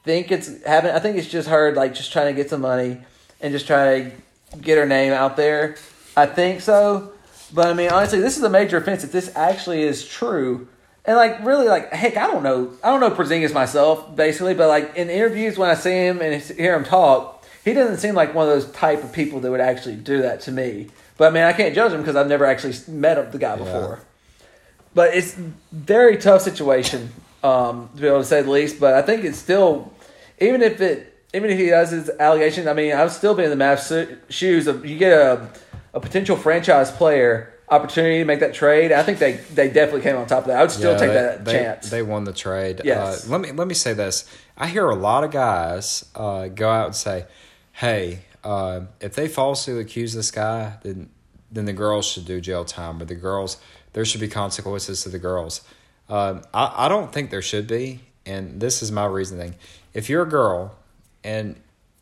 think 0.04 0.30
it's 0.30 0.62
having. 0.64 0.90
I 0.92 0.98
think 1.00 1.18
it's 1.18 1.28
just 1.28 1.48
her 1.48 1.74
like 1.74 1.94
just 1.94 2.12
trying 2.12 2.34
to 2.34 2.40
get 2.40 2.50
some 2.50 2.60
money 2.60 3.00
and 3.40 3.52
just 3.52 3.66
trying 3.66 4.10
to 4.50 4.56
get 4.58 4.78
her 4.78 4.86
name 4.86 5.12
out 5.12 5.36
there. 5.36 5.76
I 6.16 6.26
think 6.26 6.60
so, 6.62 7.12
but 7.52 7.66
I 7.66 7.74
mean 7.74 7.90
honestly, 7.90 8.20
this 8.20 8.36
is 8.36 8.42
a 8.42 8.50
major 8.50 8.78
offense. 8.78 9.04
If 9.04 9.12
this 9.12 9.30
actually 9.36 9.82
is 9.82 10.06
true, 10.06 10.66
And 11.08 11.16
like 11.16 11.42
really, 11.42 11.68
like 11.68 11.90
heck, 11.90 12.18
I 12.18 12.26
don't 12.26 12.42
know, 12.42 12.70
I 12.84 12.90
don't 12.90 13.00
know 13.00 13.10
Porzingis 13.10 13.54
myself, 13.54 14.14
basically, 14.14 14.52
but 14.52 14.68
like 14.68 14.94
in 14.94 15.08
interviews 15.08 15.56
when 15.56 15.70
I 15.70 15.74
see 15.74 15.90
him 15.90 16.20
and 16.20 16.42
hear 16.42 16.74
him 16.76 16.84
talk, 16.84 17.42
he 17.64 17.72
doesn't 17.72 17.96
seem 17.96 18.14
like 18.14 18.34
one 18.34 18.46
of 18.46 18.52
those 18.52 18.70
type 18.72 19.02
of 19.02 19.10
people 19.10 19.40
that 19.40 19.50
would 19.50 19.62
actually 19.62 19.96
do 19.96 20.20
that 20.20 20.42
to 20.42 20.52
me. 20.52 20.88
But 21.16 21.28
I 21.28 21.30
mean, 21.30 21.44
I 21.44 21.54
can't 21.54 21.74
judge 21.74 21.92
him 21.92 22.02
because 22.02 22.14
I've 22.14 22.28
never 22.28 22.44
actually 22.44 22.74
met 22.88 23.32
the 23.32 23.38
guy 23.38 23.56
before. 23.56 24.00
But 24.92 25.14
it's 25.14 25.34
very 25.72 26.18
tough 26.18 26.42
situation 26.42 27.10
um, 27.42 27.90
to 27.94 28.00
be 28.02 28.06
able 28.08 28.18
to 28.18 28.24
say 28.24 28.42
the 28.42 28.50
least. 28.50 28.80
But 28.80 28.94
I 28.94 29.02
think 29.02 29.24
it's 29.24 29.38
still, 29.38 29.92
even 30.40 30.62
if 30.62 30.80
it, 30.80 31.14
even 31.34 31.50
if 31.50 31.58
he 31.58 31.66
does 31.66 31.90
his 31.90 32.10
allegations, 32.18 32.66
I 32.66 32.72
mean, 32.72 32.92
I've 32.92 33.12
still 33.12 33.34
been 33.34 33.50
in 33.50 33.58
the 33.58 33.64
Mavs 33.64 34.18
shoes 34.28 34.66
of 34.66 34.84
you 34.86 34.98
get 34.98 35.12
a 35.12 35.48
a 35.94 36.00
potential 36.00 36.36
franchise 36.36 36.90
player 36.90 37.52
opportunity 37.70 38.18
to 38.18 38.24
make 38.24 38.40
that 38.40 38.54
trade. 38.54 38.92
I 38.92 39.02
think 39.02 39.18
they 39.18 39.32
they 39.54 39.68
definitely 39.68 40.02
came 40.02 40.16
on 40.16 40.26
top 40.26 40.40
of 40.40 40.46
that. 40.48 40.58
I 40.58 40.62
would 40.62 40.70
still 40.70 40.92
Yeah, 40.92 40.98
take 40.98 41.08
they, 41.08 41.14
that 41.14 41.44
they, 41.44 41.52
chance. 41.52 41.90
They 41.90 42.02
won 42.02 42.24
the 42.24 42.32
trade. 42.32 42.80
Yes. 42.84 43.26
Uh, 43.26 43.32
let 43.32 43.40
me 43.40 43.52
let 43.52 43.68
me 43.68 43.74
say 43.74 43.92
this. 43.92 44.24
I 44.56 44.66
hear 44.68 44.88
a 44.88 44.94
lot 44.94 45.24
of 45.24 45.30
guys 45.30 46.04
uh, 46.14 46.48
go 46.48 46.70
out 46.70 46.86
and 46.86 46.96
say, 46.96 47.26
"Hey, 47.72 48.20
uh, 48.44 48.82
if 49.00 49.14
they 49.14 49.28
falsely 49.28 49.78
accuse 49.78 50.14
this 50.14 50.30
guy, 50.30 50.78
then 50.82 51.10
then 51.50 51.64
the 51.64 51.72
girls 51.72 52.06
should 52.06 52.24
do 52.24 52.40
jail 52.40 52.64
time, 52.64 53.00
or 53.00 53.04
the 53.04 53.14
girls 53.14 53.58
there 53.92 54.04
should 54.04 54.20
be 54.20 54.28
consequences 54.28 55.02
to 55.02 55.08
the 55.08 55.18
girls." 55.18 55.62
Um, 56.08 56.42
I 56.54 56.86
I 56.86 56.88
don't 56.88 57.12
think 57.12 57.30
there 57.30 57.42
should 57.42 57.66
be, 57.66 58.00
and 58.26 58.60
this 58.60 58.82
is 58.82 58.90
my 58.90 59.06
reasoning. 59.06 59.54
If 59.94 60.08
you're 60.08 60.22
a 60.22 60.28
girl, 60.28 60.76
and 61.24 61.56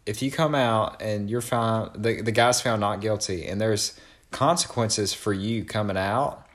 if 0.05 0.23
you 0.23 0.31
come 0.31 0.55
out 0.55 1.01
and 1.01 1.29
you're 1.31 1.41
found 1.41 2.03
the 2.03 2.23
the 2.23 2.33
guy's 2.33 2.61
found 2.61 2.81
not 2.81 3.01
guilty, 3.01 3.47
and 3.47 3.61
there's 3.61 3.99
consequences 4.31 5.15
for 5.15 5.33
you 5.33 5.65
coming 5.65 5.97
out 5.97 6.47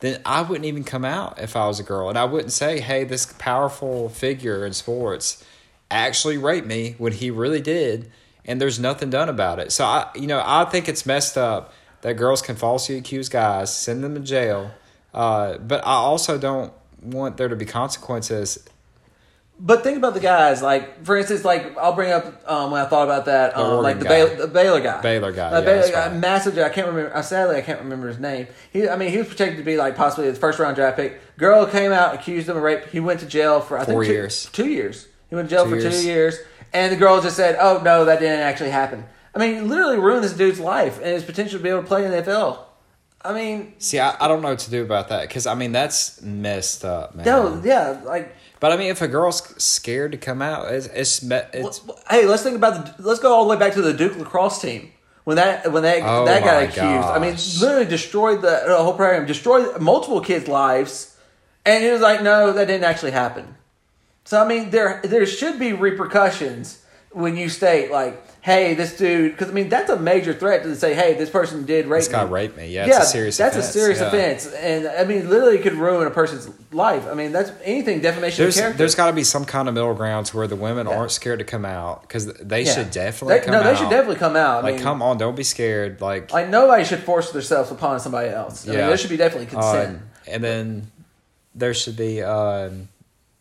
then 0.00 0.20
I 0.24 0.42
wouldn't 0.42 0.64
even 0.64 0.84
come 0.84 1.04
out 1.04 1.38
if 1.40 1.54
I 1.54 1.66
was 1.66 1.78
a 1.78 1.82
girl. 1.82 2.08
And 2.08 2.18
I 2.18 2.24
wouldn't 2.24 2.52
say, 2.52 2.80
hey, 2.80 3.04
this 3.04 3.32
powerful 3.38 4.08
figure 4.08 4.66
in 4.66 4.72
sports 4.72 5.44
actually 5.90 6.38
raped 6.38 6.66
me 6.66 6.94
when 6.98 7.12
he 7.12 7.30
really 7.30 7.60
did, 7.60 8.10
and 8.44 8.60
there's 8.60 8.80
nothing 8.80 9.10
done 9.10 9.28
about 9.28 9.58
it. 9.58 9.72
So, 9.72 9.84
I, 9.84 10.08
you 10.14 10.26
know, 10.26 10.42
I 10.44 10.64
think 10.64 10.88
it's 10.88 11.04
messed 11.04 11.36
up 11.36 11.72
that 12.00 12.14
girls 12.14 12.40
can 12.40 12.56
falsely 12.56 12.96
accuse 12.96 13.28
guys, 13.28 13.74
send 13.74 14.02
them 14.02 14.14
to 14.14 14.20
jail. 14.20 14.70
Uh, 15.12 15.58
but 15.58 15.84
I 15.86 15.92
also 15.92 16.38
don't 16.38 16.72
want 17.02 17.36
there 17.36 17.48
to 17.48 17.56
be 17.56 17.64
consequences. 17.66 18.66
But 19.62 19.82
think 19.82 19.98
about 19.98 20.14
the 20.14 20.20
guys. 20.20 20.62
Like 20.62 21.04
for 21.04 21.18
instance, 21.18 21.44
like 21.44 21.76
I'll 21.76 21.92
bring 21.92 22.12
up 22.12 22.24
um, 22.50 22.70
when 22.70 22.80
I 22.80 22.86
thought 22.86 23.04
about 23.04 23.26
that, 23.26 23.54
The 23.54 23.60
um, 23.60 23.82
like 23.82 23.98
the, 23.98 24.04
guy. 24.04 24.08
Baylor, 24.08 24.34
the 24.36 24.48
Baylor 24.48 24.80
guy, 24.80 25.00
Baylor 25.02 25.32
guy, 25.32 25.50
yeah, 25.50 25.60
Baylor 25.60 25.90
guy, 25.92 26.08
right. 26.08 26.16
massive. 26.16 26.56
I 26.58 26.70
can't 26.70 26.86
remember. 26.86 27.14
Uh, 27.14 27.20
sadly, 27.20 27.56
I 27.56 27.60
can't 27.60 27.80
remember 27.80 28.08
his 28.08 28.18
name. 28.18 28.46
He, 28.72 28.88
I 28.88 28.96
mean, 28.96 29.10
he 29.10 29.18
was 29.18 29.26
projected 29.28 29.58
to 29.58 29.64
be 29.64 29.76
like 29.76 29.96
possibly 29.96 30.30
the 30.30 30.36
first 30.38 30.58
round 30.58 30.76
draft 30.76 30.96
pick. 30.96 31.20
Girl 31.36 31.66
came 31.66 31.92
out, 31.92 32.14
accused 32.14 32.48
him 32.48 32.56
of 32.56 32.62
rape. 32.62 32.86
He 32.86 33.00
went 33.00 33.20
to 33.20 33.26
jail 33.26 33.60
for 33.60 33.76
I 33.78 33.84
Four 33.84 34.02
think 34.02 34.06
two, 34.06 34.12
years. 34.12 34.48
Two 34.52 34.68
years. 34.68 35.08
He 35.28 35.34
went 35.34 35.50
to 35.50 35.54
jail 35.54 35.64
Two 35.64 35.70
for 35.70 35.76
years. 35.76 36.00
two 36.00 36.06
years, 36.06 36.38
and 36.72 36.90
the 36.90 36.96
girl 36.96 37.20
just 37.20 37.36
said, 37.36 37.56
"Oh 37.60 37.82
no, 37.84 38.06
that 38.06 38.18
didn't 38.18 38.40
actually 38.40 38.70
happen." 38.70 39.04
I 39.34 39.38
mean, 39.38 39.68
literally 39.68 39.98
ruined 39.98 40.24
this 40.24 40.32
dude's 40.32 40.58
life 40.58 40.96
and 40.96 41.08
his 41.08 41.22
potential 41.22 41.58
to 41.58 41.62
be 41.62 41.68
able 41.68 41.82
to 41.82 41.86
play 41.86 42.04
in 42.06 42.10
the 42.12 42.22
NFL. 42.22 42.60
I 43.22 43.34
mean, 43.34 43.74
See, 43.78 43.98
I, 43.98 44.16
I 44.18 44.28
don't 44.28 44.40
know 44.40 44.48
what 44.48 44.60
to 44.60 44.70
do 44.70 44.82
about 44.82 45.08
that 45.08 45.28
because, 45.28 45.46
I 45.46 45.54
mean, 45.54 45.72
that's 45.72 46.22
messed 46.22 46.84
up, 46.84 47.14
man. 47.14 47.26
no, 47.26 47.60
yeah, 47.62 48.00
like 48.04 48.34
But, 48.60 48.72
I 48.72 48.76
mean, 48.76 48.88
if 48.88 49.02
a 49.02 49.08
girl's 49.08 49.42
scared 49.62 50.12
to 50.12 50.18
come 50.18 50.40
out, 50.40 50.72
it's, 50.72 50.86
it's, 50.86 51.22
it's 51.22 51.80
hey, 52.08 52.26
let's 52.26 52.42
think 52.42 52.56
about 52.56 52.96
the. 52.96 53.02
Let's 53.02 53.20
go 53.20 53.34
all 53.34 53.44
the 53.44 53.50
way 53.50 53.58
back 53.58 53.74
to 53.74 53.82
the 53.82 53.92
Duke 53.92 54.16
lacrosse 54.16 54.60
team 54.60 54.92
when 55.24 55.36
that 55.36 55.70
when 55.70 55.82
that 55.82 56.02
Oh 56.02 56.24
that 56.24 56.42
got 56.42 56.62
accused. 56.62 56.80
I 56.80 57.18
mean, 57.18 57.32
gosh. 57.32 57.60
literally 57.60 57.86
destroyed 57.86 58.42
the, 58.42 58.62
the 58.66 58.76
whole 58.82 58.94
program, 58.94 59.26
destroyed 59.26 59.80
multiple 59.80 60.20
kids' 60.20 60.48
lives, 60.48 61.16
and 61.66 61.84
it 61.84 61.92
was 61.92 62.00
like, 62.00 62.22
no, 62.22 62.52
that 62.52 62.66
didn't 62.66 62.84
actually 62.84 63.12
happen. 63.12 63.56
So 64.24 64.42
I 64.42 64.48
mean, 64.48 64.70
there 64.70 65.00
there 65.04 65.26
should 65.26 65.58
be 65.58 65.72
repercussions 65.72 66.84
when 67.12 67.36
you 67.36 67.48
state 67.48 67.90
like, 67.90 68.22
hey, 68.42 68.74
this 68.74 68.96
dude, 68.96 69.32
because 69.32 69.50
I 69.50 69.52
mean 69.52 69.68
that's 69.68 69.90
a 69.90 69.98
major 69.98 70.32
threat 70.32 70.62
to 70.62 70.74
say, 70.74 70.94
hey, 70.94 71.14
this 71.14 71.28
person 71.30 71.66
did 71.66 71.86
rape 71.86 72.00
this 72.00 72.08
guy 72.08 72.24
me. 72.24 72.30
raped 72.30 72.56
me. 72.56 72.68
Yeah, 72.68 72.86
it's 72.86 72.98
a 72.98 73.04
serious 73.04 73.36
that's 73.36 73.56
offense. 73.56 73.68
a 73.68 73.78
serious 73.78 74.00
yeah. 74.00 74.06
offense, 74.08 74.46
and 74.46 74.86
I 74.88 75.04
mean, 75.04 75.28
literally 75.28 75.58
could 75.58 75.74
ruin 75.74 76.06
a 76.06 76.10
person's 76.10 76.48
life. 76.72 77.06
I 77.06 77.14
mean, 77.14 77.32
that's 77.32 77.52
anything 77.64 78.00
defamation 78.00 78.42
There's 78.44 78.56
of 78.56 78.60
character. 78.62 78.78
there's 78.78 78.94
got 78.94 79.06
to 79.08 79.12
be 79.12 79.24
some 79.24 79.44
kind 79.44 79.68
of 79.68 79.74
middle 79.74 79.94
ground 79.94 80.28
where 80.28 80.46
the 80.46 80.56
women 80.56 80.86
Yeah. 80.86 80.96
aren't 80.96 81.10
scared 81.10 81.38
to 81.40 81.44
come 81.44 81.64
out 81.64 82.02
because 82.02 82.26
they 82.34 82.62
Yeah. 82.62 82.74
should 82.74 82.90
definitely 82.90 83.38
They- 83.38 83.44
come 83.46 83.52
no, 83.52 83.60
out. 83.60 83.64
they 83.64 83.76
should 83.76 83.90
definitely 83.90 84.16
come 84.16 84.36
out. 84.36 84.58
I 84.58 84.68
like 84.68 84.74
mean, 84.76 84.82
come 84.84 85.02
on, 85.02 85.18
don't 85.18 85.34
be 85.36 85.42
scared. 85.44 86.00
Like 86.00 86.32
Like 86.32 86.48
nobody 86.48 86.84
should 86.84 87.00
force 87.00 87.30
themselves 87.32 87.70
upon 87.70 88.00
somebody 88.00 88.28
else. 88.28 88.64
I 88.66 88.70
mean, 88.70 88.78
Yeah. 88.78 88.86
there 88.88 88.96
should 88.96 89.10
be 89.10 89.16
definitely 89.16 89.46
consent. 89.46 89.96
um, 89.96 90.02
and 90.28 90.44
then 90.44 90.90
there 91.54 91.74
should 91.74 91.96
be 91.96 92.22
um, 92.22 92.88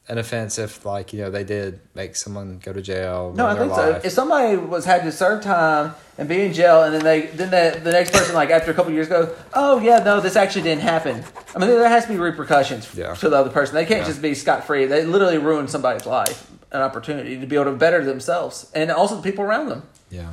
an 0.10 0.18
offense 0.18 0.58
if 0.58 0.86
like 0.86 1.14
you 1.14 1.22
know 1.22 1.30
they 1.30 1.44
did 1.44 1.80
make 1.96 2.16
someone 2.16 2.60
go 2.64 2.74
to 2.74 2.82
jail. 2.82 3.32
no, 3.36 3.46
I 3.46 3.56
think 3.56 3.74
their 3.76 4.02
so. 4.02 4.02
If 4.04 4.12
somebody 4.12 4.58
was 4.58 4.84
had 4.86 5.04
to 5.04 5.12
serve 5.12 5.44
time 5.44 5.94
and 6.18 6.28
be 6.28 6.42
in 6.42 6.52
jail, 6.54 6.84
and 6.84 6.94
then 6.94 7.04
they 7.04 7.28
then 7.28 7.52
the, 7.52 7.80
the 7.80 7.92
next 7.92 8.12
person 8.12 8.34
like 8.36 8.50
after 8.50 8.72
a 8.72 8.74
couple 8.74 8.90
of 8.90 8.96
years 8.96 9.08
goes, 9.08 9.30
oh 9.54 9.80
yeah, 9.80 10.00
no, 10.00 10.20
this 10.20 10.36
actually 10.36 10.64
didn't 10.64 10.82
happen. 10.82 11.24
I 11.56 11.60
mean, 11.60 11.70
there 11.70 11.88
has 11.88 12.06
to 12.06 12.12
be 12.12 12.18
repercussions 12.18 12.94
Yeah. 12.96 13.14
to 13.14 13.30
the 13.30 13.36
other 13.38 13.50
person. 13.52 13.76
They 13.76 13.86
can't 13.86 14.02
Yeah. 14.02 14.08
just 14.08 14.22
be 14.22 14.34
scot 14.34 14.66
free. 14.66 14.86
They 14.86 15.06
literally 15.06 15.38
ruin 15.38 15.68
somebody's 15.68 16.06
life, 16.06 16.50
an 16.72 16.82
opportunity 16.82 17.40
to 17.40 17.46
be 17.46 17.56
able 17.56 17.66
to 17.66 17.78
better 17.78 18.04
themselves, 18.04 18.70
and 18.74 18.92
also 18.92 19.16
the 19.16 19.22
people 19.22 19.44
around 19.46 19.70
them. 19.70 19.84
Yeah. 20.10 20.30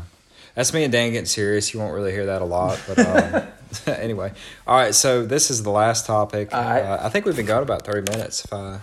That's 0.54 0.72
me 0.72 0.84
and 0.84 0.92
Dan 0.92 1.12
getting 1.12 1.26
serious. 1.26 1.74
You 1.74 1.80
won't 1.80 1.92
really 1.92 2.12
hear 2.12 2.24
that 2.26 2.40
a 2.40 2.46
lot. 2.46 2.80
But 2.88 2.98
um, 2.98 3.46
anyway. 3.86 4.32
All 4.66 4.74
right. 4.78 4.94
So 4.94 5.26
this 5.26 5.50
is 5.50 5.62
the 5.62 5.70
last 5.70 6.06
topic. 6.06 6.50
Right. 6.50 6.80
Uh, 6.80 6.98
I 7.02 7.10
think 7.10 7.26
we've 7.26 7.36
been 7.36 7.44
going 7.44 7.62
about 7.62 7.84
30 7.84 8.10
minutes. 8.10 8.42
If 8.42 8.54
I, 8.54 8.78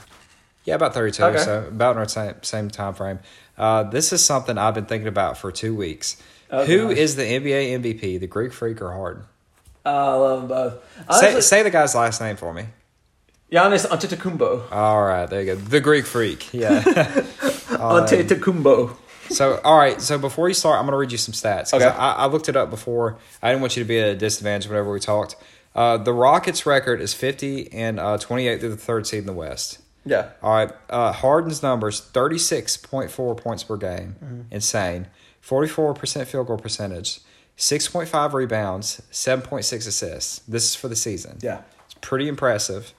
yeah, 0.64 0.76
about 0.76 0.94
32. 0.94 1.24
Okay. 1.24 1.38
So 1.40 1.66
about 1.68 1.96
in 1.96 2.00
our 2.00 2.08
same, 2.08 2.36
same 2.42 2.70
time 2.70 2.94
frame. 2.94 3.20
Uh, 3.58 3.84
this 3.84 4.14
is 4.14 4.24
something 4.24 4.58
I've 4.58 4.74
been 4.76 4.86
thinking 4.86 5.08
about 5.08 5.38
for 5.38 5.52
two 5.52 5.76
weeks. 5.76 6.22
Oh, 6.50 6.66
Who 6.66 6.90
is 6.90 7.16
the 7.16 7.24
NBA 7.24 7.80
MVP, 7.82 8.20
the 8.20 8.28
Greek 8.28 8.54
Freak 8.54 8.82
or 8.82 8.92
Harden? 8.92 9.24
Uh, 9.86 9.90
I 9.90 10.14
love 10.14 10.40
them 10.42 10.48
both. 10.48 10.74
Say, 10.74 11.28
Honestly, 11.28 11.42
say 11.42 11.64
the 11.64 11.70
guy's 11.70 11.96
last 11.96 12.22
name 12.22 12.38
for 12.38 12.54
me. 12.54 12.66
Giannis 13.52 13.86
Antetokounmpo. 13.86 14.72
All 14.72 15.04
right, 15.04 15.30
there 15.30 15.42
you 15.42 15.48
go. 15.48 15.56
The 15.56 15.80
Greek 15.80 16.06
Freak. 16.06 16.54
Yeah. 16.54 16.84
Um, 17.74 18.06
Antetokounmpo. 18.06 18.96
So, 19.30 19.60
all 19.64 19.78
right. 19.78 20.00
So 20.00 20.20
before 20.20 20.48
you 20.48 20.54
start, 20.54 20.78
I'm 20.78 20.86
going 20.86 20.92
to 20.92 20.98
read 20.98 21.12
you 21.12 21.18
some 21.18 21.34
stats. 21.34 21.74
Okay. 21.74 21.86
I, 21.86 22.14
I 22.14 22.26
looked 22.28 22.50
it 22.50 22.56
up 22.56 22.70
before. 22.70 23.18
I 23.42 23.50
didn't 23.50 23.62
want 23.62 23.76
you 23.76 23.84
to 23.84 23.88
be 23.88 24.00
at 24.00 24.10
a 24.10 24.16
disadvantage 24.16 24.68
whenever 24.68 24.92
we 24.92 25.00
talked. 25.00 25.36
Uh, 25.76 25.98
the 25.98 26.14
Rockets' 26.14 26.66
record 26.66 27.02
is 27.02 27.14
50 27.14 27.74
and 27.74 28.00
uh, 28.00 28.18
28 28.18 28.60
through 28.60 28.70
the 28.70 28.78
third 28.78 29.08
seed 29.08 29.22
in 29.22 29.26
the 29.26 29.34
West. 29.34 29.80
Yeah. 30.06 30.30
All 30.42 30.54
right. 30.54 30.72
Uh, 30.90 31.12
Harden's 31.12 31.64
numbers 31.64 32.02
36.4 32.02 33.38
points 33.38 33.64
per 33.64 33.78
game. 33.78 34.16
Mm-hmm. 34.24 34.42
Insane. 34.52 35.08
44% 35.46 36.26
field 36.26 36.48
goal 36.48 36.58
percentage. 36.58 37.20
6.5 37.58 38.34
rebounds. 38.34 39.02
7.6 39.12 39.88
assists. 39.88 40.40
This 40.48 40.64
is 40.70 40.76
for 40.76 40.88
the 40.88 40.96
season. 40.96 41.38
Yeah. 41.42 41.62
It's 41.86 41.96
pretty 42.02 42.28
impressive. 42.28 42.94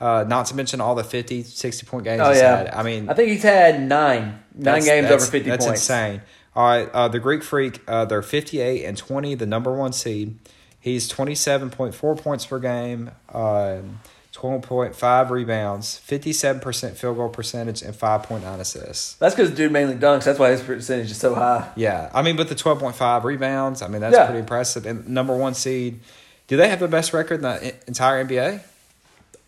Uh, 0.00 0.24
not 0.26 0.46
to 0.46 0.54
mention 0.54 0.80
all 0.80 0.94
the 0.94 1.04
50, 1.04 1.42
60 1.42 1.86
point 1.86 2.04
games 2.04 2.22
Oh 2.24 2.30
he's 2.30 2.40
yeah. 2.40 2.56
had. 2.56 2.68
I 2.70 2.82
mean, 2.82 3.08
I 3.10 3.14
think 3.14 3.28
he's 3.30 3.42
had 3.42 3.82
nine 3.82 4.42
nine 4.54 4.82
games 4.82 5.10
over 5.10 5.24
fifty 5.26 5.50
that's 5.50 5.66
points. 5.66 5.82
insane. 5.82 6.22
All 6.56 6.66
right, 6.66 6.88
uh, 6.92 7.08
the 7.08 7.20
Greek 7.20 7.42
Freak, 7.42 7.80
uh, 7.86 8.06
they're 8.06 8.22
58 8.22 8.84
and 8.86 8.96
20, 8.96 9.34
the 9.34 9.44
number 9.46 9.72
one 9.74 9.92
seed. 9.92 10.38
He's 10.80 11.06
27.4 11.12 12.18
points 12.20 12.46
per 12.46 12.58
game, 12.58 13.10
um, 13.32 14.00
12.5 14.32 15.30
rebounds, 15.30 16.00
57% 16.06 16.92
field 16.96 17.16
goal 17.16 17.28
percentage, 17.28 17.82
and 17.82 17.94
5.9 17.94 18.42
assists. 18.60 19.14
That's 19.14 19.34
because 19.34 19.50
dude 19.50 19.72
mainly 19.72 19.96
dunks. 19.96 20.24
That's 20.24 20.38
why 20.38 20.50
his 20.50 20.62
percentage 20.62 21.10
is 21.10 21.16
so 21.16 21.34
high. 21.34 21.68
Yeah, 21.76 22.10
I 22.14 22.22
mean, 22.22 22.36
but 22.36 22.48
the 22.48 22.54
12.5 22.54 23.24
rebounds, 23.24 23.82
I 23.82 23.88
mean, 23.88 24.00
that's 24.00 24.14
Yeah. 24.16 24.26
pretty 24.26 24.40
impressive. 24.40 24.86
And 24.86 25.08
number 25.08 25.36
one 25.36 25.54
seed, 25.54 26.00
do 26.46 26.56
they 26.56 26.68
have 26.68 26.78
the 26.80 26.88
best 26.88 27.12
record 27.12 27.36
in 27.36 27.42
the 27.42 27.74
entire 27.88 28.20
NBA? 28.24 28.60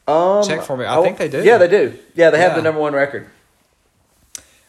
Um, 0.09 0.43
Check 0.45 0.63
for 0.63 0.77
me. 0.77 0.85
I 0.85 1.01
think 1.03 1.17
they 1.17 1.29
do. 1.29 1.43
Yeah, 1.45 1.59
they 1.59 1.69
do. 1.69 1.97
Yeah, 2.15 2.31
they 2.31 2.39
have 2.39 2.53
Yeah. 2.53 2.57
the 2.57 2.63
number 2.63 2.81
one 2.81 2.93
record. 2.93 3.29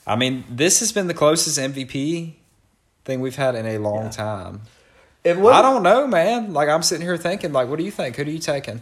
I 0.06 0.16
mean, 0.16 0.44
this 0.50 0.80
has 0.82 0.92
been 0.92 1.08
the 1.08 1.14
closest 1.14 1.58
MVP 1.58 2.36
thing 3.06 3.20
we've 3.20 3.36
had 3.36 3.56
in 3.56 3.66
a 3.66 3.78
long 3.80 4.06
Yeah. 4.06 4.10
time. 4.12 4.62
I 5.26 5.62
don't 5.62 5.82
know, 5.84 6.06
man. 6.06 6.54
Like 6.54 6.70
I'm 6.70 6.84
sitting 6.84 7.06
here 7.06 7.18
thinking, 7.18 7.52
like, 7.54 7.68
what 7.70 7.80
do 7.80 7.86
you 7.86 7.92
think? 7.92 8.18
Who 8.18 8.26
do 8.26 8.32
you 8.32 8.40
taking? 8.40 8.82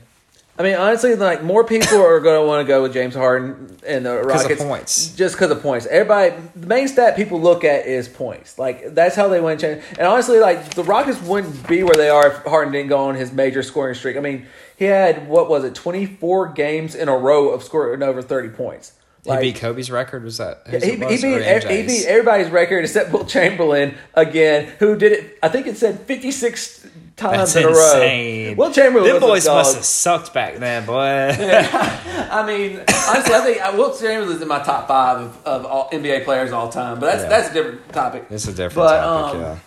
I 0.62 0.64
mean, 0.64 0.76
honestly, 0.76 1.16
like 1.16 1.44
more 1.44 1.64
people 1.64 2.00
are 2.00 2.20
going 2.20 2.40
to 2.40 2.48
want 2.48 2.64
to 2.64 2.68
go 2.68 2.84
with 2.84 2.94
James 2.94 3.16
Harden 3.16 3.80
and 3.84 4.06
the 4.06 4.22
Rockets 4.22 4.62
points. 4.62 5.16
just 5.16 5.34
because 5.34 5.50
of 5.50 5.60
points. 5.64 5.88
Everybody, 5.88 6.36
the 6.56 6.68
main 6.68 6.88
stat 6.88 7.16
people 7.16 7.42
look 7.42 7.64
at 7.64 7.88
is 7.88 8.08
points. 8.08 8.60
Like 8.60 8.94
that's 8.94 9.16
how 9.16 9.28
they 9.28 9.42
win. 9.42 9.58
Change. 9.58 9.82
And 9.98 10.02
honestly, 10.02 10.38
like 10.38 10.76
the 10.76 10.84
Rockets 10.84 11.20
wouldn't 11.24 11.68
be 11.68 11.82
where 11.82 11.96
they 11.96 12.10
are 12.10 12.28
if 12.28 12.44
Harden 12.44 12.72
didn't 12.72 12.90
go 12.90 13.00
on 13.06 13.16
his 13.16 13.32
major 13.32 13.64
scoring 13.64 13.96
streak. 13.96 14.18
I 14.18 14.20
mean, 14.20 14.46
he 14.78 14.86
had 14.86 15.28
what 15.28 15.50
was 15.50 15.64
it, 15.64 15.74
twenty 15.74 16.06
four 16.06 16.50
games 16.50 16.94
in 16.94 17.10
a 17.10 17.18
row 17.18 17.50
of 17.50 17.64
scoring 17.64 18.04
over 18.04 18.22
thirty 18.22 18.50
points. 18.50 18.94
he 19.26 19.36
beat 19.38 19.56
Kobe's 19.56 19.90
record. 19.90 20.24
Was 20.24 20.38
that? 20.38 20.62
He, 20.68 20.74
whose 20.74 20.84
he, 20.84 20.96
beat, 20.96 21.64
he 21.64 21.88
beat 21.88 22.06
everybody's 22.06 22.52
record 22.52 22.80
except 22.84 23.12
Wilt 23.12 23.28
Chamberlain 23.28 23.96
again, 24.14 24.72
who 24.78 24.96
did 24.96 25.12
it. 25.12 25.40
I 25.42 25.50
think 25.50 25.66
it 25.66 25.78
said 25.78 26.02
56 26.02 26.81
times 27.16 27.54
That's 27.54 27.56
in 27.56 27.64
a 27.64 27.68
insane. 27.70 28.48
row. 28.50 28.54
Wilt 28.66 28.76
Chamberlain 28.76 29.08
Them 29.08 29.18
a 29.18 29.20
boys 29.20 29.48
must 29.48 29.76
have 29.76 29.86
sucked 29.86 30.34
back 30.34 30.58
then, 30.58 30.86
boy. 30.86 30.96
I 31.00 32.44
mean, 32.46 32.80
honestly, 32.80 33.34
I 33.36 33.42
think 33.44 33.62
uh, 33.62 33.72
Chamberlain 34.00 34.36
is 34.36 34.42
in 34.42 34.48
my 34.48 34.62
top 34.64 34.88
five 34.88 35.20
of, 35.20 35.46
of 35.46 35.66
all 35.66 35.90
NBA 35.92 36.24
players 36.26 36.50
of 36.50 36.56
all 36.56 36.70
time. 36.70 37.00
But 37.00 37.08
that's 37.08 37.24
Yeah. 37.24 37.30
that's 37.30 37.50
a 37.50 37.54
different 37.54 37.90
topic. 37.94 38.26
It's 38.30 38.48
a 38.48 38.54
different 38.54 38.76
But, 38.88 39.02
topic, 39.02 39.36
um, 39.36 39.42
yeah. 39.42 39.58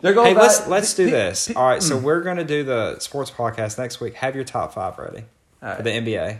They're 0.00 0.14
going. 0.14 0.28
Hey, 0.28 0.34
back- 0.34 0.42
let's 0.42 0.66
let's 0.68 0.94
do 0.94 1.10
this. 1.10 1.50
All 1.56 1.66
right, 1.66 1.82
so 1.82 1.96
we're 1.96 2.20
gonna 2.22 2.44
do 2.44 2.62
the 2.64 2.98
sports 3.00 3.30
podcast 3.30 3.78
next 3.78 4.00
week. 4.00 4.14
Have 4.14 4.34
your 4.36 4.44
top 4.44 4.72
five 4.74 4.96
ready 4.98 5.24
All 5.62 5.74
for 5.74 5.82
the 5.82 5.90
NBA. 5.90 6.38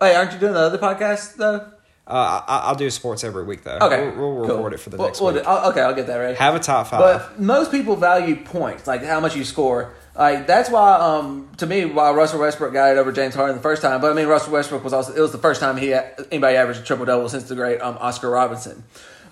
Hey, 0.00 0.14
aren't 0.16 0.32
you 0.32 0.38
doing 0.38 0.54
the 0.54 0.58
other 0.60 0.78
podcast 0.78 1.36
though? 1.36 1.68
Uh, 2.06 2.40
I, 2.46 2.58
I'll 2.68 2.76
do 2.76 2.88
sports 2.88 3.24
every 3.24 3.44
week 3.44 3.64
though. 3.64 3.78
Okay, 3.82 4.10
we'll, 4.16 4.34
we'll 4.36 4.46
cool. 4.46 4.56
record 4.56 4.74
it 4.74 4.80
for 4.80 4.90
the 4.90 4.96
next 4.96 5.20
we'll 5.20 5.34
week. 5.34 5.42
I'll- 5.44 5.70
okay, 5.70 5.80
I'll 5.80 5.94
get 5.94 6.06
that 6.06 6.16
right. 6.16 6.36
Have 6.36 6.54
a 6.54 6.60
top 6.60 6.86
five. 6.86 7.00
But 7.00 7.40
most 7.40 7.72
people 7.72 7.96
value 7.96 8.36
points, 8.36 8.86
like 8.86 9.02
how 9.02 9.18
much 9.18 9.34
you 9.34 9.44
score. 9.44 9.92
Like 10.14 10.46
that's 10.46 10.70
why, 10.70 10.94
um, 10.94 11.48
to 11.58 11.66
me, 11.66 11.84
why 11.84 12.12
Russell 12.12 12.40
Westbrook 12.40 12.72
got 12.72 12.92
it 12.92 12.98
over 12.98 13.10
James 13.10 13.34
Harden 13.34 13.56
the 13.56 13.62
first 13.62 13.82
time. 13.82 14.00
But 14.00 14.12
I 14.12 14.14
mean, 14.14 14.28
Russell 14.28 14.52
Westbrook 14.52 14.84
was 14.84 14.92
also 14.92 15.12
it 15.14 15.20
was 15.20 15.32
the 15.32 15.38
first 15.38 15.60
time 15.60 15.76
he 15.76 15.92
anybody 15.92 16.56
averaged 16.56 16.80
a 16.80 16.84
triple 16.84 17.06
double 17.06 17.28
since 17.28 17.44
the 17.48 17.56
great 17.56 17.80
um, 17.80 17.98
Oscar 17.98 18.30
Robinson. 18.30 18.84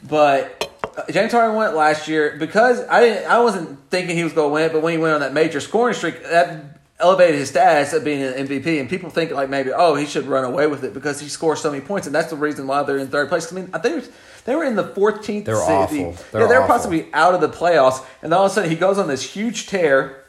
But 0.07 0.71
uh, 0.99 1.11
James 1.13 1.33
Harden 1.33 1.55
won 1.55 1.71
it 1.71 1.77
last 1.77 2.09
year 2.09 2.37
because 2.39 2.81
I 2.89 3.01
didn't, 3.01 3.31
I 3.31 3.39
wasn't 3.39 3.89
thinking 3.91 4.17
he 4.17 4.25
was 4.25 4.33
going 4.33 4.51
to 4.51 4.53
win 4.53 4.63
it. 4.65 4.73
But 4.73 4.83
when 4.83 4.93
he 4.93 4.99
went 4.99 5.15
on 5.15 5.21
that 5.21 5.33
major 5.33 5.61
scoring 5.61 5.95
streak, 5.95 6.23
that 6.25 6.74
elevated 7.01 7.37
his 7.37 7.49
status 7.49 7.93
of 7.93 8.05
being 8.05 8.23
an 8.23 8.47
MVP. 8.47 8.81
And 8.81 8.89
people 8.89 9.11
think 9.11 9.31
like 9.31 9.49
maybe 9.49 9.71
oh 9.73 9.95
he 9.95 10.07
should 10.07 10.27
run 10.27 10.45
away 10.45 10.67
with 10.67 10.85
it 10.85 10.95
because 10.95 11.21
he 11.21 11.29
scores 11.29 11.61
so 11.61 11.71
many 11.71 11.83
points, 11.83 12.07
and 12.07 12.15
that's 12.15 12.31
the 12.31 12.37
reason 12.37 12.67
why 12.67 12.83
they're 12.83 12.99
in 12.99 13.09
third 13.09 13.29
place. 13.29 13.53
I 13.53 13.57
mean, 13.57 13.71
I 13.73 13.79
think 13.79 14.05
they 14.45 14.55
were 14.55 14.65
in 14.65 14.77
the 14.77 14.85
14th. 14.85 15.45
They 15.45 15.53
were 15.53 15.59
seed. 15.61 15.71
awful. 15.71 15.97
Yeah, 15.97 16.17
They're 16.33 16.49
they 16.49 16.55
were 16.55 16.63
awful. 16.63 16.75
possibly 16.75 17.09
out 17.13 17.35
of 17.35 17.41
the 17.41 17.49
playoffs, 17.49 18.05
and 18.23 18.33
then 18.33 18.39
all 18.39 18.47
of 18.47 18.53
a 18.53 18.55
sudden 18.55 18.71
he 18.71 18.77
goes 18.77 18.99
on 18.99 19.09
this 19.09 19.23
huge 19.23 19.67
tear 19.67 20.25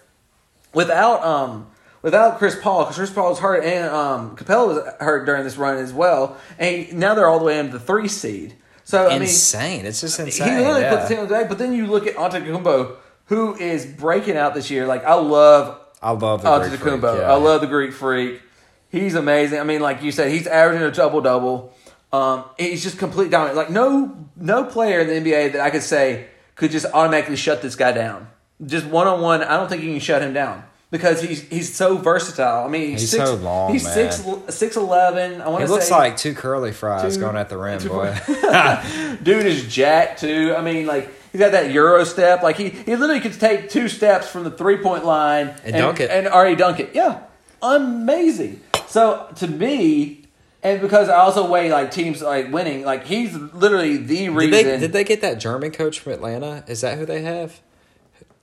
without 0.73 1.23
um 1.23 1.67
without 2.01 2.37
Chris 2.37 2.55
Paul 2.61 2.83
because 2.83 2.97
Chris 2.97 3.11
Paul 3.11 3.29
was 3.29 3.39
hurt 3.39 3.63
and 3.63 3.89
um 3.89 4.35
Capela 4.35 4.67
was 4.67 4.93
hurt 4.99 5.25
during 5.25 5.43
this 5.43 5.57
run 5.57 5.77
as 5.77 5.93
well, 5.93 6.37
and 6.57 6.85
he, 6.85 6.95
now 6.95 7.13
they're 7.15 7.27
all 7.27 7.39
the 7.39 7.45
way 7.45 7.59
into 7.59 7.73
the 7.73 7.79
three 7.79 8.07
seed. 8.07 8.55
So 8.83 9.07
I 9.07 9.13
mean, 9.13 9.23
insane. 9.23 9.85
it's 9.85 10.01
just 10.01 10.19
insane. 10.19 10.47
he 10.47 10.55
literally 10.57 10.81
yeah. 10.81 10.91
put 10.91 11.01
the 11.01 11.07
team 11.07 11.19
on 11.19 11.27
the 11.27 11.33
back. 11.33 11.49
But 11.49 11.57
then 11.57 11.73
you 11.73 11.87
look 11.87 12.05
at 12.05 12.15
Antetokounmpo, 12.15 12.97
who 13.25 13.55
is 13.55 13.85
breaking 13.85 14.37
out 14.37 14.53
this 14.53 14.69
year. 14.69 14.85
Like 14.85 15.03
I 15.03 15.15
love 15.15 15.81
I 16.05 16.11
love 16.11 16.43
the 16.43 16.77
Greek 16.77 16.79
freak, 16.79 17.01
yeah. 17.01 17.31
I 17.31 17.35
love 17.35 17.61
the 17.61 17.67
Greek 17.67 17.93
freak. 17.93 18.41
He's 18.89 19.15
amazing. 19.15 19.59
I 19.59 19.63
mean, 19.63 19.81
like 19.81 20.03
you 20.03 20.11
said, 20.11 20.31
he's 20.31 20.47
averaging 20.47 20.83
a 20.85 20.91
double 20.91 21.21
double. 21.21 21.73
Um, 22.13 22.45
he's 22.57 22.83
just 22.83 22.97
complete 22.97 23.31
dominant. 23.31 23.57
Like 23.57 23.69
no 23.69 24.15
no 24.37 24.63
player 24.63 25.01
in 25.01 25.07
the 25.07 25.31
NBA 25.31 25.53
that 25.53 25.61
I 25.61 25.69
could 25.69 25.83
say 25.83 26.27
could 26.55 26.71
just 26.71 26.85
automatically 26.93 27.35
shut 27.35 27.61
this 27.61 27.75
guy 27.75 27.91
down. 27.91 28.27
Just 28.65 28.85
one 28.85 29.07
on 29.07 29.19
one, 29.21 29.43
I 29.43 29.57
don't 29.57 29.67
think 29.67 29.83
you 29.83 29.91
can 29.91 29.99
shut 29.99 30.21
him 30.21 30.33
down 30.33 30.63
because 30.91 31.21
he's 31.21 31.41
he's 31.49 31.75
so 31.75 31.97
versatile. 31.97 32.63
I 32.65 32.69
mean, 32.69 32.91
he's, 32.91 33.01
He's 33.01 33.11
six, 33.11 33.25
so 33.25 33.35
long, 33.35 33.73
He's 33.73 33.83
man. 33.83 34.11
six 34.11 34.55
six 34.55 34.77
eleven. 34.77 35.41
I 35.41 35.49
want 35.49 35.61
to. 35.61 35.67
He 35.67 35.71
looks 35.73 35.87
say, 35.89 35.95
like 35.95 36.15
two 36.15 36.33
curly 36.33 36.71
fries 36.71 37.15
Two- 37.15 37.21
going 37.21 37.35
at 37.35 37.49
the 37.49 37.57
rim, 37.57 37.85
boy. 37.85 38.17
dude 39.23 39.45
is 39.45 39.67
jacked 39.67 40.21
too. 40.21 40.55
I 40.57 40.61
mean, 40.61 40.85
like 40.85 41.09
he's 41.35 41.43
got 41.43 41.51
that 41.51 41.71
Euro 41.71 42.05
step. 42.05 42.43
Like 42.43 42.55
he, 42.55 42.69
he 42.69 42.95
literally 42.95 43.19
could 43.19 43.37
take 43.37 43.69
two 43.69 43.89
steps 43.89 44.29
from 44.29 44.45
the 44.45 44.51
three 44.51 44.77
point 44.77 45.03
line 45.03 45.53
And 45.65 45.75
dunk 45.75 45.99
it. 45.99 46.09
and 46.09 46.27
already 46.27 46.55
dunk 46.55 46.79
it. 46.79 46.91
Yeah, 46.93 47.21
amazing. 47.61 48.61
So 48.87 49.27
to 49.35 49.47
me, 49.47 50.23
and 50.63 50.79
because 50.81 51.09
I 51.09 51.17
also 51.17 51.49
weigh 51.49 51.69
like 51.71 51.91
teams 51.91 52.21
like 52.21 52.51
winning, 52.53 52.85
like 52.85 53.05
he's 53.05 53.35
literally 53.35 53.97
the 53.97 54.27
did 54.27 54.29
reason. 54.29 54.51
they 54.51 54.79
did 54.79 54.93
they 54.93 55.03
get 55.03 55.21
that 55.21 55.39
German 55.39 55.71
coach 55.71 55.99
from 55.99 56.13
Atlanta? 56.13 56.63
Is 56.67 56.81
that 56.81 56.97
who 56.97 57.05
they 57.05 57.21
have? 57.21 57.59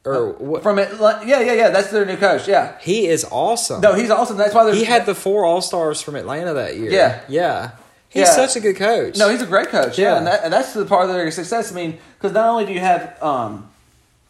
Or 0.05 0.35
uh, 0.35 0.39
what? 0.39 0.63
from 0.63 0.79
it? 0.79 0.91
Yeah, 1.01 1.41
yeah, 1.41 1.53
yeah. 1.53 1.71
That's 1.71 1.91
their 1.91 2.05
new 2.05 2.17
coach. 2.17 2.47
Yeah. 2.47 2.77
he 2.81 3.07
is 3.07 3.25
awesome. 3.31 3.81
No, 3.81 3.95
he's 3.95 4.11
awesome. 4.11 4.37
That's 4.37 4.55
why 4.55 4.75
he 4.75 4.85
had 4.85 5.07
the 5.07 5.15
four 5.15 5.47
All 5.47 5.63
Stars 5.63 6.03
from 6.03 6.17
Atlanta 6.17 6.53
that 6.55 6.77
year. 6.77 6.91
Yeah. 6.91 7.23
yeah. 7.29 7.71
He's 8.13 8.27
Yeah. 8.29 8.33
such 8.47 8.57
a 8.57 8.61
good 8.61 8.77
coach. 8.77 9.17
No, 9.17 9.29
he's 9.31 9.41
a 9.43 9.47
great 9.47 9.69
coach. 9.69 9.99
Yeah, 9.99 10.13
Yeah. 10.13 10.19
and, 10.19 10.27
that, 10.27 10.45
and 10.45 10.53
that's 10.53 10.73
the 10.75 10.85
part 10.85 11.09
of 11.09 11.15
their 11.15 11.31
success. 11.31 11.73
I 11.73 11.75
mean, 11.75 11.99
because 12.19 12.33
not 12.33 12.47
only 12.47 12.67
do 12.67 12.73
you 12.73 12.81
have 12.81 13.21
um, 13.23 13.71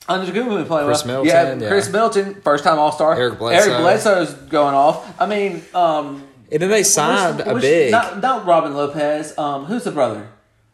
Antetokounmpo 0.09 0.67
playing 0.67 0.87
Khris 0.87 1.05
well, 1.05 1.25
you 1.25 1.31
have 1.33 1.49
Middleton, 1.59 1.69
Khris 1.69 1.87
yeah. 1.87 1.93
Middleton, 1.93 2.35
first 2.43 2.65
time 2.65 2.79
All 2.79 2.93
Star. 2.93 3.15
Eric 3.17 3.39
Bledsoe. 3.39 3.71
Eric 3.71 3.83
Bledsoe's 3.83 4.35
going 4.35 4.75
off. 4.75 5.21
I 5.21 5.27
mean, 5.27 5.63
um, 5.75 6.23
and 6.51 6.61
then 6.63 6.71
they 6.71 6.83
signed 6.83 7.39
which- 7.39 7.47
a 7.47 7.55
which- 7.55 7.63
big. 7.63 7.91
Not, 7.93 8.21
not 8.21 8.47
Robin 8.47 8.75
Lopez. 8.75 9.37
Um, 9.39 9.65
who's 9.67 9.85
the 9.85 9.91
brother? 9.93 10.29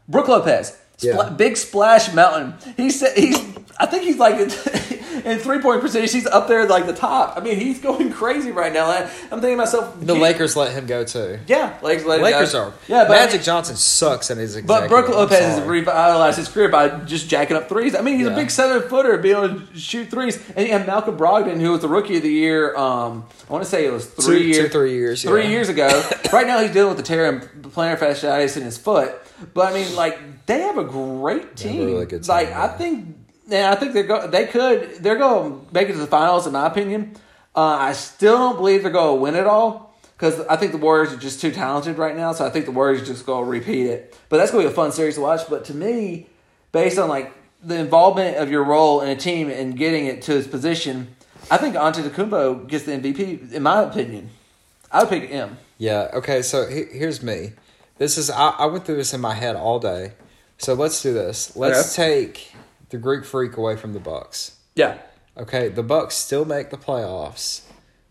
Brooke 0.08 0.28
Lopez. 0.28 0.76
Spla- 0.98 1.04
Yeah. 1.04 1.28
Big 1.30 1.56
Splash 1.56 2.12
Mountain. 2.12 2.54
He's 2.76 3.00
he's. 3.14 3.38
I 3.80 3.86
think 3.86 4.02
he's 4.04 4.18
like 4.18 4.40
in 5.24 5.38
three 5.38 5.60
point 5.60 5.80
percentage. 5.80 6.12
He's 6.12 6.26
up 6.26 6.48
there 6.48 6.66
like 6.66 6.86
the 6.86 6.92
top. 6.92 7.36
I 7.36 7.40
mean, 7.40 7.56
he's 7.60 7.80
going 7.80 8.10
crazy 8.12 8.50
right 8.50 8.72
now. 8.72 8.86
I- 8.86 9.02
I'm 9.30 9.40
thinking 9.40 9.50
to 9.50 9.56
myself, 9.56 10.00
the 10.00 10.14
Lakers 10.14 10.56
let 10.56 10.72
him 10.72 10.86
go 10.86 11.04
too. 11.04 11.38
Yeah, 11.46 11.78
Lakers. 11.82 12.04
Let 12.06 12.18
him 12.18 12.24
Lakers 12.24 12.52
go. 12.52 12.64
are. 12.64 12.72
Yeah, 12.88 13.04
but 13.04 13.10
Magic 13.10 13.42
Johnson 13.42 13.76
sucks 13.76 14.30
in 14.30 14.38
his 14.38 14.60
But. 14.62 14.88
Brooke 14.88 15.08
Lopez 15.08 15.38
has 15.38 15.60
revitalized 15.62 16.38
his 16.38 16.48
career 16.48 16.68
by 16.68 16.88
just 17.04 17.28
jacking 17.28 17.56
up 17.56 17.68
threes. 17.68 17.94
I 17.94 18.00
mean, 18.00 18.18
he's 18.18 18.26
Yeah. 18.26 18.32
a 18.32 18.36
big 18.36 18.50
seven 18.50 18.88
footer, 18.88 19.16
being 19.18 19.36
able 19.36 19.60
to 19.60 19.78
shoot 19.78 20.10
threes. 20.10 20.38
And 20.56 20.66
you 20.66 20.72
have 20.72 20.86
Malcolm 20.86 21.16
Brogdon, 21.16 21.60
who 21.60 21.72
was 21.72 21.80
the 21.82 21.88
rookie 21.88 22.16
of 22.16 22.22
the 22.22 22.32
year. 22.32 22.74
Um, 22.76 23.24
I 23.48 23.52
want 23.52 23.62
to 23.64 23.70
say 23.70 23.86
it 23.86 23.92
was 23.92 24.06
three 24.06 24.38
Two- 24.40 24.44
years, 24.48 24.56
two, 24.66 24.68
three 24.70 24.92
years, 24.94 25.22
three 25.22 25.42
yeah. 25.44 25.48
years 25.50 25.68
ago. 25.68 25.88
right 26.32 26.46
now, 26.46 26.58
he's 26.60 26.72
dealing 26.72 26.88
with 26.88 26.98
the 26.98 27.02
tear 27.04 27.28
and 27.28 27.42
plantar 27.72 27.96
fasciitis 27.98 28.56
in 28.56 28.62
his 28.64 28.76
foot. 28.76 29.14
But 29.54 29.70
I 29.70 29.74
mean, 29.74 29.94
like 29.94 30.46
they 30.46 30.62
have 30.62 30.78
a 30.78 30.84
great 30.84 31.54
They 31.56 31.68
have 31.68 31.74
a 31.74 31.78
team. 31.78 31.86
really 31.86 32.06
good 32.06 32.26
like 32.26 32.48
team, 32.48 32.56
I 32.56 32.68
think, 32.68 33.16
yeah, 33.48 33.72
I 33.72 33.76
think 33.76 33.94
they're 33.94 34.04
go. 34.04 34.26
They 34.26 34.46
could. 34.46 35.02
They're 35.02 35.16
going 35.16 35.66
to 35.66 35.74
make 35.74 35.88
it 35.88 35.92
to 35.92 35.98
the 35.98 36.06
finals, 36.06 36.46
in 36.46 36.52
my 36.52 36.66
opinion. 36.66 37.16
Uh, 37.56 37.78
I 37.80 37.92
still 37.92 38.36
don't 38.36 38.56
believe 38.56 38.82
they're 38.82 38.92
going 38.92 39.16
to 39.16 39.20
win 39.20 39.34
it 39.34 39.46
all 39.46 39.96
because 40.16 40.40
I 40.46 40.56
think 40.56 40.72
the 40.72 40.78
Warriors 40.78 41.12
are 41.12 41.16
just 41.16 41.40
too 41.40 41.50
talented 41.50 41.96
right 41.96 42.14
now. 42.14 42.32
So 42.32 42.44
I 42.44 42.50
think 42.50 42.66
the 42.66 42.72
Warriors 42.72 43.06
just 43.06 43.24
going 43.24 43.44
to 43.44 43.50
repeat 43.50 43.86
it. 43.86 44.16
But 44.28 44.36
that's 44.36 44.50
going 44.50 44.64
to 44.64 44.68
be 44.68 44.72
a 44.72 44.76
fun 44.76 44.92
series 44.92 45.14
to 45.14 45.22
watch. 45.22 45.48
But 45.48 45.64
to 45.66 45.74
me, 45.74 46.28
based 46.72 46.98
on 46.98 47.08
like 47.08 47.32
the 47.62 47.76
involvement 47.76 48.36
of 48.36 48.50
your 48.50 48.64
role 48.64 49.00
in 49.00 49.08
a 49.08 49.16
team 49.16 49.48
and 49.48 49.76
getting 49.76 50.06
it 50.06 50.22
to 50.22 50.32
his 50.32 50.46
position, 50.46 51.16
I 51.50 51.56
think 51.56 51.74
Antetokounmpo 51.74 52.68
gets 52.68 52.84
the 52.84 52.92
MVP. 52.92 53.52
In 53.52 53.62
my 53.62 53.82
opinion, 53.82 54.28
I 54.92 55.00
would 55.00 55.08
pick 55.08 55.30
him. 55.30 55.56
Yeah. 55.78 56.10
Okay. 56.12 56.42
So 56.42 56.68
he, 56.68 56.84
here's 56.84 57.22
me. 57.22 57.52
This 57.96 58.18
is 58.18 58.28
I, 58.28 58.50
I 58.50 58.66
went 58.66 58.84
through 58.84 58.96
this 58.96 59.14
in 59.14 59.22
my 59.22 59.34
head 59.34 59.56
all 59.56 59.78
day. 59.78 60.12
So 60.58 60.74
let's 60.74 61.02
do 61.02 61.14
this. 61.14 61.56
Let's 61.56 61.96
take 61.96 62.52
the 62.90 62.98
Greek 62.98 63.24
Freak 63.24 63.56
away 63.56 63.76
from 63.76 63.92
the 63.92 64.00
Bucks. 64.00 64.56
Yeah. 64.74 64.98
Okay, 65.36 65.68
the 65.68 65.82
Bucks 65.82 66.14
still 66.14 66.44
make 66.44 66.70
the 66.70 66.76
playoffs. 66.76 67.62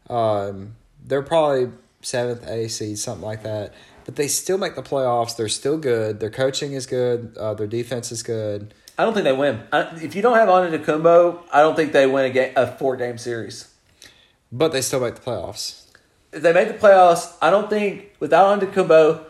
Um, 0.10 0.76
they're 1.04 1.22
probably 1.22 1.72
seventh, 2.02 2.48
eighth 2.48 2.72
seed, 2.72 3.00
something 3.00 3.26
like 3.26 3.44
that. 3.44 3.74
But 4.06 4.16
they 4.16 4.28
still 4.28 4.58
make 4.58 4.76
the 4.76 4.84
playoffs. 4.84 5.36
They're 5.36 5.50
still 5.50 5.78
good. 5.78 6.20
Their 6.20 6.30
coaching 6.30 6.74
is 6.74 6.86
good. 6.86 7.36
Uh, 7.38 7.54
their 7.54 7.68
defense 7.68 8.12
is 8.12 8.24
good. 8.24 8.74
I 8.98 9.04
don't 9.04 9.14
think 9.14 9.26
they 9.26 9.34
win. 9.34 9.64
I, 9.72 9.82
if 10.02 10.16
you 10.16 10.22
don't 10.22 10.38
have 10.38 10.50
Antetokounmpo, 10.50 11.44
I 11.52 11.62
don't 11.62 11.76
think 11.76 11.92
they 11.92 12.08
win 12.08 12.26
a 12.26 12.30
game, 12.30 12.54
a 12.56 12.66
four 12.66 12.96
game 12.96 13.18
series. 13.18 13.72
But 14.52 14.72
they 14.72 14.82
still 14.82 15.02
make 15.02 15.16
the 15.16 15.22
playoffs. 15.22 15.84
If 16.32 16.42
they 16.42 16.54
make 16.54 16.70
the 16.70 16.74
playoffs, 16.74 17.36
I 17.42 17.50
don't 17.50 17.70
think 17.70 18.16
without 18.20 18.60
Antetokounmpo 18.60 19.26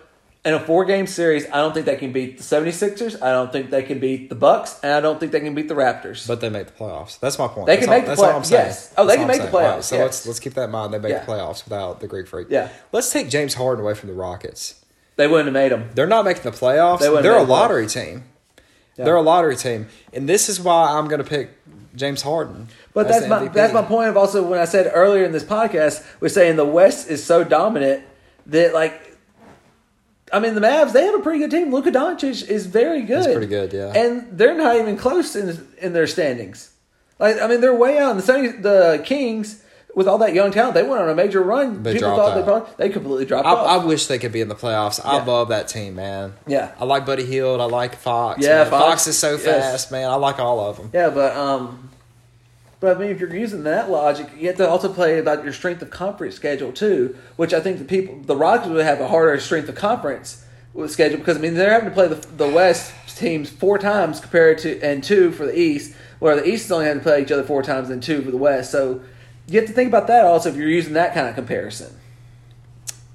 in 0.47 0.53
a 0.53 0.59
four 0.59 0.85
game 0.85 1.05
series, 1.07 1.45
I 1.49 1.57
don't 1.57 1.73
think 1.73 1.85
they 1.85 1.97
can 1.97 2.11
beat 2.13 2.37
the 2.37 2.43
76ers. 2.43 3.21
I 3.21 3.31
don't 3.31 3.51
think 3.51 3.69
they 3.69 3.83
can 3.83 3.99
beat 3.99 4.29
the 4.29 4.35
Bucks, 4.35 4.79
and 4.81 4.93
I 4.93 5.01
don't 5.01 5.19
think 5.19 5.31
they 5.33 5.41
can 5.41 5.53
beat 5.53 5.67
the 5.67 5.73
Raptors. 5.75 6.25
But 6.27 6.39
they 6.41 6.49
make 6.49 6.67
the 6.67 6.73
playoffs. 6.73 7.19
That's 7.19 7.37
my 7.37 7.47
point. 7.47 7.67
They 7.67 7.75
That's 7.75 7.85
can 7.85 7.93
all- 7.93 7.99
make 7.99 8.05
the 8.05 8.09
that's 8.11 8.21
all 8.21 8.35
I'm 8.37 8.43
saying. 8.43 8.65
yes. 8.67 8.93
Oh, 8.97 9.05
they 9.05 9.17
can 9.17 9.27
make 9.27 9.37
the 9.41 9.43
saying. 9.51 9.53
Right, 9.55 9.63
playoffs, 9.77 9.83
so 9.83 9.95
yes. 9.97 10.03
let's 10.03 10.27
let's 10.27 10.39
keep 10.39 10.53
that 10.53 10.63
in 10.65 10.71
mind. 10.71 10.93
They 10.93 10.99
make 10.99 11.11
Yeah. 11.11 11.25
the 11.25 11.31
playoffs 11.31 11.63
without 11.65 11.99
the 11.99 12.07
Greek 12.07 12.27
Freak. 12.27 12.47
Yeah. 12.49 12.69
Let's 12.91 13.11
take 13.11 13.29
James 13.29 13.55
Harden 13.55 13.83
away 13.83 13.93
from 13.93 14.07
the 14.09 14.15
Rockets. 14.15 14.75
they 15.17 15.27
wouldn't 15.27 15.47
have 15.47 15.53
made 15.53 15.71
them. 15.71 15.89
They're 15.95 16.07
not 16.07 16.23
making 16.25 16.43
the 16.43 16.51
playoffs. 16.51 16.99
They 16.99 17.07
They're 17.09 17.17
a 17.17 17.21
the 17.21 17.45
playoffs. 17.45 17.47
lottery 17.47 17.87
team. 17.87 18.23
Yeah. 18.95 19.05
They're 19.05 19.15
a 19.15 19.21
lottery 19.21 19.55
team, 19.55 19.87
and 20.13 20.27
this 20.29 20.47
is 20.49 20.59
why 20.61 20.91
I'm 20.97 21.07
going 21.07 21.21
to 21.23 21.27
pick 21.29 21.49
James 21.95 22.21
Harden. 22.21 22.67
But 22.93 23.07
that's 23.07 23.27
my 23.27 23.41
MVP. 23.47 23.53
that's 23.53 23.73
my 23.73 23.81
point 23.81 24.09
of 24.09 24.17
also 24.17 24.43
when 24.47 24.59
I 24.59 24.65
said 24.65 24.89
earlier 24.93 25.23
in 25.25 25.31
this 25.33 25.43
podcast, 25.43 26.03
we're 26.19 26.29
saying 26.29 26.55
the 26.55 26.65
West 26.65 27.09
is 27.09 27.23
so 27.23 27.43
dominant 27.43 28.03
that 28.47 28.73
like 28.73 29.06
I 30.31 30.39
mean 30.39 30.55
the 30.55 30.61
Mavs, 30.61 30.91
they 30.93 31.05
have 31.05 31.15
a 31.15 31.19
pretty 31.19 31.39
good 31.39 31.51
team. 31.51 31.73
Luka 31.73 31.91
Doncic 31.91 32.47
is 32.47 32.65
very 32.65 33.01
good. 33.03 33.25
He's 33.25 33.27
pretty 33.33 33.47
good, 33.47 33.71
yeah. 33.73 33.93
And 33.95 34.27
they're 34.37 34.57
not 34.57 34.75
even 34.75 34.97
close 34.97 35.35
in 35.35 35.67
in 35.79 35.93
their 35.93 36.07
standings. 36.07 36.71
Like 37.19 37.41
I 37.41 37.47
mean 37.47 37.61
they're 37.61 37.73
way 37.73 37.97
out. 37.97 38.11
And 38.11 38.19
the 38.19 38.23
70, 38.23 38.61
the 38.61 39.01
Kings 39.05 39.63
with 39.95 40.07
all 40.07 40.19
that 40.19 40.33
young 40.35 40.51
talent, 40.51 40.75
they 40.75 40.83
went 40.83 41.01
on 41.01 41.09
a 41.09 41.15
major 41.15 41.41
run. 41.41 41.81
They 41.81 41.93
People 41.93 42.09
dropped 42.13 42.21
thought 42.21 42.35
they 42.35 42.43
probably 42.43 42.69
they 42.77 42.89
completely 42.89 43.25
dropped 43.25 43.47
I, 43.47 43.51
off. 43.51 43.81
I 43.81 43.85
wish 43.85 44.05
they 44.07 44.19
could 44.19 44.31
be 44.31 44.41
in 44.41 44.47
the 44.47 44.55
playoffs. 44.55 45.03
I 45.03 45.17
Yeah. 45.17 45.23
love 45.23 45.49
that 45.49 45.67
team, 45.69 45.95
man. 45.95 46.33
Yeah. 46.45 46.71
I 46.79 46.85
like 46.85 47.05
Buddy 47.05 47.25
Hield. 47.25 47.61
I 47.61 47.65
like 47.65 47.95
Fox. 47.95 48.39
Yeah. 48.43 48.65
Fox. 48.65 48.83
Fox, 48.85 49.07
is 49.07 49.17
so 49.17 49.31
Yes. 49.31 49.43
fast, 49.43 49.91
man. 49.91 50.09
I 50.09 50.15
like 50.15 50.39
all 50.39 50.59
of 50.59 50.77
them. 50.77 50.91
Yeah, 50.93 51.09
but 51.09 51.35
um, 51.35 51.89
but 52.79 52.95
I 52.95 52.99
mean, 52.99 53.09
if 53.09 53.19
you're 53.19 53.35
using 53.35 53.63
that 53.63 53.89
logic, 53.89 54.29
you 54.37 54.47
have 54.47 54.57
to 54.57 54.69
also 54.69 54.91
play 54.93 55.17
about 55.17 55.43
your 55.43 55.53
strength 55.53 55.81
of 55.81 55.89
conference 55.89 56.35
schedule 56.35 56.71
too, 56.71 57.15
which 57.35 57.53
I 57.53 57.59
think 57.59 57.79
the 57.79 57.85
people, 57.85 58.19
the 58.21 58.35
Rockets 58.35 58.69
would 58.69 58.85
have 58.85 59.01
a 59.01 59.07
harder 59.07 59.39
strength 59.39 59.67
of 59.69 59.75
conference 59.75 60.45
schedule 60.87 61.17
because 61.17 61.37
I 61.37 61.39
mean 61.39 61.55
they're 61.55 61.71
having 61.71 61.89
to 61.89 61.93
play 61.93 62.07
the 62.07 62.15
the 62.15 62.47
West 62.47 62.93
teams 63.17 63.49
four 63.49 63.79
times 63.79 64.19
compared 64.19 64.59
to 64.59 64.79
and 64.81 65.03
two 65.03 65.31
for 65.31 65.47
the 65.47 65.57
East, 65.57 65.95
where 66.19 66.35
the 66.35 66.47
East 66.47 66.65
is 66.65 66.71
only 66.71 66.85
had 66.85 66.95
to 66.95 66.99
play 66.99 67.21
each 67.21 67.31
other 67.31 67.43
four 67.43 67.63
times 67.63 67.89
and 67.89 68.01
two 68.01 68.21
for 68.21 68.29
the 68.29 68.37
West. 68.37 68.71
So 68.71 69.01
you 69.47 69.59
have 69.59 69.67
to 69.67 69.73
think 69.73 69.87
about 69.87 70.07
that 70.07 70.25
also 70.25 70.49
if 70.49 70.55
you're 70.55 70.69
using 70.69 70.93
that 70.93 71.15
kind 71.15 71.27
of 71.27 71.33
comparison. 71.33 71.95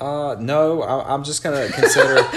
Uh, 0.01 0.35
no, 0.41 0.83
I, 0.83 1.15
I'm 1.15 1.23
just 1.23 1.45
gonna 1.45 1.69
consider. 1.69 2.19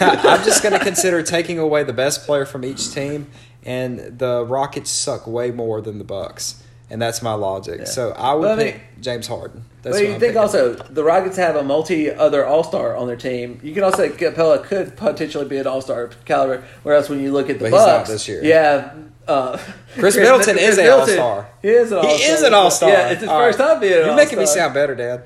I'm 0.00 0.44
just 0.44 0.64
gonna 0.64 0.80
consider 0.80 1.22
taking 1.22 1.60
away 1.60 1.84
the 1.84 1.92
best 1.92 2.26
player 2.26 2.44
from 2.44 2.64
each 2.64 2.92
team, 2.92 3.30
and 3.66 4.18
the 4.18 4.46
Rockets 4.46 4.90
suck 4.90 5.26
way 5.26 5.50
more 5.50 5.80
than 5.82 5.98
the 5.98 6.04
Bucks, 6.04 6.62
and 6.88 7.02
that's 7.02 7.20
my 7.20 7.34
logic. 7.34 7.80
Yeah. 7.80 7.84
So 7.84 8.12
I 8.12 8.32
would 8.34 8.42
But 8.46 8.58
I 8.60 8.64
mean- 8.64 8.80
James 9.00 9.26
Harden. 9.26 9.64
That's 9.82 9.98
But 9.98 10.02
you 10.04 10.14
I'm 10.14 10.20
think 10.20 10.30
picking. 10.32 10.38
also 10.38 10.72
the 10.74 11.04
Rockets 11.04 11.36
have 11.36 11.54
a 11.56 11.62
multi 11.62 12.10
other 12.10 12.44
All 12.46 12.64
Star 12.64 12.96
on 12.96 13.06
their 13.06 13.16
team. 13.16 13.60
You 13.62 13.72
can 13.74 13.84
also 13.84 13.98
say 13.98 14.08
Capela 14.08 14.62
could 14.62 14.96
potentially 14.96 15.44
be 15.44 15.58
an 15.58 15.66
All 15.66 15.80
Star 15.82 16.10
caliber. 16.24 16.64
Whereas 16.82 17.08
when 17.10 17.20
you 17.20 17.30
look 17.32 17.50
at 17.50 17.58
the 17.58 17.66
But 17.70 17.72
he's 17.76 17.86
not 17.86 17.98
Bucks, 17.98 18.10
this 18.10 18.26
year. 18.28 18.40
yeah. 18.42 18.90
Uh, 19.28 19.58
Khris 19.96 20.16
Middleton 20.16 20.56
is 20.56 20.78
an 20.78 20.88
all-star. 20.88 21.48
He 21.60 21.68
is 21.68 21.90
an 21.90 21.98
He 22.00 22.06
all-star. 22.06 22.18
He 22.28 22.32
is 22.32 22.42
an 22.42 22.54
all 22.54 22.70
star. 22.70 22.90
Yeah, 22.90 23.08
it's 23.10 23.20
his 23.22 23.28
first 23.30 23.58
time 23.58 23.80
being. 23.80 23.92
An 23.94 24.06
You're 24.06 24.14
making 24.14 24.38
me 24.38 24.46
sound 24.46 24.72
better, 24.72 24.94
Dad. 24.94 25.24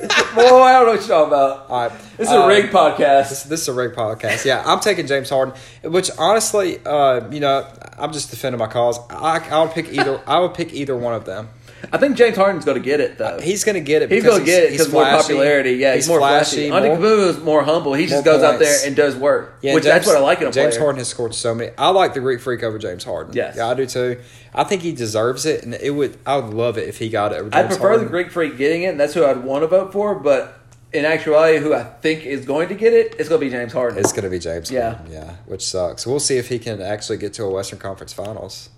Well, 0.36 0.62
I 0.62 0.72
don't 0.72 0.86
know 0.86 0.92
what 0.92 1.00
you're 1.00 1.08
talking 1.08 1.28
about. 1.28 1.68
All 1.68 1.88
right, 1.88 1.98
This 2.16 2.28
is 2.28 2.34
a 2.34 2.42
uh, 2.42 2.46
rig 2.46 2.66
podcast. 2.70 3.30
This, 3.30 3.42
this 3.42 3.62
is 3.62 3.68
a 3.68 3.72
rig 3.72 3.92
podcast. 3.92 4.44
Yeah, 4.44 4.62
I'm 4.64 4.78
taking 4.80 5.06
James 5.08 5.28
Harden, 5.28 5.54
which 5.82 6.10
honestly, 6.18 6.78
uh, 6.86 7.28
you 7.30 7.40
know, 7.40 7.66
I'm 7.98 8.12
just 8.12 8.30
defending 8.30 8.58
my 8.58 8.68
cause. 8.68 8.98
I, 9.10 9.38
I 9.50 9.62
would 9.62 9.72
pick 9.72 9.92
either. 9.92 10.20
I 10.26 10.38
would 10.38 10.54
pick 10.54 10.72
either 10.72 10.96
one 10.96 11.14
of 11.14 11.24
them. 11.24 11.48
I 11.92 11.98
think 11.98 12.16
James 12.16 12.36
Harden's 12.36 12.64
going 12.64 12.76
to 12.76 12.84
get 12.84 13.00
it 13.00 13.18
though. 13.18 13.40
He's 13.40 13.64
going 13.64 13.74
to 13.74 13.80
get 13.80 14.02
it. 14.02 14.10
He's 14.10 14.22
going 14.24 14.40
to 14.40 14.44
get 14.44 14.64
it 14.64 14.70
he's 14.70 14.80
because 14.80 14.92
more 14.92 15.04
popularity. 15.04 15.72
Yeah, 15.72 15.94
he's, 15.94 16.08
more 16.08 16.18
flashy. 16.18 16.70
more- 16.70 16.80
Antetokounmpo 16.80 17.28
is 17.28 17.38
more 17.40 17.62
humble. 17.62 17.94
He 17.94 18.06
just 18.06 18.24
goes 18.24 18.42
out 18.42 18.58
there 18.58 18.78
and 18.86 18.94
does 18.94 19.16
work. 19.16 19.58
Yeah, 19.62 19.74
which 19.74 19.84
James, 19.84 19.94
that's 19.94 20.06
what 20.06 20.16
I 20.16 20.20
like 20.20 20.40
in 20.40 20.48
a 20.48 20.52
James 20.52 20.74
player. 20.74 20.84
Harden 20.84 20.98
has 20.98 21.08
scored 21.08 21.34
so 21.34 21.54
many. 21.54 21.72
I 21.78 21.88
like 21.90 22.14
the 22.14 22.20
Greek 22.20 22.40
Freak 22.40 22.62
over 22.62 22.78
James 22.78 23.04
Harden. 23.04 23.34
Yes. 23.34 23.56
yeah, 23.56 23.68
I 23.68 23.74
do 23.74 23.86
too. 23.86 24.20
I 24.54 24.64
think 24.64 24.82
he 24.82 24.92
deserves 24.92 25.46
it, 25.46 25.62
and 25.64 25.74
it 25.74 25.90
would. 25.90 26.18
I 26.26 26.36
would 26.36 26.52
love 26.54 26.76
it 26.78 26.88
if 26.88 26.98
he 26.98 27.08
got 27.08 27.32
it. 27.32 27.36
Over 27.40 27.54
I 27.54 27.62
prefer 27.64 27.88
Harden. 27.88 28.04
the 28.04 28.10
Greek 28.10 28.30
Freak 28.30 28.56
getting 28.58 28.82
it, 28.82 28.88
and 28.88 29.00
that's 29.00 29.14
who 29.14 29.24
I'd 29.24 29.44
want 29.44 29.62
to 29.62 29.68
vote 29.68 29.92
for. 29.92 30.14
But 30.16 30.58
in 30.92 31.04
actuality, 31.04 31.58
who 31.58 31.72
I 31.72 31.84
think 31.84 32.24
is 32.26 32.44
going 32.44 32.68
to 32.68 32.74
get 32.74 32.92
it, 32.92 33.14
it's 33.18 33.28
going 33.28 33.40
to 33.40 33.46
be 33.46 33.50
James 33.50 33.72
Harden. 33.72 33.98
It's 33.98 34.12
going 34.12 34.24
to 34.24 34.30
be 34.30 34.38
James. 34.40 34.70
Yeah. 34.70 34.94
Harden, 34.94 35.12
yeah, 35.12 35.36
which 35.46 35.64
sucks. 35.64 36.06
We'll 36.06 36.18
see 36.20 36.36
if 36.36 36.48
he 36.48 36.58
can 36.58 36.82
actually 36.82 37.18
get 37.18 37.32
to 37.34 37.44
a 37.44 37.50
Western 37.50 37.78
Conference 37.78 38.12
Finals. 38.12 38.70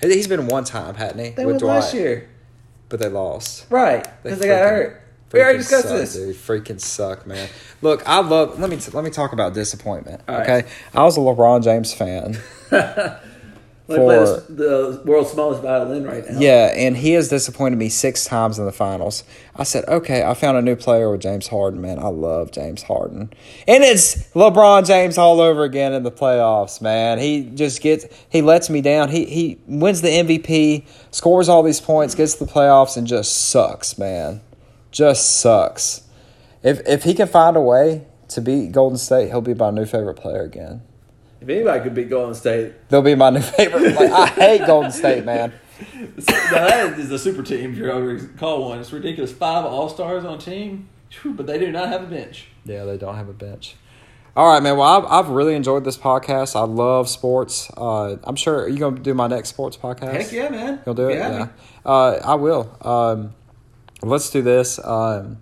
He- 0.00 0.12
He's 0.14 0.28
been 0.28 0.46
one 0.46 0.64
time, 0.64 0.96
hadn't 0.96 1.24
he? 1.24 1.30
they 1.30 1.46
with 1.46 1.54
went 1.54 1.60
Dwight, 1.60 1.74
last 1.76 1.94
year, 1.94 2.28
but 2.94 3.00
they 3.00 3.08
lost. 3.08 3.66
right? 3.70 4.06
Because 4.22 4.38
they, 4.38 4.46
got 4.46 4.60
hurt. 4.60 5.02
We 5.32 5.40
already 5.40 5.58
discussed 5.58 5.88
suck, 5.88 5.96
this. 5.96 6.14
Dude, 6.14 6.36
freaking 6.36 6.80
suck, 6.80 7.26
man. 7.26 7.48
Look, 7.82 8.08
I 8.08 8.20
love. 8.20 8.60
Let 8.60 8.70
me 8.70 8.78
let 8.92 9.02
me 9.02 9.10
talk 9.10 9.32
about 9.32 9.52
disappointment. 9.52 10.22
All 10.28 10.36
right. 10.36 10.48
okay, 10.48 10.68
I 10.94 11.02
was 11.02 11.16
a 11.16 11.20
LeBron 11.20 11.64
James 11.64 11.92
fan. 11.92 12.38
Play 13.86 13.96
for- 13.98 14.40
the 14.48 15.02
world's 15.04 15.30
smallest 15.30 15.60
violin 15.60 16.04
right 16.04 16.24
now. 16.30 16.38
Yeah, 16.38 16.72
and 16.74 16.96
he 16.96 17.12
has 17.12 17.28
disappointed 17.28 17.76
me 17.76 17.90
six 17.90 18.24
times 18.24 18.58
in 18.58 18.64
the 18.64 18.72
finals. 18.72 19.24
I 19.54 19.64
said, 19.64 19.84
okay, 19.86 20.22
I 20.22 20.32
found 20.32 20.56
a 20.56 20.62
new 20.62 20.74
player 20.74 21.10
with 21.10 21.20
James 21.20 21.48
Harden, 21.48 21.82
man. 21.82 21.98
I 21.98 22.08
love 22.08 22.50
James 22.50 22.82
Harden. 22.84 23.30
And 23.68 23.84
it's 23.84 24.16
LeBron 24.32 24.86
James 24.86 25.18
all 25.18 25.38
over 25.38 25.64
again 25.64 25.92
in 25.92 26.02
the 26.02 26.10
playoffs, 26.10 26.80
man. 26.80 27.18
He 27.18 27.42
just 27.42 27.82
gets 27.82 28.06
he 28.30 28.40
lets 28.40 28.70
me 28.70 28.80
down. 28.80 29.10
He 29.10 29.26
he 29.26 29.58
wins 29.66 30.00
the 30.00 30.08
MVP, 30.08 30.86
scores 31.10 31.50
all 31.50 31.62
these 31.62 31.80
points, 31.80 32.14
gets 32.14 32.34
to 32.36 32.46
the 32.46 32.50
playoffs 32.50 32.96
and 32.96 33.06
just 33.06 33.50
sucks, 33.50 33.98
man. 33.98 34.40
Just 34.92 35.40
sucks. 35.40 36.02
If 36.62 36.80
if 36.88 37.02
he 37.02 37.12
can 37.12 37.28
find 37.28 37.54
a 37.54 37.60
way 37.60 38.06
to 38.28 38.40
beat 38.40 38.72
Golden 38.72 38.96
State, 38.96 39.28
he'll 39.28 39.42
be 39.42 39.52
my 39.52 39.70
new 39.70 39.84
favorite 39.84 40.14
player 40.14 40.42
again. 40.42 40.80
If 41.44 41.50
anybody 41.50 41.82
could 41.82 41.94
beat 41.94 42.08
Golden 42.08 42.34
State, 42.34 42.88
They'll 42.88 43.02
be 43.02 43.14
my 43.14 43.28
new 43.28 43.40
favorite. 43.40 43.94
Like 43.94 44.10
I 44.10 44.26
hate 44.28 44.66
Golden 44.66 44.90
State, 44.90 45.26
man. 45.26 45.52
now 45.92 46.08
that 46.16 46.98
is 46.98 47.10
a 47.10 47.18
super 47.18 47.42
team. 47.42 47.72
If 47.72 47.76
you're 47.76 47.90
ever 47.92 48.18
call 48.38 48.70
one, 48.70 48.78
it's 48.78 48.92
ridiculous. 48.92 49.30
Five 49.30 49.66
All 49.66 49.90
Stars 49.90 50.24
on 50.24 50.38
a 50.38 50.40
team, 50.40 50.88
but 51.24 51.46
they 51.46 51.58
do 51.58 51.70
not 51.70 51.88
have 51.88 52.02
a 52.02 52.06
bench. 52.06 52.46
Yeah, 52.64 52.84
they 52.84 52.96
don't 52.96 53.16
have 53.16 53.28
a 53.28 53.34
bench. 53.34 53.76
All 54.34 54.48
right, 54.48 54.62
man. 54.62 54.78
Well, 54.78 54.88
I've, 54.88 55.26
I've 55.26 55.28
really 55.28 55.54
enjoyed 55.54 55.84
this 55.84 55.98
podcast. 55.98 56.56
I 56.56 56.64
love 56.64 57.10
sports. 57.10 57.70
Uh, 57.76 58.16
I'm 58.24 58.36
sure 58.36 58.60
you're 58.60 58.68
you 58.68 58.78
gonna 58.78 59.00
do 59.00 59.12
my 59.12 59.26
next 59.26 59.50
sports 59.50 59.76
podcast. 59.76 60.12
Heck 60.12 60.32
yeah, 60.32 60.48
man! 60.48 60.80
You'll 60.86 60.94
do 60.94 61.08
it. 61.10 61.16
Yeah. 61.18 61.30
Yeah, 61.30 61.48
uh, 61.84 62.20
I 62.24 62.34
will. 62.36 62.74
Um, 62.80 63.34
let's 64.02 64.30
do 64.30 64.40
this. 64.40 64.80
Um, 64.82 65.38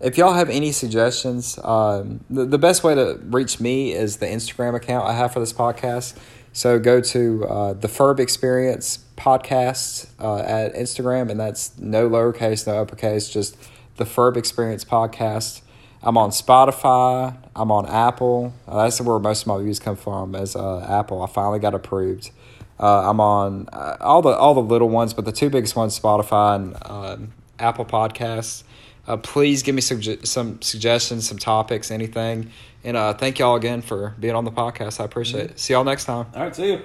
if 0.00 0.18
y'all 0.18 0.34
have 0.34 0.50
any 0.50 0.72
suggestions, 0.72 1.58
um, 1.64 2.20
the, 2.28 2.44
the 2.44 2.58
best 2.58 2.84
way 2.84 2.94
to 2.94 3.18
reach 3.24 3.60
me 3.60 3.92
is 3.92 4.18
the 4.18 4.26
Instagram 4.26 4.74
account 4.74 5.06
I 5.06 5.14
have 5.14 5.32
for 5.32 5.40
this 5.40 5.52
podcast. 5.52 6.16
So 6.52 6.78
go 6.78 7.00
to 7.00 7.44
uh, 7.46 7.72
the 7.74 7.88
Ferb 7.88 8.18
Experience 8.18 9.00
podcast 9.16 10.08
uh, 10.18 10.38
at 10.38 10.74
Instagram, 10.74 11.30
and 11.30 11.38
that's 11.38 11.76
no 11.78 12.08
lowercase, 12.08 12.66
no 12.66 12.80
uppercase, 12.80 13.28
just 13.28 13.56
the 13.96 14.04
Ferb 14.04 14.36
Experience 14.36 14.84
podcast. 14.84 15.62
I'm 16.02 16.16
on 16.16 16.30
Spotify. 16.30 17.36
I'm 17.54 17.70
on 17.70 17.86
Apple. 17.86 18.54
Uh, 18.68 18.84
that's 18.84 19.00
where 19.00 19.18
most 19.18 19.42
of 19.42 19.46
my 19.48 19.58
views 19.58 19.78
come 19.78 19.96
from. 19.96 20.34
as 20.34 20.54
uh, 20.54 20.86
Apple. 20.88 21.22
I 21.22 21.26
finally 21.26 21.58
got 21.58 21.74
approved. 21.74 22.30
Uh, 22.78 23.10
I'm 23.10 23.20
on 23.20 23.68
uh, 23.72 23.96
all 24.00 24.22
the 24.22 24.30
all 24.30 24.54
the 24.54 24.62
little 24.62 24.88
ones, 24.88 25.14
but 25.14 25.24
the 25.24 25.32
two 25.32 25.48
biggest 25.50 25.74
ones, 25.74 25.98
Spotify 25.98 26.56
and 26.56 26.76
um, 26.82 27.32
Apple 27.58 27.86
Podcasts. 27.86 28.62
Uh, 29.06 29.16
please 29.16 29.62
give 29.62 29.74
me 29.74 29.82
sugge- 29.82 30.26
some 30.26 30.60
suggestions, 30.62 31.28
some 31.28 31.38
topics, 31.38 31.90
anything. 31.90 32.50
And 32.84 32.96
uh, 32.96 33.14
thank 33.14 33.38
y'all 33.38 33.56
again 33.56 33.82
for 33.82 34.14
being 34.18 34.34
on 34.34 34.44
the 34.44 34.52
podcast. 34.52 35.00
I 35.00 35.04
appreciate 35.04 35.50
it. 35.50 35.58
See 35.58 35.74
y'all 35.74 35.84
next 35.84 36.04
time. 36.04 36.26
All 36.34 36.42
right, 36.42 36.54
see 36.54 36.72
you. 36.72 36.82